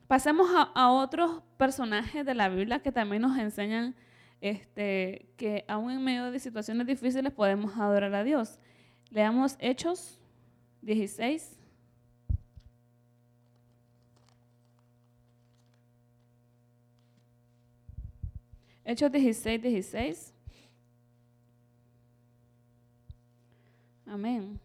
pasemos 0.08 0.48
a, 0.76 0.92
otros 0.92 1.42
personajes 1.58 2.24
de 2.24 2.36
la 2.36 2.50
Biblia 2.50 2.80
que 2.80 2.92
también 2.92 3.24
nos 3.24 3.36
enseñan 3.40 3.96
este, 4.42 5.28
que 5.38 5.66
aún 5.68 5.90
en 5.90 6.04
medio 6.04 6.32
de 6.32 6.40
situaciones 6.40 6.86
difíciles 6.86 7.34
podemos 7.34 7.76
adorar 7.78 8.14
a 8.14 8.24
Dios. 8.24 8.60
Leamos 9.10 9.58
Hechos 9.60 10.22
16. 10.84 11.58
Hechos 18.86 19.12
16, 19.12 19.62
16. 19.64 20.31
Amén. 24.12 24.60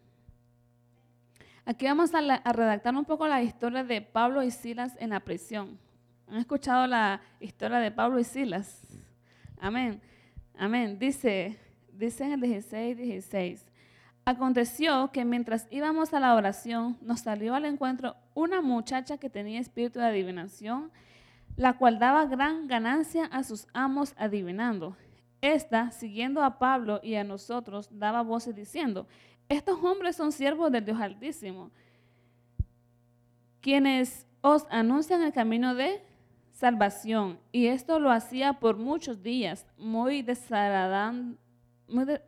Aquí 1.63 1.85
vamos 1.85 2.13
a, 2.13 2.19
redactar 2.51 2.93
un 2.93 3.05
poco 3.05 3.29
la 3.29 3.41
historia 3.41 3.81
de 3.81 4.01
Pablo 4.01 4.43
y 4.43 4.51
Silas 4.51 4.97
en 4.99 5.11
la 5.11 5.21
prisión. 5.21 5.79
¿Han 6.27 6.39
escuchado 6.39 6.85
la 6.85 7.21
historia 7.39 7.77
de 7.77 7.89
Pablo 7.89 8.19
y 8.19 8.25
Silas? 8.25 8.85
Amén. 9.61 10.01
Amén. 10.59 10.99
Dice, 10.99 11.57
dice 11.93 12.25
en 12.25 12.33
el 12.33 12.41
16, 12.41 12.97
16. 12.97 13.65
Aconteció 14.25 15.11
que 15.13 15.23
mientras 15.23 15.65
íbamos 15.71 16.13
a 16.13 16.19
la 16.19 16.35
oración, 16.35 16.97
nos 16.99 17.21
salió 17.21 17.55
al 17.55 17.63
encuentro 17.63 18.17
una 18.33 18.59
muchacha 18.59 19.17
que 19.17 19.29
tenía 19.29 19.61
espíritu 19.61 19.99
de 19.99 20.07
adivinación, 20.07 20.91
la 21.55 21.77
cual 21.77 21.99
daba 21.99 22.25
gran 22.25 22.67
ganancia 22.67 23.23
a 23.27 23.45
sus 23.45 23.65
amos 23.71 24.13
adivinando. 24.17 24.97
Esta, 25.39 25.91
siguiendo 25.91 26.43
a 26.43 26.57
Pablo 26.57 26.99
y 27.03 27.15
a 27.15 27.23
nosotros, 27.23 27.87
daba 27.91 28.23
voces 28.23 28.55
diciendo, 28.55 29.07
estos 29.49 29.81
hombres 29.83 30.15
son 30.15 30.31
siervos 30.31 30.71
del 30.71 30.85
Dios 30.85 30.99
Altísimo, 30.99 31.71
quienes 33.61 34.25
os 34.41 34.65
anuncian 34.69 35.23
el 35.23 35.33
camino 35.33 35.75
de 35.75 36.01
salvación. 36.51 37.39
Y 37.51 37.67
esto 37.67 37.99
lo 37.99 38.11
hacía 38.11 38.53
por 38.53 38.77
muchos 38.77 39.21
días, 39.21 39.65
muy, 39.77 40.21
desagradando, 40.21 41.37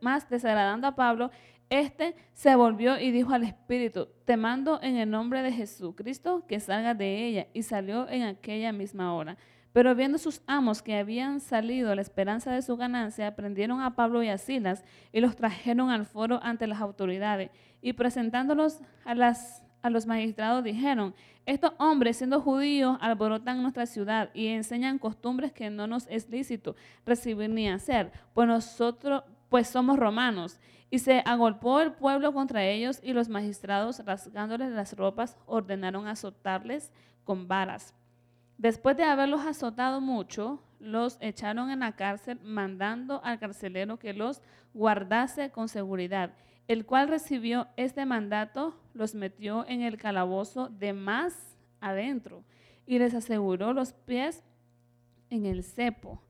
más 0.00 0.28
desagradando 0.28 0.86
a 0.86 0.94
Pablo. 0.94 1.30
Este 1.68 2.16
se 2.32 2.56
volvió 2.56 2.98
y 2.98 3.10
dijo 3.10 3.32
al 3.32 3.44
Espíritu, 3.44 4.08
te 4.24 4.36
mando 4.36 4.80
en 4.82 4.96
el 4.96 5.10
nombre 5.10 5.42
de 5.42 5.52
Jesucristo 5.52 6.44
que 6.46 6.58
salga 6.58 6.94
de 6.94 7.26
ella. 7.26 7.46
Y 7.52 7.62
salió 7.62 8.08
en 8.08 8.22
aquella 8.22 8.72
misma 8.72 9.14
hora. 9.14 9.36
Pero 9.72 9.94
viendo 9.94 10.18
sus 10.18 10.42
amos 10.46 10.82
que 10.82 10.96
habían 10.96 11.40
salido 11.40 11.92
a 11.92 11.94
la 11.94 12.02
esperanza 12.02 12.52
de 12.52 12.62
su 12.62 12.76
ganancia, 12.76 13.36
prendieron 13.36 13.80
a 13.80 13.94
Pablo 13.94 14.22
y 14.22 14.28
a 14.28 14.38
Silas 14.38 14.84
y 15.12 15.20
los 15.20 15.36
trajeron 15.36 15.90
al 15.90 16.06
foro 16.06 16.40
ante 16.42 16.66
las 16.66 16.80
autoridades. 16.80 17.50
Y 17.80 17.92
presentándolos 17.92 18.80
a, 19.04 19.14
a 19.82 19.90
los 19.90 20.06
magistrados 20.06 20.64
dijeron, 20.64 21.14
estos 21.46 21.72
hombres 21.78 22.16
siendo 22.16 22.40
judíos 22.40 22.98
alborotan 23.00 23.62
nuestra 23.62 23.86
ciudad 23.86 24.30
y 24.34 24.48
enseñan 24.48 24.98
costumbres 24.98 25.52
que 25.52 25.70
no 25.70 25.86
nos 25.86 26.06
es 26.08 26.28
lícito 26.28 26.74
recibir 27.06 27.50
ni 27.50 27.68
hacer, 27.68 28.12
pues 28.34 28.48
nosotros 28.48 29.22
pues 29.48 29.68
somos 29.68 29.98
romanos. 29.98 30.58
Y 30.92 30.98
se 30.98 31.22
agolpó 31.24 31.80
el 31.80 31.92
pueblo 31.92 32.32
contra 32.32 32.64
ellos 32.64 32.98
y 33.02 33.12
los 33.12 33.28
magistrados, 33.28 34.04
rasgándoles 34.04 34.70
las 34.72 34.96
ropas, 34.96 35.36
ordenaron 35.46 36.08
azotarles 36.08 36.90
con 37.22 37.46
varas. 37.46 37.94
Después 38.60 38.94
de 38.98 39.04
haberlos 39.04 39.46
azotado 39.46 40.02
mucho, 40.02 40.62
los 40.80 41.16
echaron 41.22 41.70
en 41.70 41.80
la 41.80 41.96
cárcel, 41.96 42.38
mandando 42.42 43.24
al 43.24 43.38
carcelero 43.38 43.98
que 43.98 44.12
los 44.12 44.42
guardase 44.74 45.50
con 45.50 45.66
seguridad, 45.66 46.34
el 46.68 46.84
cual 46.84 47.08
recibió 47.08 47.68
este 47.78 48.04
mandato, 48.04 48.78
los 48.92 49.14
metió 49.14 49.66
en 49.66 49.80
el 49.80 49.96
calabozo 49.96 50.68
de 50.68 50.92
más 50.92 51.56
adentro 51.80 52.44
y 52.84 52.98
les 52.98 53.14
aseguró 53.14 53.72
los 53.72 53.94
pies 53.94 54.44
en 55.30 55.46
el 55.46 55.64
cepo. 55.64 56.20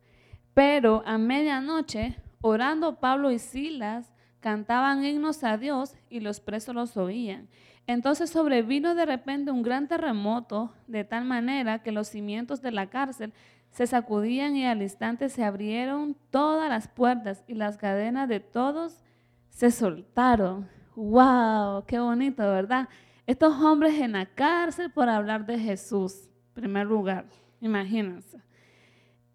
Pero 0.55 1.03
a 1.07 1.19
medianoche, 1.19 2.15
orando 2.43 3.01
Pablo 3.01 3.33
y 3.33 3.41
Silas, 3.41 4.13
cantaban 4.39 5.05
himnos 5.05 5.43
a 5.43 5.57
Dios 5.57 5.97
y 6.09 6.21
los 6.21 6.39
presos 6.39 6.77
los 6.77 6.97
oían. 6.97 7.49
Entonces 7.91 8.31
sobrevino 8.31 8.95
de 8.95 9.05
repente 9.05 9.51
un 9.51 9.65
gran 9.65 9.89
terremoto, 9.89 10.73
de 10.87 11.03
tal 11.03 11.25
manera 11.25 11.83
que 11.83 11.91
los 11.91 12.07
cimientos 12.07 12.63
de 12.63 12.71
la 12.71 12.89
cárcel 12.89 13.33
se 13.73 13.85
sacudían 13.85 14.55
y 14.55 14.65
al 14.65 14.81
instante 14.81 15.29
se 15.29 15.43
abrieron 15.43 16.17
todas 16.31 16.69
las 16.69 16.87
puertas 16.87 17.43
y 17.49 17.55
las 17.55 17.77
cadenas 17.79 18.29
de 18.29 18.39
todos 18.39 19.03
se 19.49 19.73
soltaron. 19.73 20.69
¡Wow! 20.95 21.85
¡Qué 21.85 21.99
bonito, 21.99 22.45
¿verdad? 22.45 22.89
Estos 23.27 23.61
hombres 23.61 23.99
en 23.99 24.13
la 24.13 24.27
cárcel 24.27 24.93
por 24.93 25.09
hablar 25.09 25.45
de 25.45 25.59
Jesús, 25.59 26.29
en 26.51 26.63
primer 26.63 26.87
lugar, 26.87 27.25
imagínense. 27.61 28.41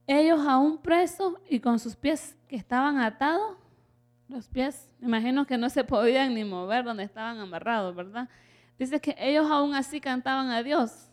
Ellos 0.08 0.40
aún 0.48 0.78
presos 0.78 1.34
y 1.50 1.60
con 1.60 1.78
sus 1.78 1.98
pies 1.98 2.38
que 2.48 2.56
estaban 2.56 3.00
atados, 3.00 3.58
los 4.30 4.48
pies, 4.48 4.90
imagino 5.02 5.46
que 5.46 5.58
no 5.58 5.70
se 5.70 5.84
podían 5.84 6.34
ni 6.34 6.46
mover 6.46 6.86
donde 6.86 7.04
estaban 7.04 7.38
amarrados, 7.38 7.94
¿verdad? 7.94 8.30
Dice 8.78 9.00
que 9.00 9.16
ellos 9.18 9.50
aún 9.50 9.74
así 9.74 10.02
cantaban 10.02 10.50
a 10.50 10.62
Dios. 10.64 11.10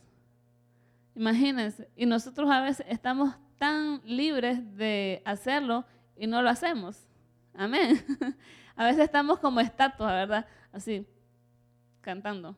Imagínense, 1.14 1.88
y 1.96 2.06
nosotros 2.06 2.50
a 2.50 2.60
veces 2.62 2.86
estamos 2.88 3.34
tan 3.58 4.00
libres 4.04 4.76
de 4.76 5.22
hacerlo 5.24 5.84
y 6.16 6.26
no 6.26 6.42
lo 6.42 6.50
hacemos. 6.50 7.06
Amén. 7.54 8.02
A 8.74 8.86
veces 8.86 9.04
estamos 9.04 9.38
como 9.38 9.60
estatuas, 9.60 10.12
¿verdad? 10.12 10.46
Así, 10.72 11.06
cantando. 12.00 12.56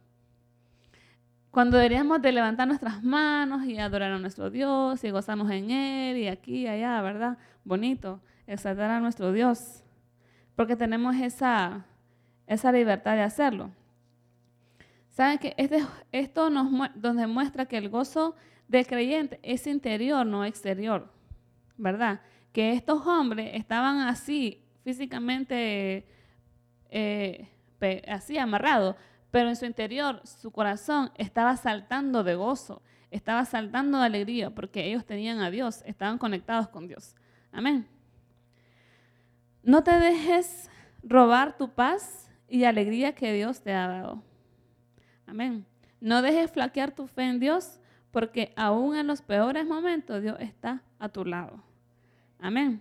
Cuando 1.50 1.76
deberíamos 1.76 2.22
de 2.22 2.32
levantar 2.32 2.66
nuestras 2.66 3.02
manos 3.02 3.64
y 3.64 3.78
adorar 3.78 4.12
a 4.12 4.18
nuestro 4.18 4.50
Dios 4.50 5.02
y 5.04 5.10
gozarnos 5.10 5.50
en 5.50 5.70
Él 5.70 6.16
y 6.16 6.28
aquí 6.28 6.62
y 6.62 6.66
allá, 6.66 7.00
¿verdad? 7.02 7.38
Bonito, 7.64 8.20
exaltar 8.46 8.90
a 8.90 9.00
nuestro 9.00 9.32
Dios. 9.32 9.82
Porque 10.56 10.76
tenemos 10.76 11.16
esa, 11.16 11.84
esa 12.46 12.72
libertad 12.72 13.14
de 13.14 13.22
hacerlo. 13.22 13.70
Saben 15.14 15.38
que 15.38 15.54
esto 16.10 16.50
nos, 16.50 16.72
nos 16.72 17.16
demuestra 17.16 17.66
que 17.66 17.76
el 17.76 17.88
gozo 17.88 18.34
del 18.66 18.84
creyente 18.84 19.38
es 19.44 19.64
interior, 19.68 20.26
no 20.26 20.44
exterior, 20.44 21.08
¿verdad? 21.76 22.20
Que 22.52 22.72
estos 22.72 23.06
hombres 23.06 23.52
estaban 23.54 24.00
así, 24.00 24.64
físicamente, 24.82 26.04
eh, 26.90 27.48
así 28.08 28.38
amarrados, 28.38 28.96
pero 29.30 29.50
en 29.50 29.54
su 29.54 29.66
interior, 29.66 30.20
su 30.24 30.50
corazón 30.50 31.12
estaba 31.16 31.56
saltando 31.56 32.24
de 32.24 32.34
gozo, 32.34 32.82
estaba 33.12 33.44
saltando 33.44 34.00
de 34.00 34.06
alegría, 34.06 34.50
porque 34.50 34.84
ellos 34.84 35.06
tenían 35.06 35.38
a 35.38 35.50
Dios, 35.52 35.84
estaban 35.86 36.18
conectados 36.18 36.66
con 36.66 36.88
Dios. 36.88 37.14
Amén. 37.52 37.86
No 39.62 39.84
te 39.84 39.92
dejes 39.92 40.68
robar 41.04 41.56
tu 41.56 41.68
paz 41.68 42.28
y 42.48 42.64
alegría 42.64 43.14
que 43.14 43.32
Dios 43.32 43.62
te 43.62 43.72
ha 43.72 43.86
dado. 43.86 44.33
Amén. 45.26 45.64
No 46.00 46.22
dejes 46.22 46.50
flaquear 46.50 46.94
tu 46.94 47.06
fe 47.06 47.22
en 47.22 47.40
Dios, 47.40 47.80
porque 48.10 48.52
aún 48.56 48.94
en 48.94 49.06
los 49.06 49.22
peores 49.22 49.66
momentos 49.66 50.22
Dios 50.22 50.36
está 50.38 50.82
a 50.98 51.08
tu 51.08 51.24
lado. 51.24 51.62
Amén. 52.38 52.80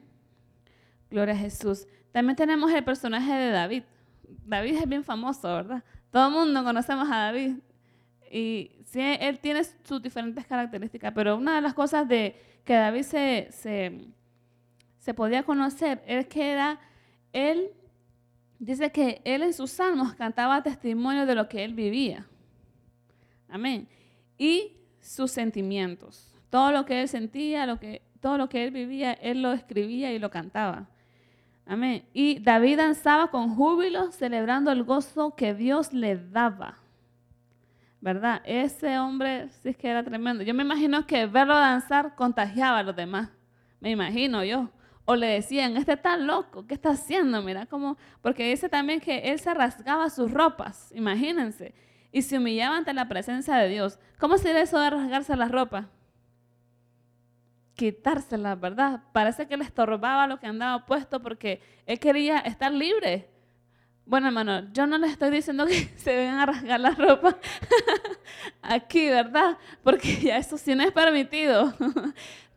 Gloria 1.09 1.33
a 1.33 1.37
Jesús. 1.37 1.87
También 2.11 2.35
tenemos 2.35 2.71
el 2.71 2.83
personaje 2.83 3.31
de 3.31 3.49
David. 3.49 3.83
David 4.45 4.75
es 4.75 4.89
bien 4.89 5.03
famoso, 5.03 5.47
¿verdad? 5.47 5.83
Todo 6.11 6.27
el 6.27 6.33
mundo 6.33 6.63
conocemos 6.63 7.07
a 7.09 7.17
David. 7.17 7.55
Y 8.31 8.71
sí, 8.85 8.99
él 8.99 9.39
tiene 9.39 9.63
sus 9.63 10.01
diferentes 10.01 10.45
características, 10.45 11.13
pero 11.13 11.37
una 11.37 11.55
de 11.55 11.61
las 11.61 11.73
cosas 11.73 12.07
de 12.07 12.35
que 12.63 12.73
David 12.73 13.03
se, 13.03 13.47
se, 13.51 14.07
se 14.99 15.13
podía 15.13 15.43
conocer 15.43 16.03
es 16.07 16.27
que 16.27 16.51
era, 16.51 16.79
él, 17.31 17.71
dice 18.59 18.91
que 18.91 19.21
él 19.23 19.43
en 19.43 19.53
sus 19.53 19.71
salmos 19.71 20.13
cantaba 20.13 20.61
testimonio 20.63 21.25
de 21.25 21.35
lo 21.35 21.47
que 21.47 21.63
él 21.63 21.73
vivía. 21.73 22.27
Amén. 23.53 23.87
Y 24.35 24.77
sus 24.99 25.29
sentimientos. 25.29 26.33
Todo 26.49 26.71
lo 26.71 26.85
que 26.85 27.01
él 27.03 27.07
sentía, 27.07 27.67
lo 27.67 27.79
que, 27.79 28.01
todo 28.19 28.39
lo 28.39 28.49
que 28.49 28.63
él 28.63 28.71
vivía, 28.71 29.13
él 29.13 29.43
lo 29.43 29.53
escribía 29.53 30.11
y 30.11 30.17
lo 30.17 30.31
cantaba. 30.31 30.87
Amén. 31.67 32.03
Y 32.13 32.39
David 32.39 32.77
danzaba 32.77 33.29
con 33.29 33.53
júbilo, 33.55 34.11
celebrando 34.11 34.71
el 34.71 34.83
gozo 34.83 35.35
que 35.35 35.53
Dios 35.53 35.93
le 35.93 36.17
daba. 36.17 36.79
¿Verdad? 38.01 38.41
Ese 38.43 38.97
hombre 38.97 39.49
sí 39.61 39.75
que 39.75 39.87
era 39.87 40.03
tremendo. 40.03 40.43
Yo 40.43 40.55
me 40.55 40.63
imagino 40.63 41.05
que 41.05 41.27
verlo 41.27 41.53
danzar 41.53 42.15
contagiaba 42.15 42.79
a 42.79 42.83
los 42.83 42.95
demás. 42.95 43.29
Me 43.79 43.91
imagino 43.91 44.43
yo. 44.43 44.71
O 45.05 45.15
le 45.15 45.27
decían, 45.27 45.77
este 45.77 45.93
está 45.93 46.17
loco, 46.17 46.65
¿qué 46.65 46.73
está 46.73 46.89
haciendo? 46.89 47.43
Mira 47.43 47.67
cómo. 47.67 47.97
Porque 48.23 48.49
dice 48.49 48.67
también 48.67 48.99
que 48.99 49.19
él 49.19 49.37
se 49.37 49.53
rasgaba 49.53 50.09
sus 50.09 50.31
ropas, 50.31 50.91
imagínense 50.95 51.75
y 52.13 52.21
se 52.21 52.37
humillaba 52.37 52.77
ante 52.77 52.93
la 52.93 53.09
presencia 53.09 53.55
de 53.55 53.67
Dios. 53.67 53.99
¿Cómo 54.19 54.37
sería 54.37 54.61
eso 54.61 54.79
de 54.79 54.91
rasgarse 54.91 55.35
la 55.35 55.47
ropa? 55.47 55.89
Quitársela, 57.75 58.53
¿verdad? 58.55 59.01
Parece 59.11 59.47
que 59.47 59.57
le 59.57 59.63
estorbaba 59.63 60.27
lo 60.27 60.39
que 60.39 60.45
andaba 60.45 60.85
puesto 60.85 61.21
porque 61.21 61.61
él 61.87 61.99
quería 61.99 62.37
estar 62.37 62.71
libre. 62.71 63.27
Bueno, 64.05 64.27
hermano, 64.27 64.71
yo 64.73 64.85
no 64.85 64.99
le 64.99 65.07
estoy 65.07 65.31
diciendo 65.31 65.65
que 65.67 65.91
se 65.97 66.15
vengan 66.15 66.39
a 66.39 66.45
rasgar 66.45 66.79
la 66.79 66.91
ropa 66.91 67.35
aquí, 68.61 69.09
¿verdad? 69.09 69.57
Porque 69.83 70.15
ya 70.21 70.37
eso 70.37 70.57
sí 70.59 70.75
no 70.75 70.83
es 70.83 70.91
permitido. 70.91 71.73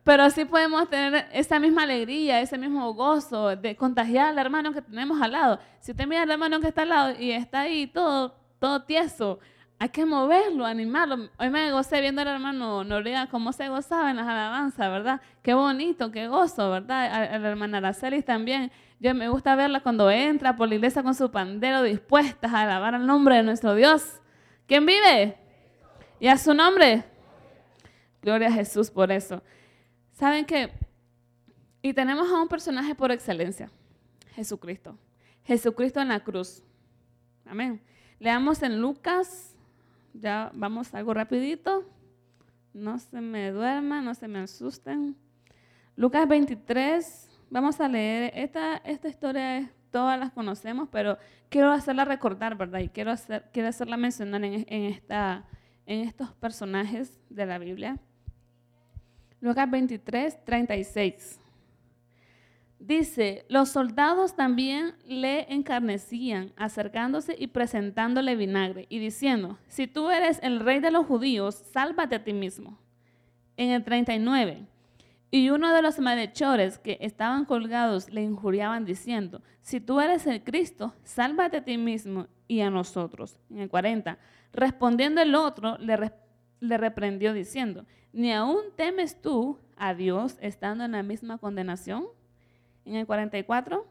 Pero 0.05 0.29
sí 0.31 0.45
podemos 0.45 0.89
tener 0.91 1.29
esa 1.33 1.59
misma 1.59 1.85
alegría, 1.85 2.43
ese 2.43 2.59
mismo 2.59 2.93
gozo 2.93 3.57
de 3.57 3.75
contagiar 3.75 4.29
al 4.29 4.39
hermano 4.39 4.73
que 4.73 4.83
tenemos 4.83 5.21
al 5.21 5.33
lado. 5.33 5.59
Si 5.81 5.93
usted 5.93 6.07
mira 6.07 6.23
al 6.23 6.31
hermano 6.31 6.61
que 6.61 6.69
está 6.69 6.83
al 6.83 6.91
lado 6.91 7.19
y 7.19 7.33
está 7.33 7.63
ahí 7.63 7.87
todo 7.87 8.45
todo 8.59 8.83
tieso. 8.83 9.39
Hay 9.79 9.91
que 9.91 10.07
moverlo, 10.07 10.65
animarlo. 10.65 11.29
Hoy 11.39 11.51
me 11.51 11.71
gocé 11.71 12.01
viendo 12.01 12.23
al 12.23 12.29
hermano 12.29 12.83
Noriega 12.83 13.29
cómo 13.29 13.53
se 13.53 13.69
gozaba 13.69 14.11
en 14.11 14.17
las 14.17 14.27
alabanzas, 14.27 14.91
¿verdad? 14.91 15.21
Qué 15.43 15.53
bonito, 15.53 16.11
qué 16.11 16.29
gozo, 16.29 16.71
¿verdad? 16.71 17.35
A, 17.35 17.39
la 17.39 17.49
hermana 17.49 17.79
Araceli 17.79 18.23
también. 18.23 18.73
Yo 19.01 19.15
me 19.15 19.29
gusta 19.29 19.55
verla 19.55 19.81
cuando 19.81 20.11
entra 20.11 20.57
por 20.57 20.69
la 20.69 20.77
iglesia 20.77 21.03
con 21.03 21.15
su 21.15 21.31
pandero 21.31 21.83
dispuesta 21.83 22.49
a 22.49 22.63
alabar 22.63 22.95
al 22.95 23.07
nombre 23.07 23.37
de 23.37 23.43
nuestro 23.43 23.75
Dios. 23.75 24.23
¿Quién 24.67 24.87
vive? 24.87 25.37
¿Y 26.19 26.29
a 26.29 26.39
su 26.39 26.55
nombre? 26.55 27.05
Gloria 28.23 28.49
a 28.49 28.53
Jesús 28.53 28.91
por 28.91 29.13
eso. 29.13 29.43
¿Saben 30.13 30.47
qué? 30.47 30.73
Y 31.83 31.93
tenemos 31.93 32.31
a 32.31 32.41
un 32.41 32.49
personaje 32.49 32.95
por 32.95 33.13
excelencia, 33.13 33.71
Jesucristo. 34.35 34.97
Jesucristo 35.45 36.01
en 36.01 36.09
la 36.09 36.21
cruz. 36.21 36.65
Amén. 37.45 37.81
Leamos 38.19 38.62
en 38.62 38.81
Lucas, 38.81 39.55
ya 40.14 40.51
vamos 40.55 40.95
algo 40.95 41.12
rapidito. 41.12 41.85
No 42.73 42.99
se 42.99 43.21
me 43.21 43.51
duerman, 43.51 44.05
no 44.05 44.14
se 44.14 44.27
me 44.27 44.39
asusten. 44.39 45.17
Lucas 45.97 46.27
23, 46.27 47.29
vamos 47.51 47.81
a 47.81 47.89
leer, 47.89 48.33
esta, 48.35 48.79
esta 48.79 49.09
historia 49.09 49.71
todas 49.91 50.19
las 50.19 50.33
conocemos, 50.33 50.89
pero 50.91 51.19
quiero 51.49 51.71
hacerla 51.71 52.05
recordar, 52.05 52.57
¿verdad? 52.57 52.81
Y 52.81 52.89
quiero, 52.89 53.14
quiero 53.53 53.69
hacerla 53.69 53.97
mencionar 53.97 54.45
en, 54.45 54.67
en, 54.69 54.85
esta, 54.85 55.45
en 55.85 56.01
estos 56.01 56.33
personajes 56.35 57.19
de 57.29 57.47
la 57.47 57.59
Biblia. 57.59 57.99
Lucas 59.41 59.71
23, 59.71 60.45
36. 60.45 61.41
Dice, 62.79 63.47
los 63.49 63.70
soldados 63.70 64.37
también 64.37 64.95
le 65.07 65.53
encarnecían, 65.53 66.53
acercándose 66.57 67.35
y 67.39 67.47
presentándole 67.47 68.37
vinagre, 68.37 68.87
y 68.91 68.99
diciendo, 68.99 69.59
si 69.66 69.87
tú 69.87 70.11
eres 70.11 70.39
el 70.43 70.61
rey 70.61 70.81
de 70.81 70.91
los 70.91 71.07
judíos, 71.07 71.55
sálvate 71.72 72.16
a 72.16 72.24
ti 72.24 72.35
mismo. 72.35 72.79
En 73.57 73.70
el 73.70 73.83
39, 73.83 74.66
y 75.31 75.51
uno 75.51 75.74
de 75.74 75.83
los 75.83 75.99
malhechores 75.99 76.79
que 76.79 76.99
estaban 77.01 77.45
colgados 77.45 78.11
le 78.11 78.22
injuriaban 78.22 78.85
diciendo, 78.85 79.43
si 79.62 79.81
tú 79.81 80.01
eres 80.01 80.27
el 80.27 80.45
Cristo, 80.45 80.95
sálvate 81.03 81.59
a 81.59 81.64
ti 81.64 81.79
mismo 81.79 82.29
y 82.47 82.61
a 82.61 82.70
nosotros. 82.70 83.37
En 83.51 83.59
el 83.59 83.68
40, 83.68 84.18
respondiendo 84.53 85.20
el 85.20 85.35
otro, 85.35 85.79
le, 85.79 86.12
le 86.61 86.79
reprendió 86.79 87.33
diciendo, 87.33 87.85
¿ni 88.12 88.33
aún 88.33 88.62
temes 88.77 89.20
tú 89.20 89.59
a 89.77 89.95
Dios 89.95 90.39
estando 90.41 90.85
en 90.85 90.93
la 90.93 91.03
misma 91.03 91.39
condenación? 91.39 92.07
En 92.87 92.97
el 92.97 93.07
44, 93.07 93.87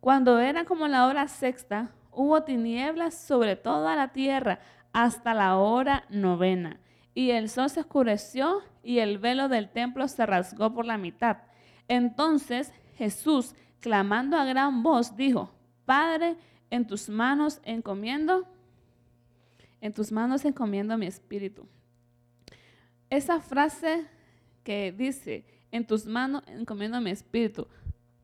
cuando 0.00 0.40
era 0.40 0.64
como 0.64 0.88
la 0.88 1.06
hora 1.06 1.28
sexta, 1.28 1.92
hubo 2.10 2.42
tinieblas 2.42 3.14
sobre 3.14 3.56
toda 3.56 3.94
la 3.94 4.08
tierra 4.08 4.58
hasta 4.92 5.34
la 5.34 5.56
hora 5.56 6.04
novena. 6.08 6.78
y 7.14 7.32
el 7.32 7.50
sol 7.50 7.68
se 7.68 7.80
oscureció 7.80 8.62
y 8.82 9.00
el 9.00 9.18
velo 9.18 9.48
del 9.48 9.68
templo 9.68 10.08
se 10.08 10.24
rasgó 10.24 10.72
por 10.72 10.86
la 10.86 10.96
mitad. 10.96 11.38
Entonces 11.86 12.72
Jesús, 12.96 13.54
clamando 13.80 14.38
a 14.38 14.46
gran 14.46 14.82
voz, 14.82 15.14
dijo, 15.14 15.52
Padre, 15.84 16.36
en 16.70 16.86
tus 16.86 17.10
manos 17.10 17.60
encomiendo, 17.64 18.46
en 19.82 19.92
tus 19.92 20.10
manos 20.10 20.44
encomiendo 20.46 20.96
mi 20.96 21.06
espíritu. 21.06 21.66
Esa 23.10 23.40
frase 23.40 24.06
que 24.64 24.90
dice, 24.90 25.44
en 25.70 25.86
tus 25.86 26.06
manos 26.06 26.42
encomiendo 26.46 26.98
mi 27.00 27.10
espíritu, 27.10 27.68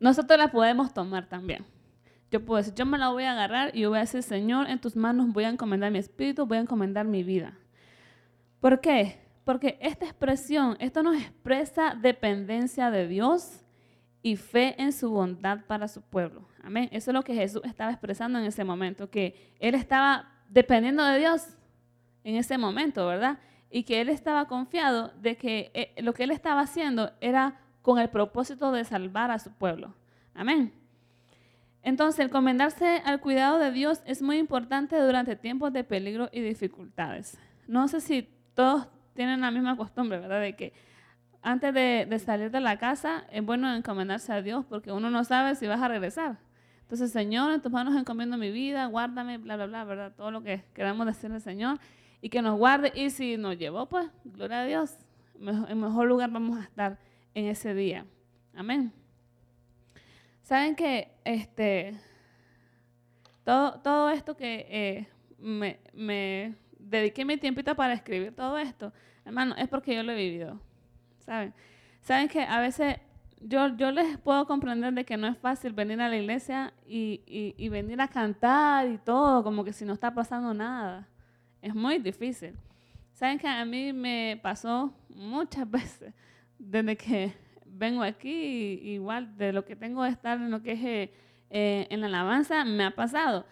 nosotros 0.00 0.38
la 0.38 0.48
podemos 0.48 0.92
tomar 0.94 1.26
también. 1.26 1.64
Yo 2.30 2.44
puedo 2.44 2.58
decir, 2.58 2.74
yo 2.74 2.84
me 2.84 2.98
la 2.98 3.08
voy 3.08 3.24
a 3.24 3.32
agarrar 3.32 3.74
y 3.74 3.80
yo 3.80 3.88
voy 3.88 3.98
a 3.98 4.02
decir, 4.02 4.22
Señor, 4.22 4.68
en 4.68 4.80
tus 4.80 4.96
manos 4.96 5.32
voy 5.32 5.44
a 5.44 5.48
encomendar 5.48 5.90
mi 5.90 5.98
espíritu, 5.98 6.46
voy 6.46 6.58
a 6.58 6.60
encomendar 6.60 7.06
mi 7.06 7.22
vida. 7.22 7.56
¿Por 8.60 8.80
qué? 8.80 9.20
Porque 9.44 9.78
esta 9.80 10.04
expresión, 10.04 10.76
esto 10.78 11.02
nos 11.02 11.16
expresa 11.16 11.94
dependencia 11.94 12.90
de 12.90 13.08
Dios 13.08 13.64
y 14.22 14.36
fe 14.36 14.74
en 14.80 14.92
su 14.92 15.10
bondad 15.10 15.60
para 15.66 15.88
su 15.88 16.02
pueblo. 16.02 16.46
Amén. 16.62 16.88
Eso 16.92 17.10
es 17.10 17.14
lo 17.14 17.22
que 17.22 17.34
Jesús 17.34 17.62
estaba 17.64 17.90
expresando 17.90 18.38
en 18.38 18.44
ese 18.44 18.62
momento, 18.62 19.08
que 19.08 19.54
Él 19.58 19.74
estaba 19.74 20.30
dependiendo 20.50 21.02
de 21.04 21.18
Dios 21.18 21.56
en 22.24 22.36
ese 22.36 22.58
momento, 22.58 23.06
¿verdad? 23.06 23.38
Y 23.70 23.84
que 23.84 24.02
Él 24.02 24.10
estaba 24.10 24.46
confiado 24.48 25.12
de 25.20 25.36
que 25.36 25.70
eh, 25.72 25.94
lo 26.02 26.12
que 26.12 26.24
Él 26.24 26.30
estaba 26.30 26.60
haciendo 26.60 27.12
era 27.22 27.58
con 27.82 27.98
el 27.98 28.08
propósito 28.08 28.72
de 28.72 28.84
salvar 28.84 29.30
a 29.30 29.38
su 29.38 29.50
pueblo. 29.52 29.94
Amén. 30.34 30.72
Entonces, 31.82 32.26
encomendarse 32.26 33.02
al 33.04 33.20
cuidado 33.20 33.58
de 33.58 33.70
Dios 33.72 34.02
es 34.04 34.20
muy 34.20 34.38
importante 34.38 35.00
durante 35.00 35.36
tiempos 35.36 35.72
de 35.72 35.84
peligro 35.84 36.28
y 36.32 36.40
dificultades. 36.40 37.38
No 37.66 37.88
sé 37.88 38.00
si 38.00 38.28
todos 38.54 38.88
tienen 39.14 39.40
la 39.40 39.50
misma 39.50 39.76
costumbre, 39.76 40.18
¿verdad? 40.18 40.40
De 40.40 40.54
que 40.54 40.72
antes 41.42 41.72
de, 41.72 42.18
salir 42.18 42.50
de 42.50 42.60
la 42.60 42.78
casa 42.78 43.24
es 43.30 43.44
bueno 43.44 43.74
encomendarse 43.74 44.32
a 44.32 44.42
Dios 44.42 44.64
porque 44.68 44.92
uno 44.92 45.10
no 45.10 45.24
sabe 45.24 45.54
si 45.54 45.66
vas 45.66 45.80
a 45.80 45.88
regresar. 45.88 46.38
Entonces, 46.82 47.12
Señor, 47.12 47.52
en 47.52 47.60
tus 47.60 47.70
manos 47.70 47.96
encomiendo 47.96 48.36
mi 48.36 48.50
vida, 48.50 48.86
guárdame, 48.86 49.38
bla, 49.38 49.56
bla, 49.56 49.66
bla, 49.66 49.84
¿verdad? 49.84 50.12
Todo 50.16 50.30
lo 50.30 50.42
que 50.42 50.64
queramos 50.74 51.06
decirle 51.06 51.36
al 51.36 51.42
Señor 51.42 51.78
y 52.20 52.28
que 52.28 52.42
nos 52.42 52.58
guarde. 52.58 52.92
Y 52.94 53.10
si 53.10 53.36
nos 53.36 53.58
llevó, 53.58 53.86
pues, 53.86 54.08
gloria 54.24 54.60
a 54.60 54.64
Dios, 54.64 54.96
en 55.40 55.80
mejor 55.80 56.08
lugar 56.08 56.30
vamos 56.30 56.58
a 56.58 56.62
estar 56.62 56.98
en 57.34 57.46
ese 57.46 57.74
día. 57.74 58.06
Amén. 58.54 58.92
Saben 60.42 60.74
que 60.74 61.10
este, 61.24 61.94
todo, 63.44 63.80
todo 63.80 64.10
esto 64.10 64.36
que 64.36 64.66
eh, 64.68 65.08
me, 65.38 65.78
me, 65.92 66.54
dediqué 66.78 67.24
mi 67.24 67.36
tiempito 67.36 67.74
para 67.76 67.92
escribir 67.92 68.34
todo 68.34 68.56
esto, 68.58 68.92
hermano, 69.24 69.54
es 69.56 69.68
porque 69.68 69.94
yo 69.94 70.02
lo 70.02 70.12
he 70.12 70.16
vivido. 70.16 70.60
¿Saben? 71.18 71.52
Saben 72.00 72.28
que 72.28 72.40
a 72.40 72.60
veces 72.60 72.96
yo, 73.40 73.76
yo 73.76 73.92
les 73.92 74.16
puedo 74.18 74.46
comprender 74.46 74.94
de 74.94 75.04
que 75.04 75.16
no 75.16 75.26
es 75.26 75.36
fácil 75.36 75.72
venir 75.72 76.00
a 76.00 76.08
la 76.08 76.16
iglesia 76.16 76.72
y, 76.86 77.20
y, 77.26 77.54
y 77.56 77.68
venir 77.68 78.00
a 78.00 78.08
cantar 78.08 78.88
y 78.88 78.98
todo, 78.98 79.44
como 79.44 79.64
que 79.64 79.72
si 79.72 79.84
no 79.84 79.92
está 79.92 80.14
pasando 80.14 80.54
nada. 80.54 81.06
Es 81.60 81.74
muy 81.74 81.98
difícil. 81.98 82.56
Saben 83.12 83.38
que 83.38 83.48
a 83.48 83.64
mí 83.64 83.92
me 83.92 84.40
pasó 84.42 84.94
muchas 85.08 85.70
veces 85.70 86.14
desde 86.58 86.96
que 86.96 87.32
vengo 87.64 88.02
aquí, 88.02 88.80
igual 88.82 89.36
de 89.36 89.52
lo 89.52 89.64
que 89.64 89.76
tengo 89.76 90.02
de 90.02 90.10
estar 90.10 90.38
en 90.38 90.50
lo 90.50 90.62
que 90.62 90.72
es 90.72 90.80
eh, 90.82 91.12
eh, 91.50 91.86
en 91.90 92.00
la 92.00 92.08
alabanza, 92.08 92.64
me 92.64 92.84
ha 92.84 92.90
pasado. 92.90 93.46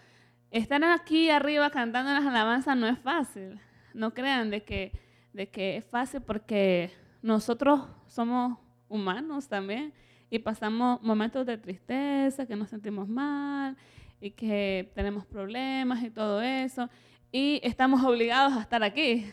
Estar 0.51 0.83
aquí 0.85 1.31
arriba 1.31 1.71
cantando 1.71 2.13
las 2.13 2.25
alabanzas 2.25 2.77
no 2.77 2.87
es 2.87 2.99
fácil. 2.99 3.61
No 3.95 4.13
crean 4.15 4.51
de 4.51 4.63
que, 4.63 4.93
de 5.33 5.49
que 5.49 5.79
es 5.79 5.85
fácil 5.85 6.21
porque 6.21 6.91
nosotros 7.23 7.89
somos 8.07 8.59
humanos 8.89 9.49
también 9.49 9.93
y 10.31 10.39
pasamos 10.39 11.03
momentos 11.03 11.47
de 11.47 11.57
tristeza, 11.57 12.47
que 12.47 12.57
nos 12.57 12.69
sentimos 12.69 13.09
mal 13.09 13.77
y 14.21 14.31
que 14.31 14.91
tenemos 14.95 15.25
problemas 15.25 16.03
y 16.03 16.11
todo 16.11 16.43
eso. 16.43 16.89
Y 17.33 17.61
estamos 17.63 18.03
obligados 18.05 18.55
a 18.55 18.61
estar 18.61 18.83
aquí. 18.83 19.27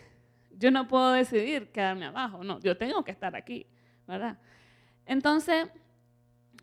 Yo 0.58 0.70
no 0.70 0.86
puedo 0.88 1.12
decidir 1.12 1.70
quedarme 1.70 2.06
abajo, 2.06 2.44
no, 2.44 2.60
yo 2.60 2.76
tengo 2.76 3.04
que 3.04 3.10
estar 3.10 3.34
aquí, 3.34 3.66
¿verdad? 4.06 4.38
Entonces, 5.06 5.68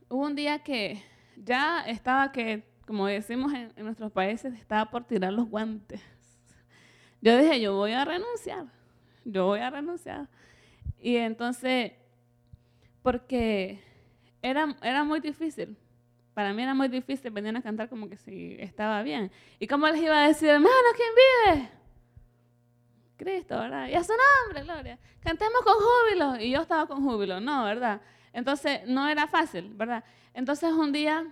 hubo 0.09 0.25
un 0.25 0.35
día 0.35 0.59
que 0.59 1.03
ya 1.35 1.81
estaba 1.81 2.31
que, 2.31 2.63
como 2.85 3.07
decimos 3.07 3.53
en, 3.53 3.71
nuestros 3.83 4.11
países, 4.11 4.53
estaba 4.53 4.89
por 4.89 5.05
tirar 5.05 5.33
los 5.33 5.47
guantes. 5.47 6.01
Yo 7.21 7.37
dije, 7.37 7.61
yo 7.61 7.75
voy 7.75 7.91
a 7.91 8.03
renunciar, 8.03 8.65
yo 9.25 9.45
voy 9.45 9.59
a 9.59 9.69
renunciar. 9.69 10.27
Y 10.99 11.17
entonces, 11.17 11.91
porque 13.03 13.79
era, 14.41 14.75
era 14.81 15.03
muy 15.03 15.19
difícil, 15.19 15.77
para 16.33 16.53
mí 16.53 16.63
era 16.63 16.73
muy 16.73 16.87
difícil 16.87 17.31
venir 17.31 17.55
a 17.55 17.61
cantar 17.61 17.89
como 17.89 18.09
que 18.09 18.17
si 18.17 18.55
estaba 18.59 19.03
bien. 19.03 19.31
¿Y 19.59 19.67
cómo 19.67 19.87
les 19.87 20.01
iba 20.01 20.23
a 20.23 20.27
decir, 20.27 20.49
hermano, 20.49 20.75
quién 20.95 21.59
vive? 21.59 21.80
Cristo, 23.21 23.57
¿verdad? 23.57 23.87
Y 23.87 23.93
a 23.93 24.03
su 24.03 24.13
nombre, 24.13 24.63
gloria. 24.63 24.99
Cantemos 25.19 25.61
con 25.63 25.75
júbilo. 25.75 26.41
Y 26.41 26.51
yo 26.51 26.61
estaba 26.61 26.87
con 26.87 27.03
júbilo, 27.03 27.39
no, 27.39 27.63
¿verdad? 27.63 28.01
Entonces, 28.33 28.81
no 28.87 29.07
era 29.07 29.27
fácil, 29.27 29.71
¿verdad? 29.75 30.03
Entonces, 30.33 30.71
un 30.73 30.91
día, 30.91 31.25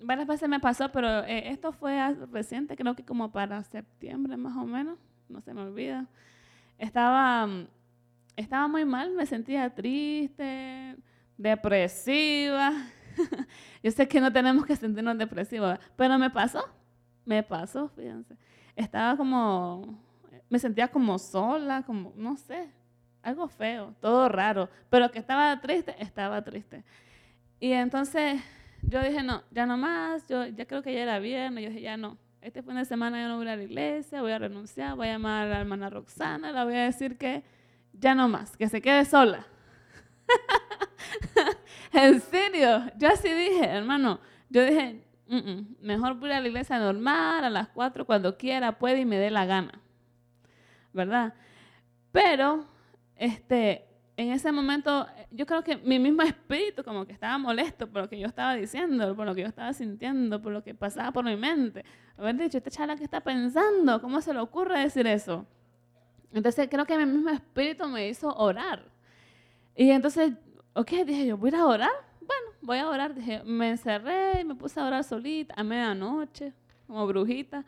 varias 0.00 0.26
veces 0.26 0.48
me 0.48 0.60
pasó, 0.60 0.90
pero 0.90 1.24
eh, 1.24 1.50
esto 1.50 1.72
fue 1.72 2.14
reciente, 2.30 2.76
creo 2.76 2.94
que 2.94 3.04
como 3.04 3.30
para 3.30 3.62
septiembre 3.62 4.36
más 4.36 4.56
o 4.56 4.64
menos, 4.64 4.98
no 5.28 5.40
se 5.40 5.54
me 5.54 5.62
olvida. 5.62 6.06
Estaba, 6.78 7.48
estaba 8.36 8.68
muy 8.68 8.84
mal, 8.84 9.12
me 9.12 9.26
sentía 9.26 9.74
triste, 9.74 10.96
depresiva. 11.36 12.72
Yo 13.82 13.90
sé 13.90 14.08
que 14.08 14.20
no 14.20 14.32
tenemos 14.32 14.66
que 14.66 14.76
sentirnos 14.76 15.16
depresivos, 15.16 15.78
pero 15.96 16.18
me 16.18 16.30
pasó, 16.30 16.64
me 17.24 17.42
pasó, 17.42 17.88
fíjense. 17.88 18.36
Estaba 18.76 19.16
como, 19.16 20.02
me 20.50 20.58
sentía 20.58 20.88
como 20.88 21.18
sola, 21.18 21.82
como, 21.86 22.12
no 22.16 22.36
sé, 22.36 22.68
algo 23.22 23.48
feo, 23.48 23.94
todo 24.00 24.28
raro, 24.28 24.68
pero 24.90 25.10
que 25.10 25.18
estaba 25.18 25.58
triste, 25.60 25.94
estaba 25.98 26.42
triste. 26.42 26.84
Y 27.58 27.72
entonces 27.72 28.42
yo 28.82 29.00
dije, 29.00 29.22
no, 29.22 29.42
ya 29.50 29.64
no 29.64 29.76
más, 29.76 30.26
yo 30.26 30.46
ya 30.46 30.66
creo 30.66 30.82
que 30.82 30.92
ya 30.92 31.02
era 31.02 31.18
viernes, 31.18 31.64
yo 31.64 31.70
dije, 31.70 31.82
ya 31.82 31.96
no, 31.96 32.18
este 32.40 32.62
fin 32.62 32.74
de 32.74 32.84
semana 32.84 33.22
yo 33.22 33.28
no 33.28 33.36
voy 33.36 33.48
a 33.48 33.56
la 33.56 33.62
iglesia, 33.62 34.22
voy 34.22 34.32
a 34.32 34.38
renunciar, 34.38 34.96
voy 34.96 35.08
a 35.08 35.12
llamar 35.12 35.46
a 35.46 35.50
la 35.50 35.60
hermana 35.60 35.88
Roxana, 35.88 36.52
le 36.52 36.64
voy 36.64 36.74
a 36.74 36.84
decir 36.84 37.16
que 37.16 37.42
ya 37.92 38.14
no 38.14 38.28
más, 38.28 38.56
que 38.56 38.68
se 38.68 38.80
quede 38.80 39.04
sola. 39.04 39.46
en 41.92 42.20
serio, 42.20 42.90
yo 42.96 43.08
así 43.08 43.28
dije, 43.28 43.64
hermano, 43.66 44.20
yo 44.48 44.64
dije, 44.64 45.04
mejor 45.80 46.14
voy 46.14 46.32
a 46.32 46.40
la 46.40 46.48
iglesia 46.48 46.78
normal, 46.78 47.44
a 47.44 47.50
las 47.50 47.68
cuatro, 47.68 48.04
cuando 48.04 48.36
quiera, 48.36 48.78
puede 48.78 49.00
y 49.00 49.04
me 49.04 49.18
dé 49.18 49.30
la 49.30 49.44
gana, 49.44 49.80
¿verdad? 50.92 51.34
Pero 52.12 52.64
este, 53.16 53.86
en 54.16 54.32
ese 54.32 54.52
momento, 54.52 55.06
yo 55.30 55.46
creo 55.46 55.62
que 55.64 55.76
mi 55.78 55.98
mismo 55.98 56.22
espíritu 56.22 56.84
como 56.84 57.06
que 57.06 57.12
estaba 57.12 57.38
molesto 57.38 57.86
por 57.86 58.02
lo 58.02 58.08
que 58.08 58.18
yo 58.18 58.26
estaba 58.26 58.54
diciendo, 58.54 59.16
por 59.16 59.24
lo 59.26 59.34
que 59.34 59.42
yo 59.42 59.46
estaba 59.46 59.72
sintiendo, 59.72 60.42
por 60.42 60.52
lo 60.52 60.62
que 60.62 60.74
pasaba 60.74 61.10
por 61.10 61.24
mi 61.24 61.36
mente. 61.36 61.84
Haber 62.18 62.36
dicho, 62.36 62.58
esta 62.58 62.70
chala 62.70 62.96
que 62.96 63.04
está 63.04 63.20
pensando, 63.20 64.00
¿cómo 64.00 64.20
se 64.20 64.34
le 64.34 64.40
ocurre 64.40 64.80
decir 64.80 65.06
eso? 65.06 65.46
Entonces 66.32 66.68
creo 66.70 66.84
que 66.84 66.98
mi 66.98 67.06
mismo 67.06 67.30
espíritu 67.30 67.86
me 67.88 68.08
hizo 68.08 68.28
orar. 68.34 68.84
Y 69.74 69.90
entonces, 69.90 70.32
ok, 70.74 70.90
dije 71.06 71.26
yo, 71.26 71.36
¿voy 71.36 71.54
a 71.54 71.64
orar? 71.64 71.90
Bueno, 72.20 72.58
voy 72.60 72.78
a 72.78 72.88
orar. 72.88 73.14
Dije, 73.14 73.42
me 73.44 73.70
encerré 73.70 74.42
y 74.42 74.44
me 74.44 74.54
puse 74.54 74.78
a 74.78 74.84
orar 74.84 75.02
solita 75.02 75.54
a 75.56 75.64
medianoche, 75.64 76.52
como 76.86 77.06
brujita. 77.06 77.64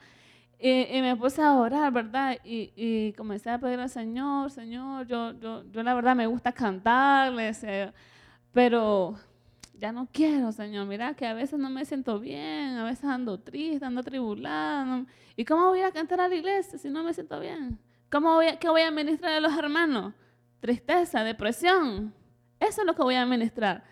Y, 0.65 1.03
me 1.03 1.17
puse 1.17 1.43
a 1.43 1.55
orar, 1.55 1.93
¿verdad? 1.93 2.39
Y, 2.45 2.73
y, 2.77 3.13
comencé 3.15 3.51
a 3.51 3.59
pedir 3.59 3.81
al 3.81 3.91
Señor, 3.91 4.49
Señor, 4.49 5.09
yo, 5.09 5.33
yo, 5.33 5.65
yo 5.69 5.83
la 5.83 5.93
verdad 5.93 6.15
me 6.15 6.29
gusta 6.29 6.53
cantarle, 6.53 7.51
pero 8.53 9.17
ya 9.75 9.91
no 9.91 10.07
quiero, 10.13 10.53
Señor. 10.53 10.87
Mira 10.87 11.15
que 11.15 11.27
a 11.27 11.35
veces 11.35 11.59
no 11.59 11.69
me 11.69 11.85
siento 11.85 12.21
bien, 12.21 12.77
a 12.77 12.85
veces 12.85 13.05
ando 13.07 13.41
triste, 13.41 13.85
ando 13.85 14.05
tribulada. 14.05 15.05
¿Y 15.35 15.45
cómo 15.45 15.71
voy 15.71 15.81
a 15.81 15.91
cantar 15.91 16.21
a 16.21 16.29
la 16.29 16.37
iglesia 16.37 16.79
si 16.79 16.91
no 16.91 17.03
me 17.03 17.13
siento 17.13 17.41
bien? 17.41 17.81
¿Cómo 18.09 18.35
voy 18.35 18.47
a, 18.47 18.57
¿Qué 18.57 18.69
voy 18.69 18.83
a 18.83 18.93
ministrar 18.93 19.33
a 19.33 19.41
los 19.41 19.59
hermanos? 19.59 20.15
Tristeza, 20.61 21.25
depresión. 21.25 22.15
Eso 22.61 22.83
es 22.83 22.87
lo 22.87 22.95
que 22.95 23.03
voy 23.03 23.17
a 23.17 23.27
ministrar. 23.27 23.83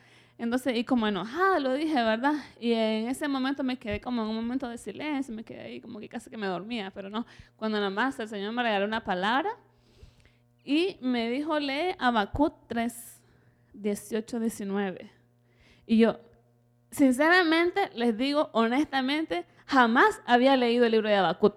Entonces, 0.40 0.74
y 0.74 0.84
como 0.84 1.06
enojada 1.06 1.60
lo 1.60 1.74
dije, 1.74 1.96
¿verdad? 1.96 2.32
Y 2.58 2.72
en 2.72 3.08
ese 3.08 3.28
momento 3.28 3.62
me 3.62 3.78
quedé 3.78 4.00
como 4.00 4.22
en 4.22 4.28
un 4.28 4.36
momento 4.36 4.70
de 4.70 4.78
silencio, 4.78 5.34
me 5.34 5.44
quedé 5.44 5.60
ahí 5.60 5.80
como 5.82 6.00
que 6.00 6.08
casi 6.08 6.30
que 6.30 6.38
me 6.38 6.46
dormía, 6.46 6.90
pero 6.92 7.10
no. 7.10 7.26
Cuando 7.56 7.76
nada 7.76 7.90
más 7.90 8.18
el 8.20 8.26
Señor 8.26 8.54
me 8.54 8.62
regaló 8.62 8.86
una 8.86 9.04
palabra 9.04 9.50
y 10.64 10.96
me 11.02 11.28
dijo, 11.28 11.60
lee 11.60 11.94
Habacuc 11.98 12.54
3, 12.68 13.20
18, 13.74 14.40
19. 14.40 15.10
Y 15.86 15.98
yo, 15.98 16.18
sinceramente, 16.90 17.90
les 17.94 18.16
digo 18.16 18.48
honestamente, 18.54 19.44
jamás 19.66 20.22
había 20.24 20.56
leído 20.56 20.86
el 20.86 20.92
libro 20.92 21.10
de 21.10 21.16
Habacuc. 21.16 21.54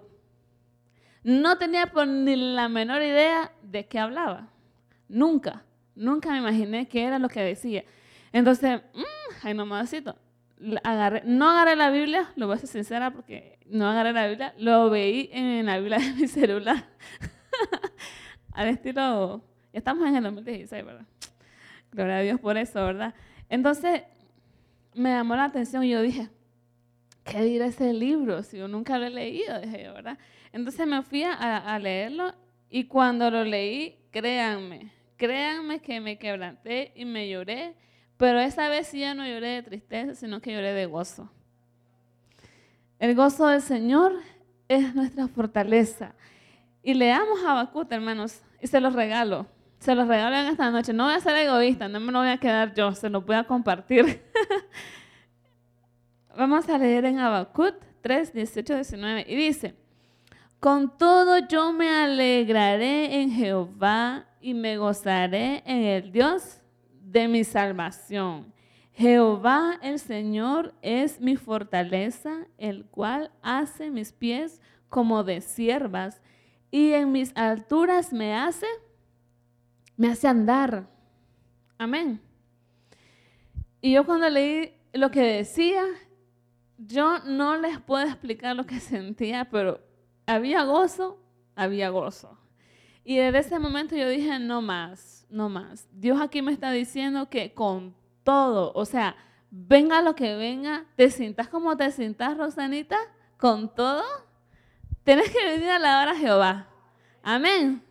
No 1.22 1.56
tenía 1.56 1.86
por 1.86 2.06
ni 2.06 2.36
la 2.36 2.68
menor 2.68 3.00
idea 3.00 3.50
de 3.62 3.86
qué 3.86 3.98
hablaba. 3.98 4.50
Nunca, 5.08 5.64
nunca 5.94 6.32
me 6.32 6.36
imaginé 6.36 6.86
qué 6.86 7.04
era 7.04 7.18
lo 7.18 7.30
que 7.30 7.40
decía. 7.40 7.82
Entonces, 8.34 8.82
mmm, 8.92 9.46
ay, 9.46 9.54
nomásito. 9.54 10.16
Agarré, 10.82 11.22
no 11.24 11.48
agarré 11.48 11.76
la 11.76 11.90
Biblia, 11.90 12.32
lo 12.34 12.48
voy 12.48 12.56
a 12.56 12.58
ser 12.58 12.68
sincera 12.68 13.12
porque 13.12 13.60
no 13.66 13.88
agarré 13.88 14.12
la 14.12 14.26
Biblia, 14.26 14.54
lo 14.58 14.90
veí 14.90 15.30
en 15.32 15.66
la 15.66 15.78
Biblia 15.78 15.98
de 16.00 16.12
mi 16.14 16.26
celular. 16.26 16.84
Al 18.52 18.68
estilo, 18.68 19.44
ya 19.72 19.78
estamos 19.78 20.08
en 20.08 20.16
el 20.16 20.24
2016, 20.24 20.84
¿verdad? 20.84 21.06
Gloria 21.92 22.16
a 22.16 22.20
Dios 22.22 22.40
por 22.40 22.56
eso, 22.56 22.84
¿verdad? 22.84 23.14
Entonces, 23.48 24.02
me 24.94 25.10
llamó 25.10 25.36
la 25.36 25.44
atención 25.44 25.84
y 25.84 25.90
yo 25.90 26.02
dije, 26.02 26.28
¿qué 27.22 27.40
dirá 27.42 27.66
ese 27.66 27.92
libro? 27.92 28.42
Si 28.42 28.58
yo 28.58 28.66
nunca 28.66 28.98
lo 28.98 29.06
he 29.06 29.10
leído, 29.10 29.60
dije 29.60 29.84
yo, 29.84 29.94
¿verdad? 29.94 30.18
Entonces 30.52 30.88
me 30.88 31.02
fui 31.02 31.22
a, 31.22 31.78
leerlo 31.78 32.34
y 32.68 32.84
cuando 32.84 33.30
lo 33.30 33.44
leí, 33.44 33.96
créanme, 34.10 34.90
créanme 35.16 35.78
que 35.78 36.00
me 36.00 36.18
quebranté 36.18 36.90
y 36.96 37.04
me 37.04 37.28
lloré, 37.28 37.76
pero 38.16 38.38
esa 38.40 38.68
vez 38.68 38.92
ya 38.92 39.14
no 39.14 39.26
lloré 39.26 39.48
de 39.48 39.62
tristeza, 39.62 40.14
sino 40.14 40.40
que 40.40 40.52
lloré 40.52 40.72
de 40.72 40.86
gozo. 40.86 41.30
El 42.98 43.14
gozo 43.14 43.48
del 43.48 43.60
Señor 43.60 44.12
es 44.68 44.94
nuestra 44.94 45.28
fortaleza. 45.28 46.14
Y 46.82 46.94
leamos 46.94 47.42
a 47.44 47.52
Habacuc, 47.52 47.90
hermanos, 47.90 48.42
y 48.60 48.66
se 48.66 48.80
los 48.80 48.94
regalo. 48.94 49.46
Se 49.78 49.94
los 49.94 50.08
regalo 50.08 50.36
en 50.36 50.46
esta 50.46 50.70
noche. 50.70 50.92
No 50.92 51.04
voy 51.04 51.14
a 51.14 51.20
ser 51.20 51.36
egoísta, 51.36 51.88
no 51.88 52.00
me 52.00 52.12
lo 52.12 52.20
voy 52.20 52.28
a 52.28 52.38
quedar 52.38 52.74
yo, 52.74 52.92
se 52.94 53.10
los 53.10 53.24
voy 53.26 53.36
a 53.36 53.44
compartir. 53.44 54.22
Vamos 56.36 56.68
a 56.68 56.78
leer 56.78 57.04
en 57.04 57.18
Habacuc 57.18 57.74
3, 58.00 58.32
18, 58.32 58.74
19. 58.74 59.26
Y 59.28 59.36
dice, 59.36 59.74
con 60.60 60.96
todo 60.96 61.38
yo 61.46 61.72
me 61.72 61.90
alegraré 61.90 63.20
en 63.20 63.30
Jehová 63.30 64.26
y 64.40 64.54
me 64.54 64.78
gozaré 64.78 65.62
en 65.66 65.82
el 65.84 66.12
Dios 66.12 66.60
de 67.04 67.28
mi 67.28 67.44
salvación. 67.44 68.52
Jehová 68.92 69.78
el 69.82 69.98
Señor 69.98 70.74
es 70.80 71.20
mi 71.20 71.36
fortaleza, 71.36 72.46
el 72.58 72.86
cual 72.86 73.30
hace 73.42 73.90
mis 73.90 74.12
pies 74.12 74.60
como 74.88 75.24
de 75.24 75.40
siervas 75.40 76.22
y 76.70 76.92
en 76.92 77.12
mis 77.12 77.36
alturas 77.36 78.12
me 78.12 78.34
hace, 78.34 78.66
me 79.96 80.08
hace 80.08 80.28
andar. 80.28 80.88
Amén. 81.76 82.20
Y 83.80 83.92
yo 83.92 84.06
cuando 84.06 84.28
leí 84.30 84.72
lo 84.92 85.10
que 85.10 85.20
decía, 85.20 85.84
yo 86.78 87.18
no 87.20 87.56
les 87.56 87.80
puedo 87.80 88.04
explicar 88.06 88.54
lo 88.54 88.64
que 88.64 88.80
sentía, 88.80 89.50
pero 89.50 89.80
había 90.26 90.62
gozo, 90.64 91.20
había 91.56 91.90
gozo. 91.90 92.38
Y 93.04 93.16
desde 93.16 93.40
ese 93.40 93.58
momento 93.58 93.96
yo 93.96 94.08
dije, 94.08 94.38
no 94.38 94.62
más, 94.62 95.23
no 95.34 95.48
más. 95.48 95.88
Dios 95.92 96.20
aquí 96.20 96.40
me 96.40 96.52
está 96.52 96.70
diciendo 96.70 97.28
que 97.28 97.52
con 97.52 97.94
todo, 98.22 98.72
o 98.74 98.84
sea, 98.84 99.16
venga 99.50 100.00
lo 100.00 100.14
que 100.14 100.36
venga, 100.36 100.86
te 100.96 101.10
sientas 101.10 101.48
como 101.48 101.76
te 101.76 101.90
sientas, 101.90 102.38
Rosanita, 102.38 102.96
con 103.36 103.74
todo, 103.74 104.02
tienes 105.02 105.30
que 105.30 105.44
venir 105.44 105.70
a 105.70 105.78
la 105.78 106.00
hora 106.00 106.14
Jehová. 106.14 106.68
Amén. 107.22 107.82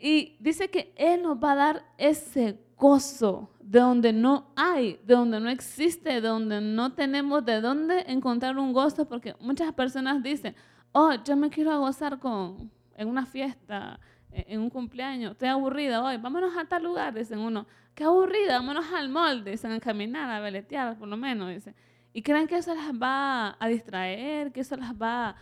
Y 0.00 0.36
dice 0.40 0.70
que 0.70 0.92
Él 0.96 1.22
nos 1.22 1.36
va 1.36 1.52
a 1.52 1.56
dar 1.56 1.84
ese 1.98 2.58
gozo 2.76 3.50
de 3.60 3.80
donde 3.80 4.12
no 4.12 4.46
hay, 4.56 4.98
de 5.04 5.14
donde 5.14 5.38
no 5.38 5.50
existe, 5.50 6.08
de 6.08 6.20
donde 6.22 6.62
no 6.62 6.94
tenemos 6.94 7.44
de 7.44 7.60
dónde 7.60 8.04
encontrar 8.08 8.58
un 8.58 8.72
gozo, 8.72 9.06
porque 9.06 9.36
muchas 9.38 9.72
personas 9.74 10.22
dicen, 10.22 10.56
oh, 10.92 11.12
yo 11.22 11.36
me 11.36 11.50
quiero 11.50 11.78
gozar 11.78 12.18
con, 12.18 12.70
en 12.96 13.08
una 13.08 13.26
fiesta, 13.26 14.00
en 14.32 14.60
un 14.60 14.70
cumpleaños, 14.70 15.32
estoy 15.32 15.48
aburrida 15.48 16.02
hoy, 16.02 16.16
vámonos 16.16 16.56
a 16.56 16.64
tal 16.64 16.84
lugar, 16.84 17.14
dicen 17.14 17.38
uno, 17.38 17.66
qué 17.94 18.04
aburrida, 18.04 18.54
vámonos 18.58 18.86
al 18.92 19.08
mall, 19.08 19.44
dicen, 19.44 19.72
a 19.72 19.80
caminar, 19.80 20.30
a 20.30 20.40
veletear, 20.40 20.96
por 20.98 21.08
lo 21.08 21.16
menos, 21.16 21.48
dicen. 21.48 21.74
Y 22.12 22.22
creen 22.22 22.46
que 22.46 22.56
eso 22.56 22.74
las 22.74 22.92
va 22.92 23.56
a 23.58 23.68
distraer, 23.68 24.52
que 24.52 24.60
eso 24.60 24.76
las 24.76 24.94
va 24.94 25.36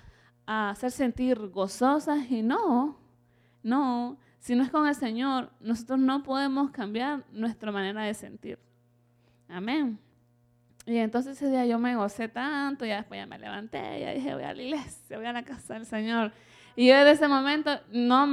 a 0.46 0.70
hacer 0.70 0.90
sentir 0.90 1.38
gozosas, 1.48 2.30
y 2.30 2.42
no, 2.42 2.98
no, 3.62 4.18
si 4.38 4.54
no 4.54 4.62
es 4.62 4.70
con 4.70 4.86
el 4.86 4.94
Señor, 4.94 5.50
nosotros 5.60 5.98
no 5.98 6.22
podemos 6.22 6.70
cambiar 6.70 7.24
nuestra 7.32 7.70
manera 7.72 8.02
de 8.02 8.14
sentir. 8.14 8.58
Amén. 9.48 9.98
Y 10.86 10.96
entonces 10.96 11.36
ese 11.36 11.50
día 11.50 11.66
yo 11.66 11.78
me 11.78 11.96
gocé 11.96 12.28
tanto, 12.28 12.86
ya 12.86 12.96
después 12.96 13.20
ya 13.20 13.26
me 13.26 13.38
levanté, 13.38 14.00
ya 14.00 14.12
dije, 14.12 14.34
voy 14.34 14.44
a 14.44 14.54
la 14.54 14.62
iglesia, 14.62 15.18
voy 15.18 15.26
a 15.26 15.32
la 15.34 15.42
casa 15.42 15.74
del 15.74 15.84
Señor. 15.84 16.32
Y 16.76 16.88
desde 16.88 17.10
ese 17.10 17.28
momento, 17.28 17.78
no 17.92 18.26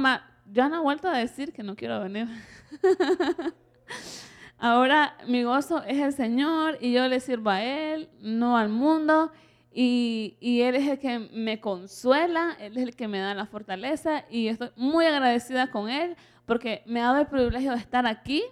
yo 0.52 0.68
no 0.68 0.76
he 0.76 0.82
vuelto 0.82 1.08
a 1.08 1.16
decir 1.18 1.52
que 1.52 1.62
no 1.62 1.76
quiero 1.76 2.00
venir. 2.00 2.28
Ahora 4.58 5.16
mi 5.26 5.42
gozo 5.42 5.82
es 5.84 5.98
el 5.98 6.12
Señor 6.12 6.78
y 6.80 6.92
yo 6.92 7.06
le 7.08 7.20
sirvo 7.20 7.50
a 7.50 7.62
Él, 7.62 8.08
no 8.20 8.56
al 8.56 8.68
mundo. 8.68 9.32
Y, 9.70 10.38
y, 10.40 10.62
Él 10.62 10.74
es 10.74 10.88
el 10.88 10.98
que 10.98 11.18
me 11.18 11.60
consuela, 11.60 12.56
Él 12.58 12.78
es 12.78 12.82
el 12.82 12.96
que 12.96 13.08
me 13.08 13.18
da 13.18 13.34
la 13.34 13.44
fortaleza 13.44 14.24
y 14.30 14.48
estoy 14.48 14.70
muy 14.74 15.04
agradecida 15.04 15.70
con 15.70 15.90
Él 15.90 16.16
porque 16.46 16.82
me 16.86 17.02
ha 17.02 17.08
dado 17.08 17.20
el 17.20 17.26
privilegio 17.26 17.72
de 17.72 17.78
estar 17.78 18.06
aquí, 18.06 18.42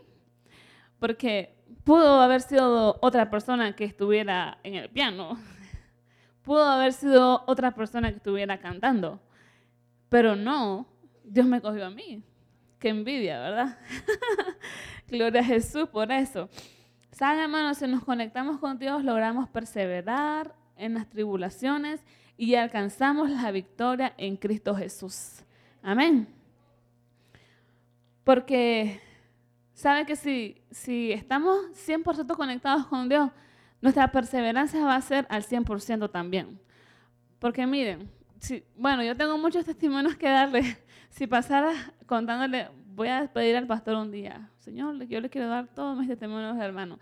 porque 0.99 1.55
Pudo 1.85 2.23
haber 2.23 2.41
sido 2.41 2.99
otra 3.03 3.29
persona 3.29 3.77
que 3.77 3.85
estuviera 3.85 4.59
en 4.63 4.75
el 4.75 4.89
piano. 4.89 5.39
Pudo 6.43 6.65
haber 6.65 6.95
sido 6.95 7.45
otra 7.47 7.75
persona 7.75 8.09
que 8.11 8.17
estuviera 8.17 8.59
cantando. 8.59 9.21
Pero 10.09 10.35
no, 10.35 10.87
Dios 11.25 11.47
me 11.47 11.61
cogió 11.61 11.87
a 11.87 11.91
mí. 11.91 12.23
Qué 12.79 12.91
envidia, 12.91 13.41
¿verdad? 13.41 13.79
Gloria 15.09 15.41
a 15.41 15.45
Jesús 15.45 15.89
por 15.89 16.13
eso. 16.13 16.49
Saben, 17.11 17.41
hermanos, 17.41 17.79
si 17.79 17.87
nos 17.87 18.05
conectamos 18.05 18.59
con 18.59 18.79
Dios, 18.79 19.05
logramos 19.05 19.49
perseverar 19.49 20.55
en 20.77 20.95
las 20.95 21.09
tribulaciones 21.09 22.05
y 22.37 22.57
alcanzamos 22.57 23.31
la 23.31 23.51
victoria 23.51 24.15
en 24.19 24.37
Cristo 24.37 24.75
Jesús. 24.75 25.43
Amén. 25.83 26.29
Porque 28.25 29.01
sabe 29.73 30.07
que 30.07 30.17
si, 30.17 30.61
si 30.71 31.13
estamos 31.13 31.67
100% 31.87 32.37
conectados 32.37 32.87
con 32.87 33.09
Dios, 33.09 33.31
nuestra 33.81 34.11
perseverancia 34.11 34.85
va 34.85 34.97
a 34.97 35.01
ser 35.01 35.27
al 35.29 35.45
100% 35.45 36.11
también. 36.11 36.59
Porque 37.39 37.67
miren, 37.67 38.11
si, 38.45 38.63
bueno, 38.77 39.03
yo 39.03 39.17
tengo 39.17 39.39
muchos 39.39 39.65
testimonios 39.65 40.17
que 40.17 40.29
darle. 40.29 40.63
Si 41.11 41.29
pasara 41.29 41.71
contándole, 42.07 42.67
voy 42.89 43.07
a 43.07 43.31
pedir 43.33 43.55
al 43.55 43.69
pastor 43.69 43.95
un 43.95 44.11
día, 44.11 44.51
Señor, 44.59 45.07
yo 45.07 45.21
le 45.21 45.31
quiero 45.31 45.47
dar 45.47 45.69
todos 45.69 45.97
mis 45.97 46.09
testimonios, 46.09 46.59
hermano. 46.59 46.99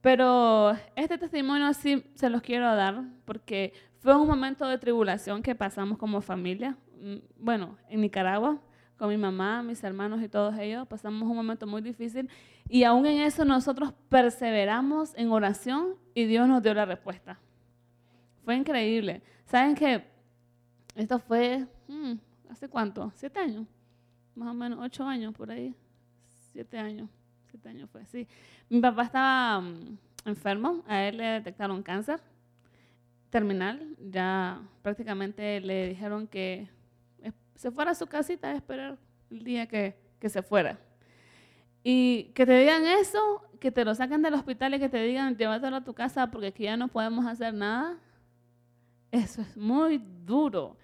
Pero 0.00 0.76
este 0.94 1.18
testimonio 1.18 1.74
sí 1.74 2.04
se 2.14 2.30
los 2.30 2.40
quiero 2.40 2.72
dar 2.76 3.02
porque 3.24 3.72
fue 3.98 4.14
un 4.14 4.28
momento 4.28 4.64
de 4.68 4.78
tribulación 4.78 5.42
que 5.42 5.56
pasamos 5.56 5.98
como 5.98 6.20
familia. 6.20 6.76
Mm, 7.00 7.16
bueno, 7.36 7.76
en 7.88 8.00
Nicaragua, 8.00 8.60
con 8.96 9.08
mi 9.08 9.16
mamá, 9.16 9.64
mis 9.64 9.82
hermanos 9.82 10.22
y 10.22 10.28
todos 10.28 10.56
ellos. 10.56 10.86
Pasamos 10.86 11.28
un 11.28 11.34
momento 11.34 11.66
muy 11.66 11.82
difícil 11.82 12.30
y 12.68 12.84
aún 12.84 13.06
en 13.06 13.22
eso 13.22 13.44
nosotros 13.44 13.92
perseveramos 14.08 15.16
en 15.16 15.32
oración 15.32 15.96
y 16.14 16.26
Dios 16.26 16.46
nos 16.46 16.62
dio 16.62 16.74
la 16.74 16.84
respuesta. 16.84 17.40
Fue 18.44 18.54
increíble. 18.54 19.20
¿Saben 19.46 19.74
que 19.74 20.16
esto 20.98 21.20
fue, 21.20 21.64
hmm, 21.86 22.14
¿hace 22.50 22.68
cuánto? 22.68 23.12
¿Siete 23.14 23.38
años? 23.38 23.66
Más 24.34 24.48
o 24.48 24.54
menos 24.54 24.80
ocho 24.82 25.04
años 25.04 25.32
por 25.32 25.50
ahí. 25.50 25.74
Siete 26.52 26.76
años. 26.76 27.08
Siete 27.50 27.68
años 27.68 27.88
fue, 27.90 28.04
sí. 28.06 28.26
Mi 28.68 28.80
papá 28.80 29.04
estaba 29.04 29.60
mm, 29.60 29.98
enfermo, 30.24 30.82
a 30.88 31.04
él 31.04 31.18
le 31.18 31.24
detectaron 31.24 31.82
cáncer 31.82 32.20
terminal, 33.30 33.94
ya 34.10 34.60
prácticamente 34.82 35.60
le 35.60 35.88
dijeron 35.88 36.26
que 36.26 36.68
se 37.54 37.70
fuera 37.70 37.90
a 37.90 37.94
su 37.94 38.06
casita 38.06 38.48
a 38.48 38.56
esperar 38.56 38.98
el 39.30 39.44
día 39.44 39.66
que, 39.66 39.94
que 40.18 40.28
se 40.28 40.42
fuera. 40.42 40.78
Y 41.84 42.32
que 42.34 42.44
te 42.44 42.58
digan 42.58 42.86
eso, 42.86 43.42
que 43.60 43.70
te 43.70 43.84
lo 43.84 43.94
saquen 43.94 44.22
del 44.22 44.34
hospital 44.34 44.74
y 44.74 44.78
que 44.78 44.88
te 44.88 45.02
digan 45.02 45.36
llévatelo 45.36 45.76
a 45.76 45.84
tu 45.84 45.94
casa 45.94 46.28
porque 46.30 46.48
aquí 46.48 46.64
ya 46.64 46.76
no 46.76 46.88
podemos 46.88 47.24
hacer 47.26 47.54
nada, 47.54 47.98
eso 49.10 49.42
es 49.42 49.56
muy 49.56 50.02
duro. 50.24 50.76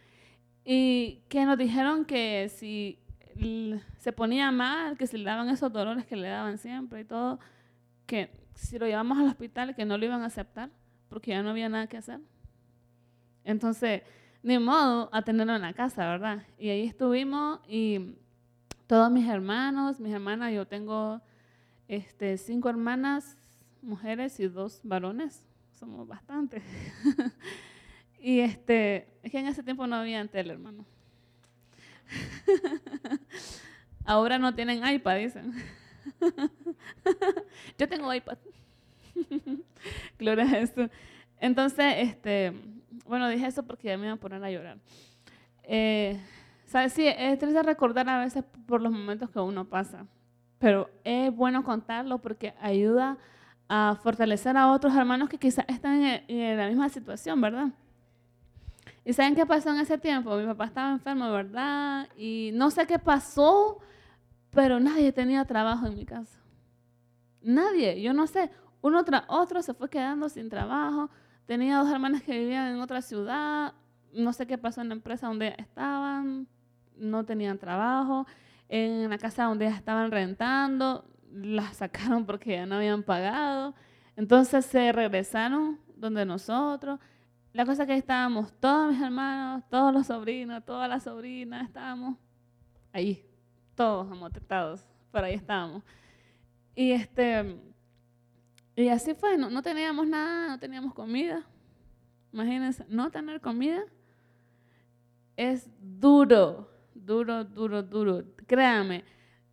Y 0.65 1.23
que 1.29 1.45
nos 1.45 1.59
dijeron 1.59 2.05
que 2.05 2.49
si 2.49 2.99
se 3.99 4.13
ponía 4.13 4.51
mal, 4.51 4.97
que 4.97 5.07
si 5.07 5.19
le 5.19 5.25
daban 5.25 5.49
esos 5.49 5.73
dolores 5.73 6.07
que 6.07 6.17
le 6.17 6.29
daban 6.29 6.59
siempre 6.59 7.01
y 7.01 7.05
todo, 7.05 7.39
que 8.07 8.31
si 8.55 8.79
lo 8.79 8.87
llevamos 8.87 9.19
al 9.19 9.27
hospital, 9.27 9.75
que 9.75 9.85
no 9.85 9.99
lo 9.99 10.05
iban 10.05 10.23
a 10.23 10.27
aceptar 10.27 10.71
porque 11.09 11.31
ya 11.33 11.43
no 11.43 11.51
había 11.51 11.69
nada 11.69 11.87
que 11.87 11.97
hacer. 11.97 12.21
Entonces, 13.45 14.03
ni 14.43 14.59
modo 14.59 15.09
a 15.13 15.23
tenerlo 15.23 15.55
en 15.55 15.63
la 15.63 15.73
casa, 15.73 16.07
¿verdad? 16.09 16.43
Y 16.59 16.71
ahí 16.71 16.87
estuvimos 16.87 17.61
y 17.69 18.17
todos 18.87 19.11
mis 19.11 19.29
hermanos, 19.29 20.01
mis 20.01 20.13
hermanas, 20.13 20.53
yo 20.53 20.67
tengo 20.67 21.21
este, 21.89 22.37
cinco 22.37 22.69
hermanas, 22.69 23.37
mujeres 23.83 24.41
y 24.41 24.49
dos 24.49 24.81
varones, 24.83 25.45
somos 25.73 26.07
bastantes. 26.07 26.63
y 28.25 28.41
este, 28.41 29.07
es 29.23 29.31
que 29.31 29.39
en 29.39 29.49
ese 29.49 29.63
tiempo 29.63 29.87
no 29.87 29.97
había 29.97 30.27
tele, 30.27 30.55
hermano. 30.55 30.87
Ahora 34.07 34.39
no 34.39 34.55
tienen 34.55 34.83
iPad, 34.87 35.19
dicen. 35.19 35.53
Yo 37.79 37.87
tengo 37.87 38.13
iPad. 38.15 38.39
Gloria 40.19 40.45
a 40.45 40.49
Jesús. 40.49 40.89
Entonces, 41.39 41.97
este, 41.99 42.55
bueno, 43.07 43.29
dije 43.29 43.47
eso 43.47 43.63
porque 43.63 43.89
ya 43.89 43.99
me 43.99 44.07
iba 44.07 44.15
a 44.15 44.17
poner 44.17 44.43
a 44.43 44.51
llorar. 44.51 44.79
Eh, 45.65 46.19
¿sabes? 46.65 46.95
Sí, 46.95 47.07
es 47.07 47.39
triste 47.39 47.63
recordar 47.63 48.09
a 48.09 48.21
veces 48.21 48.43
por 48.67 48.81
los 48.81 48.91
momentos 48.91 49.29
que 49.29 49.39
uno 49.39 49.67
pasa, 49.67 50.07
pero 50.59 50.89
es 51.05 51.31
bueno 51.31 51.63
contarlo 51.63 52.23
porque 52.23 52.55
ayuda 52.59 53.19
a 53.69 53.99
fortalecer 54.03 54.57
a 54.57 54.73
otros 54.73 54.97
hermanos 54.97 55.29
que 55.29 55.37
quizás 55.37 55.67
están 55.69 56.03
en, 56.27 56.57
la 56.57 56.69
misma 56.69 56.89
situación, 56.89 57.39
¿verdad? 57.39 57.69
¿Y 59.05 59.13
saben 59.13 59.35
qué 59.35 59.45
pasó 59.45 59.71
en 59.71 59.81
ese 59.81 59.99
tiempo? 59.99 60.35
Mi 60.37 60.47
papá 60.47 60.65
estaba 60.65 60.91
enfermo, 60.91 61.31
¿verdad? 61.31 62.09
Y 62.17 62.51
no 62.55 62.71
sé 62.71 62.87
qué 62.87 62.99
pasó, 62.99 63.79
pero 64.51 64.81
nadie 64.81 65.13
tenía 65.13 65.45
trabajo 65.45 65.87
en 65.87 65.95
mi 65.95 66.07
casa. 66.07 66.39
Nadie, 67.43 68.01
yo 68.01 68.15
no 68.15 68.27
sé. 68.27 68.51
Uno 68.81 69.05
tras 69.05 69.25
otro 69.29 69.61
se 69.63 69.75
fue 69.75 69.91
quedando 69.91 70.29
sin 70.31 70.49
trabajo. 70.49 71.11
Tenía 71.47 71.79
dos 71.79 71.91
hermanas 71.91 72.23
que 72.23 72.39
vivían 72.39 72.75
en 72.75 72.81
otra 72.81 73.03
ciudad. 73.03 73.75
No 74.15 74.33
sé 74.33 74.47
qué 74.47 74.57
pasó 74.57 74.81
en 74.81 74.89
la 74.89 74.95
empresa 74.95 75.27
donde 75.27 75.55
estaban. 75.59 76.49
No 76.97 77.25
tenían 77.25 77.59
trabajo. 77.59 78.27
En 78.71 79.11
la 79.11 79.19
casa 79.19 79.45
donde 79.45 79.67
estaban 79.67 80.11
rentando, 80.11 81.05
las 81.31 81.77
sacaron 81.79 82.25
porque 82.25 82.53
ya 82.53 82.67
no 82.67 82.77
habían 82.77 83.03
pagado. 83.03 83.75
Entonces 84.17 84.65
se 84.65 84.93
regresaron 84.93 85.79
donde 85.97 86.25
nosotros. 86.25 86.99
La 87.55 87.65
cosa 87.65 87.85
es 87.85 87.87
que 87.87 87.97
estábamos 87.97 88.53
todos 88.61 88.93
mis 88.93 89.01
hermanos, 89.01 89.65
todos 89.71 89.95
los 89.95 90.09
sobrinos, 90.09 90.63
todas 90.67 90.89
las 90.89 91.05
sobrinas, 91.05 91.69
estábamos 91.69 92.19
ahí, 92.93 93.25
todos 93.75 94.11
amotetados, 94.11 94.87
pero 95.11 95.27
ahí 95.27 95.35
estábamos. 95.35 95.83
Y 96.75 96.91
este 96.91 97.57
y 98.77 98.89
así 98.89 99.15
fue, 99.15 99.39
no, 99.39 99.63
teníamos 99.63 100.07
nada, 100.07 100.49
no 100.49 100.59
teníamos 100.59 100.93
comida. 100.95 101.47
Imagínense, 102.33 102.85
no 102.89 103.11
tener 103.11 103.41
comida 103.41 103.85
es 105.37 105.71
duro, 105.81 106.69
duro, 106.93 107.45
duro, 107.45 107.83
duro. 107.83 108.25
Créame. 108.47 109.05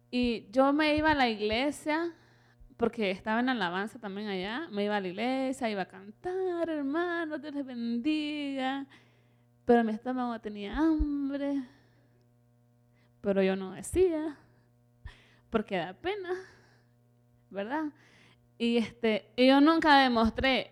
Y 0.09 0.49
yo 0.51 0.73
me 0.73 0.95
iba 0.95 1.11
a 1.11 1.15
la 1.15 1.29
iglesia, 1.29 2.15
porque 2.81 3.11
estaba 3.11 3.41
en 3.41 3.49
alabanza 3.49 3.99
también 3.99 4.27
allá, 4.27 4.67
me 4.71 4.83
iba 4.85 4.95
a 4.95 4.99
la 4.99 5.07
iglesia, 5.07 5.69
iba 5.69 5.83
a 5.83 5.87
cantar, 5.87 6.67
hermano, 6.67 7.37
Dios 7.37 7.53
les 7.53 7.63
bendiga. 7.63 8.87
Pero 9.65 9.83
mi 9.83 9.91
estómago 9.91 10.41
tenía 10.41 10.75
hambre, 10.75 11.61
pero 13.21 13.43
yo 13.43 13.55
no 13.55 13.73
decía, 13.73 14.35
porque 15.51 15.77
da 15.77 15.93
pena, 15.93 16.33
¿verdad? 17.51 17.83
Y 18.57 18.77
este, 18.77 19.31
yo 19.37 19.61
nunca 19.61 19.99
demostré, 19.99 20.71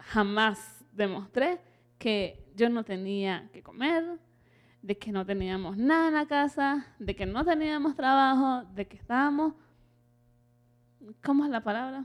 jamás 0.00 0.84
demostré 0.90 1.60
que 1.98 2.50
yo 2.56 2.68
no 2.68 2.82
tenía 2.82 3.48
que 3.52 3.62
comer, 3.62 4.18
de 4.82 4.98
que 4.98 5.12
no 5.12 5.24
teníamos 5.24 5.76
nada 5.76 6.08
en 6.08 6.14
la 6.14 6.26
casa, 6.26 6.96
de 6.98 7.14
que 7.14 7.26
no 7.26 7.44
teníamos 7.44 7.94
trabajo, 7.94 8.68
de 8.74 8.88
que 8.88 8.96
estábamos, 8.96 9.54
¿cómo 11.22 11.44
es 11.44 11.50
la 11.50 11.62
palabra? 11.62 12.04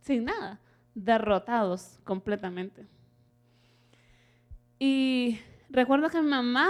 Sin 0.00 0.24
nada, 0.24 0.60
derrotados 0.94 1.98
completamente. 2.04 2.86
Y 4.78 5.38
recuerdo 5.68 6.08
que 6.08 6.20
mi 6.22 6.28
mamá, 6.28 6.68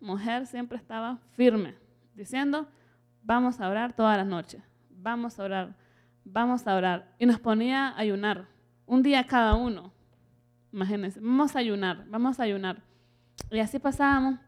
mujer, 0.00 0.46
siempre 0.46 0.78
estaba 0.78 1.18
firme, 1.32 1.74
diciendo, 2.14 2.68
vamos 3.22 3.60
a 3.60 3.68
orar 3.68 3.94
todas 3.94 4.16
las 4.16 4.26
noches, 4.26 4.62
vamos 4.90 5.38
a 5.38 5.44
orar 5.44 5.84
vamos 6.24 6.66
a 6.66 6.74
orar. 6.74 7.14
Y 7.18 7.26
nos 7.26 7.38
ponía 7.38 7.88
a 7.88 7.98
ayunar, 7.98 8.48
un 8.86 9.02
día 9.02 9.26
cada 9.26 9.54
uno. 9.54 9.92
Imagínense, 10.72 11.20
vamos 11.20 11.54
a 11.54 11.60
ayunar, 11.60 12.04
vamos 12.08 12.40
a 12.40 12.44
ayunar. 12.44 12.82
Y 13.50 13.60
así 13.60 13.78
pasábamos 13.78 14.40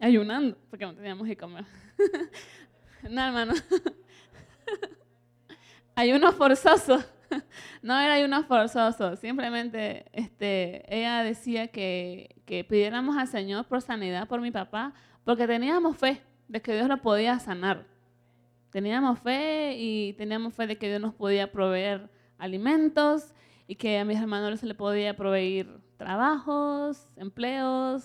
ayunando, 0.00 0.56
porque 0.70 0.84
no 0.84 0.94
teníamos 0.94 1.26
que 1.26 1.36
comer. 1.36 1.64
no, 3.08 3.22
hermano. 3.22 3.54
ayuno 5.94 6.32
forzoso. 6.32 7.02
no 7.82 7.98
era 7.98 8.14
ayuno 8.14 8.44
forzoso, 8.44 9.16
simplemente 9.16 10.06
este, 10.12 10.84
ella 10.94 11.22
decía 11.22 11.68
que, 11.68 12.36
que 12.44 12.64
pidiéramos 12.64 13.16
al 13.16 13.28
Señor 13.28 13.64
por 13.66 13.80
sanidad 13.82 14.28
por 14.28 14.40
mi 14.40 14.50
papá, 14.50 14.92
porque 15.24 15.46
teníamos 15.46 15.96
fe 15.96 16.20
de 16.48 16.60
que 16.60 16.74
Dios 16.74 16.88
lo 16.88 16.98
podía 16.98 17.38
sanar. 17.38 17.86
Teníamos 18.70 19.18
fe 19.20 19.76
y 19.78 20.14
teníamos 20.14 20.54
fe 20.54 20.66
de 20.66 20.76
que 20.76 20.88
Dios 20.88 21.00
nos 21.00 21.14
podía 21.14 21.50
proveer 21.52 22.10
alimentos 22.38 23.32
y 23.66 23.76
que 23.76 23.98
a 23.98 24.04
mis 24.04 24.18
hermanos 24.18 24.60
se 24.60 24.66
les 24.66 24.76
podía 24.76 25.16
proveer 25.16 25.68
trabajos, 25.96 27.08
empleos 27.16 28.04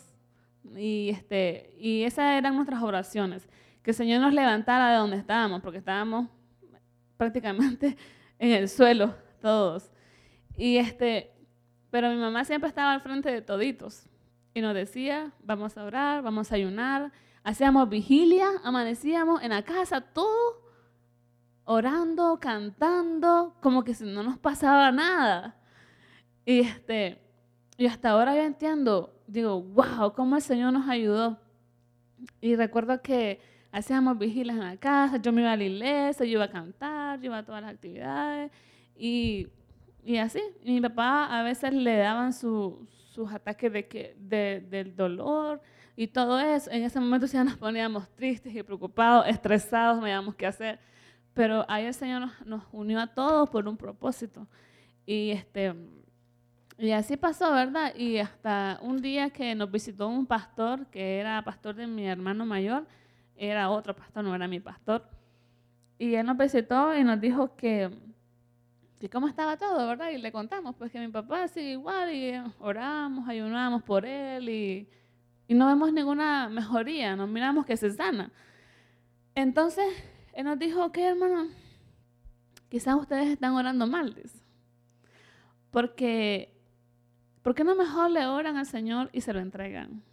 y, 0.77 1.09
este, 1.09 1.75
y 1.79 2.03
esas 2.03 2.37
eran 2.37 2.55
nuestras 2.55 2.81
oraciones. 2.83 3.47
Que 3.81 3.91
el 3.91 3.95
Señor 3.95 4.21
nos 4.21 4.33
levantara 4.33 4.91
de 4.91 4.97
donde 4.97 5.17
estábamos, 5.17 5.61
porque 5.61 5.79
estábamos 5.79 6.27
prácticamente 7.19 7.95
en 8.39 8.53
el 8.53 8.67
suelo 8.67 9.13
todos. 9.43 9.91
Y 10.57 10.77
este, 10.77 11.31
pero 11.91 12.09
mi 12.09 12.17
mamá 12.17 12.45
siempre 12.45 12.67
estaba 12.67 12.93
al 12.93 13.01
frente 13.01 13.31
de 13.31 13.43
toditos 13.43 14.09
y 14.55 14.61
nos 14.61 14.73
decía, 14.73 15.31
vamos 15.43 15.77
a 15.77 15.83
orar, 15.83 16.23
vamos 16.23 16.51
a 16.51 16.55
ayunar 16.55 17.11
hacíamos 17.43 17.89
vigilia, 17.89 18.47
amanecíamos 18.63 19.41
en 19.41 19.49
la 19.49 19.63
casa, 19.63 20.01
todo 20.01 20.67
orando, 21.63 22.39
cantando, 22.39 23.55
como 23.61 23.83
que 23.83 23.93
si 23.93 24.03
no 24.05 24.23
nos 24.23 24.37
pasaba 24.37 24.91
nada. 24.91 25.55
Y, 26.45 26.61
este, 26.61 27.21
y 27.77 27.85
hasta 27.85 28.11
ahora 28.11 28.35
yo 28.35 28.41
entiendo, 28.41 29.13
digo, 29.27 29.61
wow, 29.61 30.13
cómo 30.13 30.35
el 30.35 30.41
Señor 30.41 30.73
nos 30.73 30.87
ayudó. 30.89 31.39
Y 32.41 32.55
recuerdo 32.55 33.01
que 33.01 33.39
hacíamos 33.71 34.17
vigilias 34.17 34.57
en 34.57 34.63
la 34.63 34.77
casa, 34.77 35.17
yo 35.17 35.31
me 35.31 35.41
iba 35.41 35.51
a 35.51 35.57
la 35.57 35.63
iglesia, 35.63 36.25
yo 36.25 36.33
iba 36.33 36.45
a 36.45 36.49
cantar, 36.49 37.19
yo 37.19 37.25
iba 37.25 37.37
a 37.37 37.45
todas 37.45 37.61
las 37.61 37.73
actividades. 37.73 38.51
Y, 38.95 39.47
y 40.03 40.17
así, 40.17 40.41
mi 40.63 40.81
papá 40.81 41.39
a 41.39 41.43
veces 41.43 41.73
le 41.73 41.97
daban 41.97 42.33
sus 42.33 43.31
ataques 43.33 43.71
de 43.71 43.87
que, 43.87 44.15
de, 44.19 44.65
del 44.69 44.95
dolor, 44.95 45.61
y 45.99 46.07
todo 46.07 46.39
eso, 46.39 46.71
en 46.71 46.83
ese 46.83 46.97
momento 46.97 47.25
ya 47.25 47.43
nos 47.43 47.57
poníamos 47.57 48.07
tristes 48.15 48.55
y 48.55 48.63
preocupados, 48.63 49.27
estresados, 49.27 49.97
no 49.97 50.03
sabíamos 50.03 50.33
qué 50.33 50.45
hacer. 50.45 50.79
Pero 51.33 51.65
ahí 51.67 51.85
el 51.85 51.93
Señor 51.93 52.29
nos, 52.45 52.63
unió 52.71 53.01
a 53.01 53.07
todos 53.07 53.49
por 53.49 53.67
un 53.67 53.75
propósito. 53.75 54.47
Y, 55.05 55.31
este, 55.31 55.75
y 56.77 56.91
así 56.91 57.17
pasó, 57.17 57.51
¿verdad? 57.51 57.93
Y 57.97 58.17
hasta 58.17 58.79
un 58.81 59.01
día 59.01 59.29
que 59.29 59.53
nos 59.55 59.69
visitó 59.69 60.07
un 60.07 60.25
pastor, 60.25 60.85
que 60.87 61.19
era 61.19 61.43
pastor 61.43 61.75
de 61.75 61.85
mi 61.85 62.07
hermano 62.07 62.45
mayor, 62.45 62.87
era 63.39 63.69
otro 63.69 63.95
pastor, 63.95 64.23
no 64.23 64.35
era 64.35 64.47
mi 64.47 64.59
pastor. 64.59 65.03
Y 65.97 66.15
él 66.15 66.25
nos 66.25 66.37
visitó 66.37 66.95
y 66.95 67.03
nos 67.03 67.19
dijo 67.19 67.55
que, 67.55 67.89
que 68.99 69.09
cómo 69.09 69.27
estaba 69.27 69.57
todo, 69.57 69.87
¿verdad? 69.87 70.11
Y 70.11 70.17
le 70.17 70.31
contamos, 70.31 70.75
pues 70.75 70.91
que 70.91 70.99
mi 70.99 71.07
papá 71.07 71.47
sigue 71.47 71.71
igual 71.71 72.13
y 72.13 72.33
oramos, 72.59 73.27
ayunamos 73.27 73.83
por 73.83 74.05
él 74.05 74.49
y 74.49 74.89
y 75.49 75.55
no 75.55 75.65
vemos 75.65 75.91
ninguna 75.91 76.47
mejoría, 76.47 77.15
nos 77.15 77.27
miramos 77.27 77.65
que 77.65 77.75
se 77.75 77.89
sana. 77.89 78.31
Entonces, 79.33 79.83
él 80.33 80.45
nos 80.45 80.59
dijo, 80.59 80.85
ok, 80.85 80.97
hermano, 80.99 81.47
quizás 82.69 82.93
ustedes 82.93 83.29
están 83.29 83.53
orando 83.53 83.87
mal, 83.87 84.15
Porque, 85.71 86.53
¿por 87.41 87.55
qué 87.55 87.63
no 87.63 87.73
mejor 87.73 88.11
le 88.11 88.27
oran 88.27 88.57
al 88.57 88.67
Señor 88.67 89.09
y 89.11 89.21
se 89.21 89.33
lo 89.33 89.39
entregan? 89.39 90.03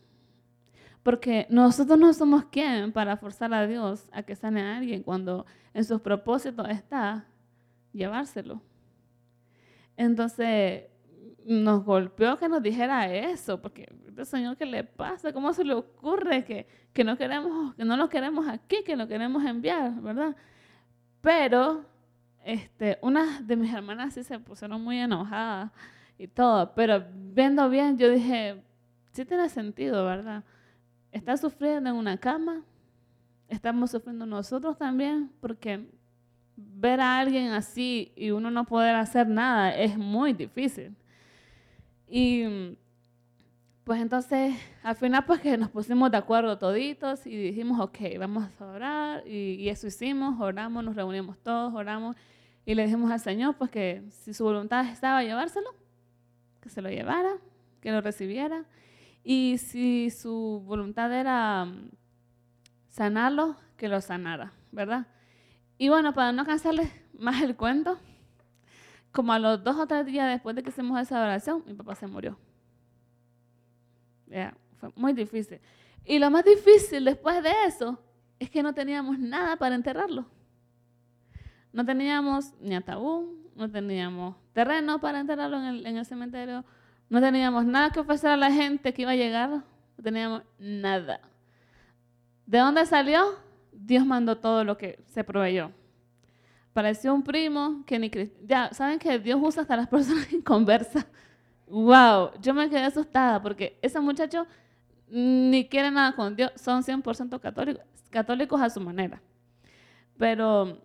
Porque 1.06 1.46
nosotros 1.50 1.96
no 2.00 2.12
somos 2.12 2.46
quien 2.46 2.90
para 2.90 3.16
forzar 3.16 3.54
a 3.54 3.64
Dios 3.64 4.08
a 4.10 4.24
que 4.24 4.34
sane 4.34 4.60
a 4.60 4.76
alguien 4.76 5.04
cuando 5.04 5.46
en 5.72 5.84
sus 5.84 6.00
propósitos 6.00 6.68
está 6.68 7.28
llevárselo. 7.92 8.60
Entonces, 9.96 10.86
nos 11.44 11.84
golpeó 11.84 12.36
que 12.36 12.48
nos 12.48 12.60
dijera 12.60 13.14
eso, 13.14 13.62
porque 13.62 13.88
el 14.16 14.26
Señor, 14.26 14.56
¿qué 14.56 14.66
le 14.66 14.82
pasa? 14.82 15.32
¿Cómo 15.32 15.52
se 15.52 15.62
le 15.62 15.74
ocurre 15.74 16.44
que, 16.44 16.66
que, 16.92 17.04
no 17.04 17.16
queremos, 17.16 17.76
que 17.76 17.84
no 17.84 17.96
lo 17.96 18.08
queremos 18.08 18.48
aquí, 18.48 18.78
que 18.84 18.96
lo 18.96 19.06
queremos 19.06 19.44
enviar, 19.44 19.92
verdad? 20.00 20.34
Pero 21.20 21.84
este, 22.44 22.98
una 23.00 23.42
de 23.42 23.54
mis 23.54 23.72
hermanas 23.72 24.14
sí 24.14 24.24
se 24.24 24.40
pusieron 24.40 24.82
muy 24.82 24.98
enojadas 24.98 25.70
y 26.18 26.26
todo, 26.26 26.74
pero 26.74 27.04
viendo 27.14 27.70
bien, 27.70 27.96
yo 27.96 28.10
dije, 28.10 28.60
sí 29.12 29.24
tiene 29.24 29.48
sentido, 29.48 30.04
¿verdad? 30.04 30.42
Está 31.16 31.38
sufriendo 31.38 31.88
en 31.88 31.96
una 31.96 32.18
cama, 32.18 32.62
estamos 33.48 33.90
sufriendo 33.90 34.26
nosotros 34.26 34.76
también, 34.76 35.32
porque 35.40 35.88
ver 36.58 37.00
a 37.00 37.18
alguien 37.18 37.52
así 37.52 38.12
y 38.14 38.32
uno 38.32 38.50
no 38.50 38.66
poder 38.66 38.94
hacer 38.94 39.26
nada 39.26 39.74
es 39.74 39.96
muy 39.96 40.34
difícil. 40.34 40.94
Y 42.06 42.76
pues 43.84 44.02
entonces, 44.02 44.56
al 44.82 44.94
final, 44.94 45.24
pues 45.24 45.40
que 45.40 45.56
nos 45.56 45.70
pusimos 45.70 46.10
de 46.10 46.18
acuerdo 46.18 46.58
toditos 46.58 47.26
y 47.26 47.34
dijimos, 47.34 47.80
ok, 47.80 47.98
vamos 48.18 48.44
a 48.60 48.66
orar. 48.66 49.26
Y, 49.26 49.54
y, 49.54 49.70
eso 49.70 49.86
hicimos, 49.86 50.38
oramos, 50.38 50.84
nos 50.84 50.94
reunimos 50.94 51.38
todos, 51.38 51.72
oramos. 51.72 52.14
Y 52.66 52.74
le 52.74 52.84
dijimos 52.84 53.10
al 53.10 53.20
Señor, 53.20 53.56
pues 53.56 53.70
que 53.70 54.02
si 54.10 54.34
su 54.34 54.44
voluntad 54.44 54.84
estaba 54.86 55.22
llevárselo, 55.22 55.70
que 56.60 56.68
se 56.68 56.82
lo 56.82 56.90
llevara, 56.90 57.38
que 57.80 57.90
lo 57.90 58.02
recibiera. 58.02 58.66
Y 59.28 59.58
si 59.58 60.10
su 60.10 60.62
voluntad 60.64 61.12
era 61.12 61.64
mm, 61.64 61.90
sanarlo, 62.90 63.56
que 63.76 63.88
lo 63.88 64.00
sanara, 64.00 64.52
¿verdad? 64.70 65.08
Y 65.78 65.88
bueno, 65.88 66.14
para 66.14 66.30
no 66.30 66.46
cansarles 66.46 66.92
más 67.18 67.42
el 67.42 67.56
cuento, 67.56 67.98
como 69.10 69.32
a 69.32 69.40
los 69.40 69.64
dos 69.64 69.74
o 69.78 69.86
tres 69.88 70.06
días 70.06 70.28
después 70.28 70.54
de 70.54 70.62
que 70.62 70.70
hicimos 70.70 71.00
esa 71.00 71.20
oración, 71.20 71.64
mi 71.66 71.74
papá 71.74 71.96
se 71.96 72.06
murió 72.06 72.38
fue 74.78 74.90
muy 74.94 75.12
difícil. 75.12 75.58
Y 76.04 76.20
lo 76.20 76.30
más 76.30 76.44
difícil 76.44 77.04
después 77.04 77.42
de 77.42 77.50
eso 77.66 77.98
es 78.38 78.48
que 78.48 78.62
no 78.62 78.74
teníamos 78.74 79.18
nada 79.18 79.56
para 79.56 79.74
enterrarlo. 79.74 80.26
No 81.72 81.84
teníamos 81.84 82.54
ni 82.60 82.76
ataúd, 82.76 83.26
no 83.56 83.68
teníamos 83.68 84.36
terreno 84.52 85.00
para 85.00 85.18
enterrarlo 85.18 85.58
en 85.58 85.64
el, 85.64 85.86
en 85.86 85.96
el 85.96 86.06
cementerio, 86.06 86.64
no 87.08 87.20
teníamos 87.20 87.64
nada 87.64 87.90
que 87.90 88.00
ofrecer 88.00 88.30
a 88.30 88.36
la 88.36 88.50
gente 88.50 88.92
que 88.92 89.02
iba 89.02 89.12
a 89.12 89.16
llegar, 89.16 89.50
no 89.50 89.64
teníamos 90.02 90.42
nada. 90.58 91.20
¿De 92.46 92.58
dónde 92.58 92.86
salió? 92.86 93.36
Dios 93.72 94.04
mandó 94.06 94.38
todo 94.38 94.64
lo 94.64 94.76
que 94.76 95.02
se 95.06 95.24
proveyó. 95.24 95.70
Pareció 96.72 97.14
un 97.14 97.22
primo 97.22 97.84
que 97.86 97.98
ni... 97.98 98.10
Ya, 98.44 98.72
¿saben 98.72 98.98
que 98.98 99.18
Dios 99.18 99.40
usa 99.42 99.62
hasta 99.62 99.76
las 99.76 99.88
personas 99.88 100.32
en 100.32 100.42
conversa? 100.42 101.06
Wow, 101.66 102.32
yo 102.40 102.54
me 102.54 102.68
quedé 102.68 102.84
asustada 102.84 103.42
porque 103.42 103.78
ese 103.82 103.98
muchacho 103.98 104.46
ni 105.08 105.68
quiere 105.68 105.90
nada 105.90 106.14
con 106.14 106.36
Dios, 106.36 106.52
son 106.56 106.82
100% 106.82 107.40
católicos, 107.40 107.84
católicos 108.10 108.60
a 108.60 108.70
su 108.70 108.80
manera. 108.80 109.20
Pero 110.16 110.78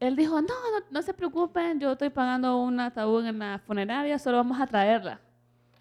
él 0.00 0.16
dijo, 0.16 0.40
no, 0.40 0.54
no, 0.90 1.02
se 1.02 1.14
preocupen, 1.14 1.80
yo 1.80 1.92
estoy 1.92 2.10
pagando 2.10 2.60
un 2.60 2.78
ataúd 2.80 3.24
en 3.26 3.38
la 3.38 3.58
funeraria, 3.58 4.18
solo 4.18 4.38
vamos 4.38 4.60
a 4.60 4.66
traerla. 4.66 5.20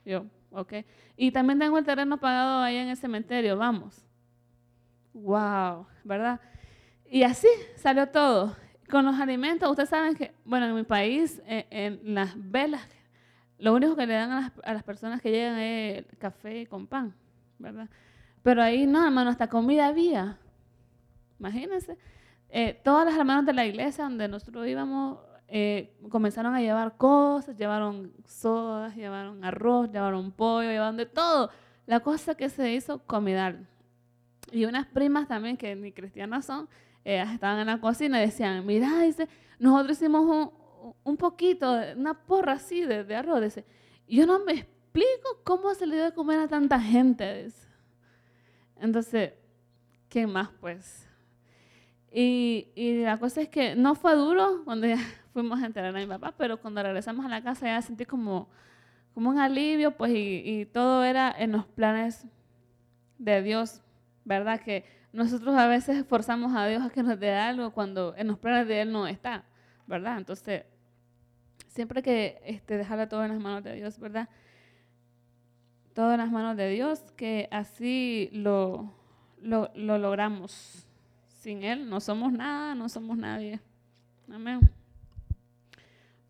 Yo, 0.06 0.26
ok. 0.52 0.74
Y 1.18 1.32
también 1.32 1.60
tengo 1.60 1.78
el 1.78 1.86
terreno 1.86 2.18
pagado 2.20 2.62
ahí 2.62 2.78
en 2.78 2.90
el 2.90 2.98
cementerio, 2.98 3.58
vamos. 3.58 4.06
Wow, 5.14 5.88
¿verdad? 6.04 6.40
Y 7.10 7.24
así 7.24 7.48
salió 7.76 8.08
todo. 8.08 8.56
Con 8.90 9.06
los 9.06 9.20
alimentos, 9.20 9.70
ustedes 9.70 9.90
saben 9.90 10.16
que, 10.16 10.34
bueno, 10.46 10.68
en 10.68 10.76
mi 10.76 10.84
país, 10.84 11.42
en, 11.48 11.66
en 11.72 12.14
las 12.14 12.34
velas 12.36 12.88
lo 13.58 13.74
único 13.74 13.96
que 13.96 14.06
le 14.06 14.14
dan 14.14 14.32
a 14.64 14.74
las, 14.74 14.84
personas 14.84 15.22
que 15.22 15.32
llegan 15.32 15.58
es 15.58 16.06
café 16.20 16.68
con 16.68 16.88
pan, 16.88 17.16
¿verdad? 17.58 17.90
Pero 18.44 18.62
ahí 18.62 18.86
no, 18.86 19.06
hermano, 19.06 19.30
hasta 19.30 19.48
comida 19.48 19.88
había. 19.88 20.38
Imagínense. 21.40 21.98
Eh, 22.50 22.80
todas 22.84 23.06
las 23.06 23.18
hermanas 23.18 23.46
de 23.46 23.54
la 23.54 23.66
iglesia 23.66 24.04
donde 24.04 24.28
nosotros 24.28 24.68
íbamos 24.68 25.20
eh, 25.48 25.96
comenzaron 26.10 26.56
a 26.56 26.62
llevar 26.62 26.98
cosas, 26.98 27.56
llevaron 27.56 28.12
sodas, 28.26 28.96
llevaron 28.96 29.44
arroz, 29.44 29.92
llevaron 29.92 30.32
pollo, 30.32 30.70
llevaron 30.70 30.98
de 30.98 31.06
todo. 31.06 31.50
La 31.86 32.00
cosa 32.00 32.36
que 32.36 32.50
se 32.50 32.74
hizo, 32.74 33.00
comida. 33.00 33.56
Y 34.52 34.66
unas 34.66 34.88
primas 34.88 35.28
también, 35.28 35.58
que 35.58 35.76
ni 35.76 35.92
cristianas 35.92 36.46
son, 36.46 36.68
estaban 37.04 37.60
en 37.60 37.68
la 37.68 37.80
cocina 37.80 38.22
y 38.22 38.26
decían, 38.26 38.66
mira, 38.66 39.02
dice, 39.02 39.28
nosotros 39.60 39.98
hicimos 39.98 40.22
un, 40.22 40.66
un 41.04 41.18
poquito, 41.18 41.80
una 41.96 42.14
porra 42.14 42.54
así 42.54 42.82
de, 42.82 43.16
arroz. 43.16 43.42
Dice, 43.42 43.66
yo 44.08 44.26
no 44.26 44.40
me 44.40 44.54
explico 44.54 45.42
cómo 45.44 45.74
se 45.74 45.88
le 45.88 45.96
dio 45.96 46.06
de 46.06 46.14
comer 46.14 46.40
a 46.40 46.48
tanta 46.48 46.80
gente. 46.80 47.48
Entonces, 48.80 49.34
¿qué 50.10 50.28
más 50.28 50.50
pues? 50.60 51.08
Y, 52.12 52.70
y, 52.76 53.04
la 53.04 53.20
cosa 53.20 53.42
es 53.42 53.50
que 53.50 53.76
no 53.76 53.96
fue 53.96 54.16
duro 54.16 54.62
cuando 54.64 54.88
ya 54.88 54.98
fuimos 55.36 55.62
a 55.62 55.66
enterar 55.66 55.94
a 55.94 56.00
mi 56.00 56.06
papá, 56.06 56.34
pero 56.38 56.62
cuando 56.62 56.82
regresamos 56.82 57.26
a 57.26 57.28
la 57.28 57.44
casa 57.44 57.66
ya 57.66 57.82
sentí 57.82 58.06
como, 58.06 58.48
como 59.14 59.30
un 59.30 59.38
alivio, 59.38 59.92
pues, 59.92 60.14
y, 60.16 60.66
todo 60.72 61.04
era 61.04 61.30
en 61.38 61.52
los 61.52 61.66
planes 61.66 62.26
de 63.18 63.42
Dios, 63.42 63.82
¿verdad? 64.24 64.62
Que 64.62 64.86
nosotros 65.12 65.54
a 65.58 65.68
veces 65.68 66.06
forzamos 66.08 66.56
a 66.56 66.66
Dios 66.68 66.82
a 66.82 66.90
que 66.90 67.04
nos 67.04 67.20
dé 67.20 67.34
algo 67.34 67.72
cuando 67.72 68.16
en 68.16 68.28
los 68.28 68.40
planes 68.40 68.66
de 68.70 68.80
Él 68.80 68.94
no 68.94 69.08
está, 69.08 69.44
¿verdad? 69.88 70.18
Entonces, 70.20 70.64
siempre 71.68 72.02
que 72.02 72.42
este, 72.46 72.82
todo 73.10 73.26
en 73.26 73.32
las 73.34 73.42
manos 73.42 73.62
de 73.62 73.76
Dios, 73.76 74.00
¿verdad? 74.00 74.30
Todo 75.94 76.14
en 76.14 76.20
las 76.20 76.32
manos 76.32 76.56
de 76.56 76.70
Dios, 76.70 77.12
que 77.18 77.50
así 77.52 78.30
lo, 78.32 78.90
lo, 79.42 79.70
lo 79.76 79.98
logramos. 79.98 80.88
Sin 81.28 81.62
Él 81.64 81.90
no 81.90 82.00
somos 82.00 82.32
nada, 82.32 82.74
no 82.74 82.88
somos 82.88 83.18
nadie. 83.18 83.60
Amén. 84.32 84.62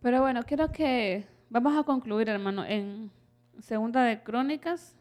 Pero 0.05 0.21
bueno, 0.21 0.43
quiero 0.43 0.71
que 0.71 1.25
vamos 1.49 1.75
a 1.75 1.81
concluir, 1.81 2.29
hermano, 2.29 2.63
en 2.63 3.09
Segunda 3.57 4.03
de 4.03 4.21
Crónicas. 4.21 4.95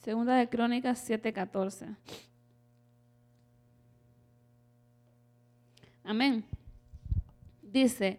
Segunda 0.00 0.34
de 0.34 0.48
Crónicas 0.48 1.08
7:14. 1.08 1.94
Amén. 6.02 6.44
Dice, 7.62 8.18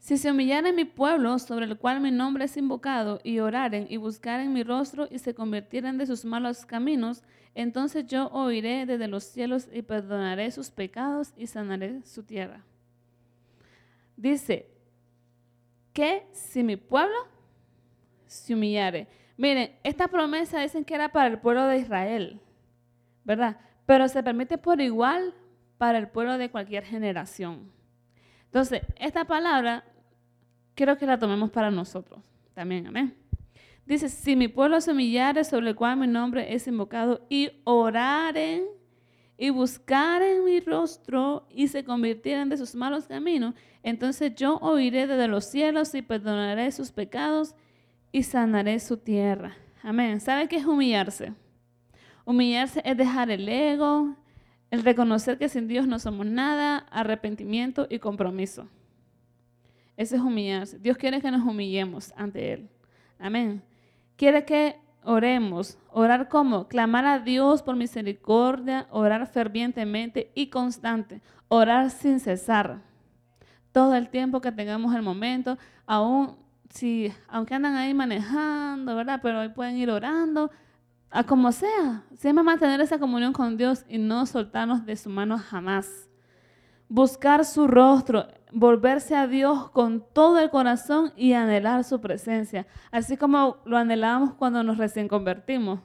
si 0.00 0.18
se 0.18 0.32
humillaren 0.32 0.74
mi 0.74 0.86
pueblo 0.86 1.38
sobre 1.38 1.66
el 1.66 1.78
cual 1.78 2.00
mi 2.00 2.10
nombre 2.10 2.46
es 2.46 2.56
invocado 2.56 3.20
y 3.22 3.38
oraren 3.38 3.86
y 3.88 3.96
buscaren 3.96 4.52
mi 4.52 4.64
rostro 4.64 5.06
y 5.08 5.20
se 5.20 5.36
convirtieren 5.36 5.98
de 5.98 6.06
sus 6.06 6.24
malos 6.24 6.66
caminos, 6.66 7.22
entonces 7.54 8.06
yo 8.06 8.28
oiré 8.28 8.86
desde 8.86 9.08
los 9.08 9.24
cielos 9.24 9.68
y 9.72 9.82
perdonaré 9.82 10.50
sus 10.50 10.70
pecados 10.70 11.32
y 11.36 11.46
sanaré 11.46 12.02
su 12.02 12.22
tierra. 12.22 12.64
Dice, 14.16 14.68
que 15.98 16.28
si 16.30 16.62
mi 16.62 16.76
pueblo 16.76 17.16
se 18.28 18.54
humillare. 18.54 19.08
Miren, 19.36 19.72
esta 19.82 20.06
promesa 20.06 20.60
dicen 20.60 20.84
que 20.84 20.94
era 20.94 21.08
para 21.08 21.26
el 21.26 21.40
pueblo 21.40 21.64
de 21.66 21.78
Israel, 21.78 22.40
¿verdad? 23.24 23.56
Pero 23.84 24.06
se 24.06 24.22
permite 24.22 24.58
por 24.58 24.80
igual 24.80 25.34
para 25.76 25.98
el 25.98 26.06
pueblo 26.06 26.38
de 26.38 26.52
cualquier 26.52 26.84
generación. 26.84 27.72
Entonces, 28.44 28.82
esta 28.94 29.24
palabra 29.24 29.82
quiero 30.76 30.96
que 30.96 31.04
la 31.04 31.18
tomemos 31.18 31.50
para 31.50 31.72
nosotros 31.72 32.20
también, 32.54 32.86
amén. 32.86 33.16
Dice, 33.88 34.10
si 34.10 34.36
mi 34.36 34.48
pueblo 34.48 34.82
se 34.82 34.92
humillare 34.92 35.44
sobre 35.44 35.70
el 35.70 35.74
cual 35.74 35.96
mi 35.96 36.06
nombre 36.06 36.52
es 36.52 36.66
invocado 36.68 37.24
y 37.30 37.52
oraren 37.64 38.64
y 39.38 39.48
buscaren 39.48 40.44
mi 40.44 40.60
rostro 40.60 41.48
y 41.48 41.68
se 41.68 41.84
convirtieren 41.84 42.50
de 42.50 42.58
sus 42.58 42.74
malos 42.74 43.06
caminos, 43.06 43.54
entonces 43.82 44.34
yo 44.34 44.58
oiré 44.58 45.06
desde 45.06 45.26
los 45.26 45.46
cielos 45.46 45.94
y 45.94 46.02
perdonaré 46.02 46.70
sus 46.70 46.92
pecados 46.92 47.54
y 48.12 48.24
sanaré 48.24 48.78
su 48.78 48.98
tierra. 48.98 49.56
Amén. 49.82 50.20
¿Sabe 50.20 50.48
qué 50.48 50.56
es 50.56 50.66
humillarse? 50.66 51.32
Humillarse 52.26 52.82
es 52.84 52.94
dejar 52.94 53.30
el 53.30 53.48
ego, 53.48 54.14
el 54.70 54.82
reconocer 54.82 55.38
que 55.38 55.48
sin 55.48 55.66
Dios 55.66 55.86
no 55.86 55.98
somos 55.98 56.26
nada, 56.26 56.76
arrepentimiento 56.90 57.86
y 57.88 58.00
compromiso. 58.00 58.68
Ese 59.96 60.16
es 60.16 60.20
humillarse. 60.20 60.78
Dios 60.78 60.98
quiere 60.98 61.22
que 61.22 61.30
nos 61.30 61.40
humillemos 61.40 62.12
ante 62.18 62.52
Él. 62.52 62.68
Amén. 63.18 63.62
Quiere 64.18 64.44
que 64.44 64.80
oremos. 65.04 65.78
¿Orar 65.92 66.28
cómo? 66.28 66.66
Clamar 66.66 67.06
a 67.06 67.20
Dios 67.20 67.62
por 67.62 67.76
misericordia, 67.76 68.88
orar 68.90 69.28
fervientemente 69.28 70.32
y 70.34 70.48
constante. 70.48 71.22
Orar 71.46 71.90
sin 71.90 72.18
cesar. 72.18 72.82
Todo 73.70 73.94
el 73.94 74.08
tiempo 74.08 74.40
que 74.40 74.50
tengamos 74.50 74.92
el 74.96 75.02
momento, 75.02 75.56
aún 75.86 76.36
si, 76.68 77.12
aunque 77.28 77.54
andan 77.54 77.76
ahí 77.76 77.94
manejando, 77.94 78.96
¿verdad? 78.96 79.20
Pero 79.22 79.38
hoy 79.38 79.50
pueden 79.50 79.76
ir 79.76 79.88
orando, 79.88 80.50
a 81.10 81.22
como 81.22 81.52
sea, 81.52 82.02
siempre 82.16 82.42
mantener 82.42 82.80
esa 82.80 82.98
comunión 82.98 83.32
con 83.32 83.56
Dios 83.56 83.84
y 83.88 83.98
no 83.98 84.26
soltarnos 84.26 84.84
de 84.84 84.96
su 84.96 85.10
mano 85.10 85.38
jamás. 85.38 86.07
Buscar 86.88 87.44
su 87.44 87.66
rostro, 87.66 88.26
volverse 88.52 89.14
a 89.14 89.26
Dios 89.26 89.70
con 89.70 90.04
todo 90.12 90.38
el 90.38 90.50
corazón 90.50 91.12
y 91.16 91.34
anhelar 91.34 91.84
su 91.84 92.00
presencia, 92.00 92.66
así 92.90 93.16
como 93.16 93.58
lo 93.64 93.76
anhelamos 93.76 94.34
cuando 94.34 94.62
nos 94.62 94.78
recién 94.78 95.08
convertimos. 95.08 95.80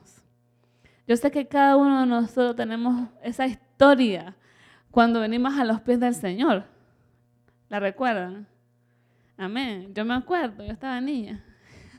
Yo 1.06 1.16
sé 1.16 1.30
que 1.30 1.46
cada 1.46 1.76
uno 1.76 2.00
de 2.00 2.06
nosotros 2.06 2.56
tenemos 2.56 3.08
esa 3.22 3.46
historia 3.46 4.34
cuando 4.90 5.20
venimos 5.20 5.58
a 5.58 5.64
los 5.64 5.80
pies 5.82 6.00
del 6.00 6.14
Señor. 6.14 6.64
¿La 7.68 7.80
recuerdan? 7.80 8.46
Amén. 9.36 9.92
Yo 9.94 10.04
me 10.04 10.14
acuerdo, 10.14 10.64
yo 10.64 10.72
estaba 10.72 11.00
niña. 11.00 11.44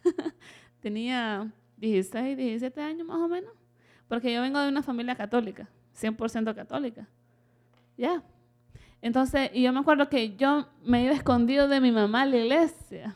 Tenía 0.81 1.51
16, 1.77 2.37
17 2.37 2.81
años 2.81 3.05
más 3.05 3.17
o 3.17 3.27
menos, 3.27 3.51
porque 4.07 4.33
yo 4.33 4.41
vengo 4.41 4.59
de 4.59 4.69
una 4.69 4.81
familia 4.81 5.15
católica, 5.15 5.67
100% 5.95 6.55
católica. 6.55 7.07
Ya. 7.97 8.23
Entonces, 9.05 9.51
y 9.53 9.61
yo 9.61 9.71
me 9.71 9.81
acuerdo 9.81 10.09
que 10.09 10.35
yo 10.35 10.67
me 10.83 11.03
iba 11.03 11.13
escondido 11.13 11.67
de 11.67 11.79
mi 11.79 11.91
mamá 11.91 12.23
a 12.23 12.25
la 12.25 12.37
iglesia. 12.37 13.13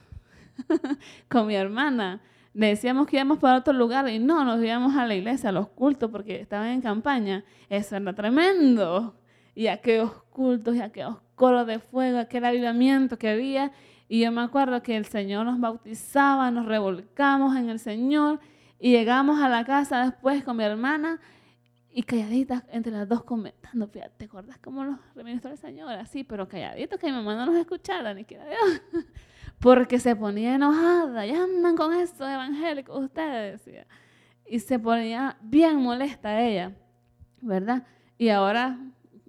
con 1.29 1.47
mi 1.47 1.55
hermana. 1.55 2.21
Decíamos 2.53 3.07
que 3.07 3.15
íbamos 3.15 3.39
para 3.39 3.57
otro 3.57 3.73
lugar 3.73 4.07
y 4.07 4.19
no, 4.19 4.45
nos 4.45 4.63
íbamos 4.63 4.95
a 4.95 5.07
la 5.07 5.15
iglesia, 5.15 5.49
a 5.49 5.51
los 5.51 5.67
cultos, 5.69 6.11
porque 6.11 6.41
estaban 6.41 6.67
en 6.67 6.81
campaña. 6.81 7.43
Eso 7.69 7.95
era 7.95 8.13
tremendo. 8.13 9.15
Y 9.55 9.65
aquellos 9.65 10.11
cultos 10.29 10.75
y 10.75 10.81
aquellos 10.81 11.17
coros 11.33 11.65
de 11.65 11.79
fuego, 11.79 12.19
aquel 12.19 12.45
avivamiento 12.45 13.17
que 13.17 13.29
había. 13.29 13.71
Y 14.07 14.19
yo 14.19 14.31
me 14.31 14.41
acuerdo 14.41 14.83
que 14.83 14.95
el 14.95 15.05
Señor 15.05 15.47
nos 15.47 15.59
bautizaba, 15.59 16.51
nos 16.51 16.67
revolcamos 16.67 17.55
en 17.55 17.67
el 17.67 17.79
Señor 17.79 18.39
y 18.79 18.91
llegamos 18.91 19.41
a 19.41 19.49
la 19.49 19.65
casa 19.65 20.05
después 20.05 20.43
con 20.43 20.57
mi 20.57 20.65
hermana 20.65 21.19
y 21.91 22.03
calladitas 22.03 22.63
entre 22.71 22.91
las 22.91 23.07
dos 23.07 23.23
comentando. 23.23 23.87
¿te 23.87 24.25
acuerdas 24.25 24.57
cómo 24.59 24.85
nos 24.85 24.99
reministró 25.15 25.51
el 25.51 25.57
Señor? 25.57 25.91
Así, 25.93 26.23
pero 26.23 26.47
calladitos 26.47 26.99
que 26.99 27.07
mi 27.07 27.13
mamá 27.13 27.35
no 27.35 27.47
nos 27.47 27.55
escuchara, 27.55 28.13
ni 28.13 28.25
quiera 28.25 28.45
Dios. 28.45 28.81
Porque 29.59 29.99
se 29.99 30.15
ponía 30.15 30.55
enojada, 30.55 31.25
ya 31.25 31.43
andan 31.43 31.75
con 31.75 31.93
esto 31.93 32.27
evangélicos 32.27 33.03
ustedes, 33.03 33.63
decía. 33.65 33.87
Y 34.45 34.59
se 34.59 34.79
ponía 34.79 35.37
bien 35.41 35.77
molesta 35.77 36.39
ella, 36.41 36.73
¿verdad? 37.41 37.85
Y 38.17 38.29
ahora, 38.29 38.79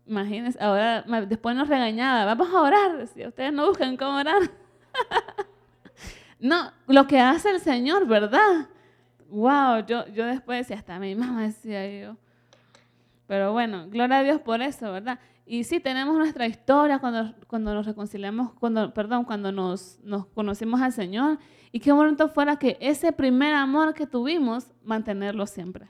imagínense, 0.07 0.63
ahora 0.63 1.03
después 1.27 1.57
nos 1.57 1.69
regañaba, 1.69 2.27
vamos 2.35 2.55
a 2.55 2.61
orar, 2.61 2.99
decía, 2.99 3.29
ustedes 3.29 3.53
no 3.53 3.67
buscan 3.67 3.97
cómo 3.97 4.19
orar. 4.19 4.43
no, 6.41 6.73
lo 6.87 7.07
que 7.07 7.19
hace 7.19 7.51
el 7.51 7.61
Señor, 7.61 8.07
¿verdad? 8.07 8.69
Wow, 9.29 9.85
yo, 9.87 10.07
yo 10.09 10.27
después 10.27 10.61
decía, 10.61 10.77
hasta 10.77 10.99
mi 10.99 11.15
mamá 11.15 11.43
decía 11.43 11.89
yo. 12.01 12.17
Pero 13.31 13.53
bueno, 13.53 13.87
gloria 13.89 14.19
a 14.19 14.23
Dios 14.25 14.41
por 14.41 14.61
eso, 14.61 14.91
¿verdad? 14.91 15.21
Y 15.47 15.63
sí, 15.63 15.79
tenemos 15.79 16.19
nuestra 16.19 16.49
historia 16.49 16.99
cuando, 16.99 17.33
cuando 17.47 17.73
nos 17.73 17.87
reconciliamos, 17.87 18.55
cuando, 18.55 18.93
perdón, 18.93 19.25
cuando 19.25 19.53
nos, 19.53 20.01
nos 20.03 20.27
conocimos 20.27 20.81
al 20.81 20.93
Señor. 20.93 21.39
Y 21.71 21.79
qué 21.79 21.93
bonito 21.93 22.29
fuera 22.29 22.57
que 22.57 22.77
ese 22.81 23.13
primer 23.13 23.55
amor 23.55 23.95
que 23.95 24.09
tuvimos, 24.09 24.73
mantenerlo 24.83 25.47
siempre. 25.47 25.87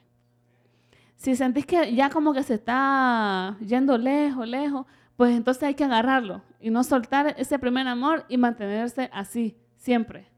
Si 1.17 1.35
sentís 1.35 1.65
que 1.65 1.95
ya 1.95 2.11
como 2.11 2.35
que 2.35 2.43
se 2.43 2.53
está 2.53 3.57
yendo 3.67 3.97
lejos, 3.97 4.47
lejos, 4.47 4.85
pues 5.17 5.35
entonces 5.35 5.63
hay 5.63 5.75
que 5.75 5.85
agarrarlo 5.85 6.43
y 6.61 6.69
no 6.69 6.85
soltar 6.85 7.35
ese 7.39 7.59
primer 7.59 7.89
amor 7.89 8.27
y 8.29 8.37
mantenerse 8.37 9.09
así, 9.15 9.57
siempre. 9.79 10.29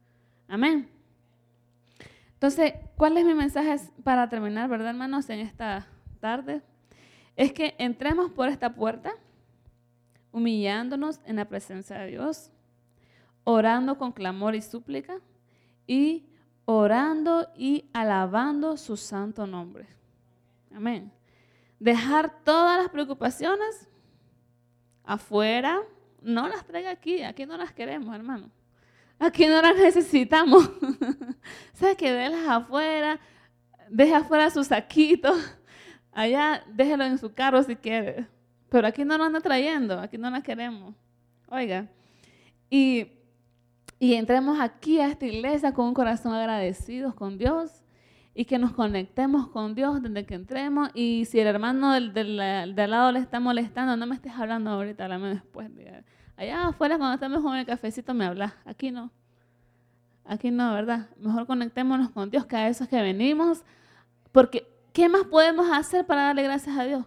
Amén. 0.47 0.89
Entonces, 2.35 2.75
¿cuál 2.97 3.19
es 3.19 3.25
mi 3.25 3.35
mensaje 3.35 3.75
para 4.05 4.29
terminar, 4.29 4.69
verdad, 4.69 4.91
hermanos, 4.91 5.29
en 5.31 5.41
esta 5.41 5.89
tarde? 6.21 6.63
Es 7.37 7.53
que 7.53 7.75
entremos 7.79 8.31
por 8.31 8.49
esta 8.49 8.75
puerta, 8.75 9.13
humillándonos 10.33 11.21
en 11.25 11.37
la 11.37 11.47
presencia 11.47 11.99
de 11.99 12.09
Dios, 12.09 12.51
orando 13.45 13.99
con 13.99 14.13
clamor 14.13 14.55
y 14.55 14.63
súplica 14.63 15.19
y 15.87 16.27
orando 16.65 17.49
y 17.57 17.89
alabando 17.93 18.77
su 18.77 18.97
santo 18.97 19.47
nombre. 19.47 19.87
Amén. 20.75 21.13
Dejar 21.79 22.45
todas 22.45 22.79
las 22.81 22.91
preocupaciones 22.91 23.89
afuera, 25.05 25.83
no 26.21 26.49
las 26.49 26.65
traiga 26.65 26.91
aquí, 26.91 27.23
aquí 27.23 27.45
no 27.47 27.57
las 27.57 27.73
queremos, 27.73 28.15
hermano. 28.15 28.51
Aquí 29.19 29.47
no 29.47 29.61
las 29.61 29.77
necesitamos. 29.79 30.71
¿Sabes 31.73 31.97
que 31.97 32.13
Délas 32.13 32.49
afuera, 32.49 33.21
deja 33.89 34.19
afuera 34.19 34.51
su 34.51 34.63
saquito, 34.65 35.35
allá 36.13 36.63
déjelo 36.73 37.05
en 37.05 37.19
su 37.19 37.33
carro 37.33 37.63
si 37.63 37.77
quiere. 37.77 38.27
Pero 38.69 38.87
aquí 38.87 39.05
no 39.05 39.19
lo 39.19 39.25
anda 39.25 39.41
trayendo, 39.41 39.99
aquí 39.99 40.17
no 40.17 40.31
las 40.31 40.43
queremos. 40.43 40.95
Oiga, 41.49 41.89
y, 42.71 43.09
y 43.99 44.15
entremos 44.15 44.59
aquí 44.59 44.99
a 44.99 45.09
esta 45.09 45.27
iglesia 45.27 45.75
con 45.75 45.89
un 45.89 45.95
corazón 45.95 46.33
agradecido 46.33 47.15
con 47.15 47.37
Dios 47.37 47.83
y 48.35 48.47
que 48.47 48.59
nos 48.59 48.73
conectemos 48.73 49.49
con 49.49 49.75
Dios 49.75 50.03
desde 50.03 50.25
que 50.25 50.35
entremos. 50.35 50.91
Y 50.95 51.27
si 51.27 51.39
el 51.39 51.47
hermano 51.49 51.93
del, 51.93 52.15
del, 52.15 52.75
del 52.75 52.91
lado 52.91 53.13
le 53.13 53.19
está 53.19 53.41
molestando, 53.41 53.97
no 53.97 54.07
me 54.07 54.15
estés 54.15 54.33
hablando 54.33 54.71
ahorita, 54.71 55.05
háblame 55.05 55.29
después. 55.29 55.71
Allá 56.37 56.69
afuera, 56.69 56.97
cuando 56.97 57.15
estemos 57.15 57.43
con 57.43 57.57
el 57.57 57.67
cafecito, 57.67 58.15
me 58.15 58.25
hablas. 58.25 58.55
Aquí 58.65 58.91
no. 58.91 59.11
Aquí 60.25 60.51
no, 60.51 60.73
¿verdad? 60.73 61.11
Mejor 61.19 61.47
conectémonos 61.47 62.11
con 62.11 62.31
Dios, 62.31 62.47
que 62.47 62.57
a 62.57 62.69
eso 62.69 62.85
es 62.85 62.91
que 62.91 63.03
venimos. 63.03 63.63
Porque, 64.33 64.67
¿qué 64.93 65.09
más 65.09 65.25
podemos 65.25 65.71
hacer 65.71 66.07
para 66.07 66.23
darle 66.25 66.43
gracias 66.43 66.77
a 66.77 66.85
Dios? 66.85 67.05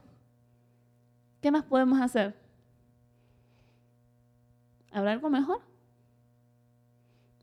¿Qué 1.42 1.52
más 1.52 1.64
podemos 1.64 2.00
hacer? 2.02 2.36
¿Habrá 4.92 5.12
algo 5.12 5.30
mejor? 5.30 5.62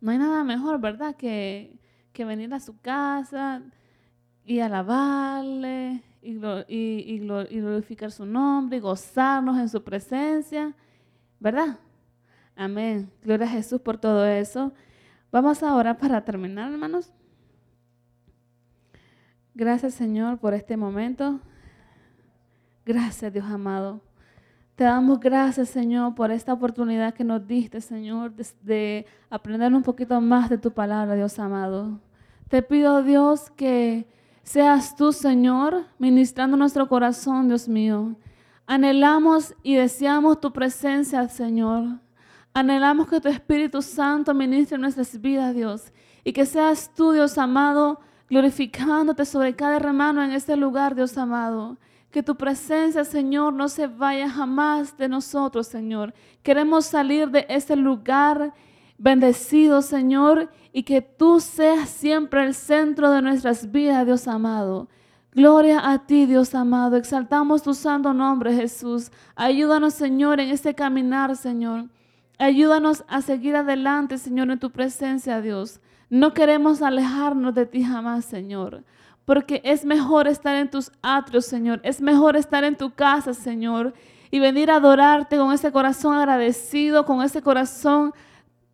No 0.00 0.10
hay 0.10 0.18
nada 0.18 0.42
mejor, 0.42 0.80
¿verdad? 0.80 1.14
Que 1.14 1.78
que 2.12 2.24
venir 2.24 2.52
a 2.54 2.60
su 2.60 2.78
casa 2.80 3.62
y 4.44 4.60
alabarle 4.60 6.02
y, 6.20 6.38
y, 6.68 7.18
glorificar 7.18 8.10
su 8.10 8.26
nombre 8.26 8.76
y 8.76 8.80
gozarnos 8.80 9.58
en 9.58 9.68
su 9.68 9.82
presencia, 9.82 10.74
¿verdad? 11.40 11.78
Amén. 12.54 13.10
Gloria 13.22 13.46
a 13.46 13.50
Jesús 13.50 13.80
por 13.80 13.98
todo 13.98 14.26
eso. 14.26 14.72
Vamos 15.30 15.62
ahora 15.62 15.96
para 15.96 16.24
terminar, 16.24 16.70
hermanos. 16.70 17.12
Gracias, 19.54 19.94
Señor, 19.94 20.38
por 20.38 20.54
este 20.54 20.76
momento. 20.76 21.40
Gracias, 22.86 23.32
Dios 23.32 23.44
amado. 23.44 24.00
Te 24.74 24.84
damos 24.84 25.20
gracias, 25.20 25.68
Señor, 25.68 26.14
por 26.14 26.30
esta 26.30 26.54
oportunidad 26.54 27.12
que 27.12 27.22
nos 27.22 27.46
diste, 27.46 27.82
Señor, 27.82 28.32
de, 28.62 29.06
aprender 29.28 29.74
un 29.74 29.82
poquito 29.82 30.18
más 30.22 30.48
de 30.48 30.56
tu 30.56 30.72
palabra, 30.72 31.14
Dios 31.14 31.38
amado. 31.38 32.00
Te 32.48 32.62
pido, 32.62 33.02
Dios, 33.02 33.50
que 33.50 34.06
seas 34.42 34.96
tú, 34.96 35.12
Señor, 35.12 35.84
ministrando 35.98 36.56
nuestro 36.56 36.88
corazón, 36.88 37.48
Dios 37.48 37.68
mío. 37.68 38.16
Anhelamos 38.66 39.54
y 39.62 39.74
deseamos 39.74 40.40
tu 40.40 40.50
presencia, 40.50 41.28
Señor. 41.28 42.00
Anhelamos 42.54 43.08
que 43.08 43.20
tu 43.20 43.28
Espíritu 43.28 43.82
Santo 43.82 44.32
ministre 44.32 44.78
nuestras 44.78 45.20
vidas, 45.20 45.54
Dios. 45.54 45.92
Y 46.24 46.32
que 46.32 46.46
seas 46.46 46.90
tú, 46.94 47.12
Dios 47.12 47.36
amado, 47.36 48.00
glorificándote 48.32 49.26
sobre 49.26 49.54
cada 49.54 49.76
hermano 49.76 50.24
en 50.24 50.32
este 50.32 50.56
lugar, 50.56 50.94
Dios 50.94 51.18
amado. 51.18 51.76
Que 52.10 52.22
tu 52.22 52.34
presencia, 52.34 53.04
Señor, 53.04 53.52
no 53.52 53.68
se 53.68 53.86
vaya 53.86 54.26
jamás 54.30 54.96
de 54.96 55.06
nosotros, 55.06 55.66
Señor. 55.66 56.14
Queremos 56.42 56.86
salir 56.86 57.28
de 57.28 57.44
este 57.50 57.76
lugar 57.76 58.54
bendecido, 58.96 59.82
Señor, 59.82 60.48
y 60.72 60.82
que 60.82 61.02
tú 61.02 61.40
seas 61.40 61.90
siempre 61.90 62.42
el 62.42 62.54
centro 62.54 63.10
de 63.10 63.20
nuestras 63.20 63.70
vidas, 63.70 64.06
Dios 64.06 64.26
amado. 64.26 64.88
Gloria 65.34 65.90
a 65.90 66.06
ti, 66.06 66.24
Dios 66.24 66.54
amado. 66.54 66.96
Exaltamos 66.96 67.62
tu 67.62 67.74
santo 67.74 68.14
nombre, 68.14 68.54
Jesús. 68.54 69.10
Ayúdanos, 69.36 69.92
Señor, 69.92 70.40
en 70.40 70.48
este 70.48 70.74
caminar, 70.74 71.36
Señor. 71.36 71.84
Ayúdanos 72.38 73.04
a 73.08 73.20
seguir 73.20 73.56
adelante, 73.56 74.16
Señor, 74.16 74.50
en 74.50 74.58
tu 74.58 74.70
presencia, 74.70 75.42
Dios. 75.42 75.82
No 76.12 76.34
queremos 76.34 76.82
alejarnos 76.82 77.54
de 77.54 77.66
ti 77.66 77.82
jamás, 77.82 78.24
Señor 78.24 78.84
porque 79.24 79.60
es 79.64 79.84
mejor 79.84 80.26
estar 80.26 80.56
en 80.56 80.70
tus 80.70 80.90
atrios, 81.02 81.46
Señor. 81.46 81.80
Es 81.84 82.00
mejor 82.00 82.36
estar 82.36 82.64
en 82.64 82.76
tu 82.76 82.92
casa, 82.92 83.34
Señor, 83.34 83.94
y 84.30 84.40
venir 84.40 84.70
a 84.70 84.76
adorarte 84.76 85.36
con 85.36 85.52
ese 85.52 85.70
corazón 85.70 86.16
agradecido, 86.16 87.04
con 87.04 87.22
ese 87.22 87.42
corazón 87.42 88.12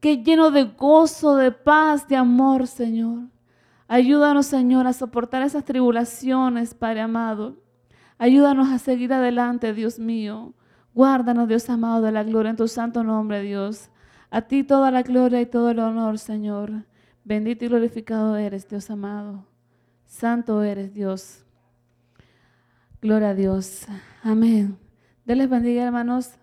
que 0.01 0.23
lleno 0.23 0.51
de 0.51 0.65
gozo, 0.65 1.37
de 1.37 1.53
paz, 1.53 2.09
de 2.09 2.17
amor, 2.17 2.67
Señor. 2.67 3.25
Ayúdanos, 3.89 4.47
Señor, 4.47 4.87
a 4.87 4.93
soportar 4.93 5.43
esas 5.43 5.65
tribulaciones, 5.65 6.75
Padre 6.75 7.01
amado. 7.01 7.57
Ayúdanos 8.19 8.69
a 8.69 8.79
seguir 8.79 9.13
adelante, 9.13 9.75
Dios 9.75 9.99
mío. 9.99 10.55
Guárdanos, 10.95 11.49
Dios 11.49 11.69
amado, 11.69 12.03
de 12.03 12.13
la 12.13 12.25
gloria 12.25 12.51
en 12.51 12.57
tu 12.57 12.69
santo 12.69 13.03
nombre, 13.03 13.43
Dios. 13.43 13.91
A 14.31 14.43
ti 14.43 14.63
toda 14.63 14.91
la 14.91 15.03
gloria 15.03 15.41
y 15.41 15.47
todo 15.47 15.71
el 15.71 15.79
honor, 15.79 16.19
Señor. 16.19 16.85
Bendito 17.29 17.67
y 17.67 17.69
glorificado 17.69 18.39
eres, 18.39 18.67
Dios 18.71 18.89
amado. 18.89 19.45
Santo 20.07 20.63
eres 20.63 20.95
Dios. 20.95 21.45
Gloria 23.03 23.29
a 23.29 23.35
Dios. 23.35 23.85
Amén. 24.23 24.79
Dios 25.27 25.37
les 25.37 25.51
bendiga, 25.51 25.85
hermanos. 25.85 26.39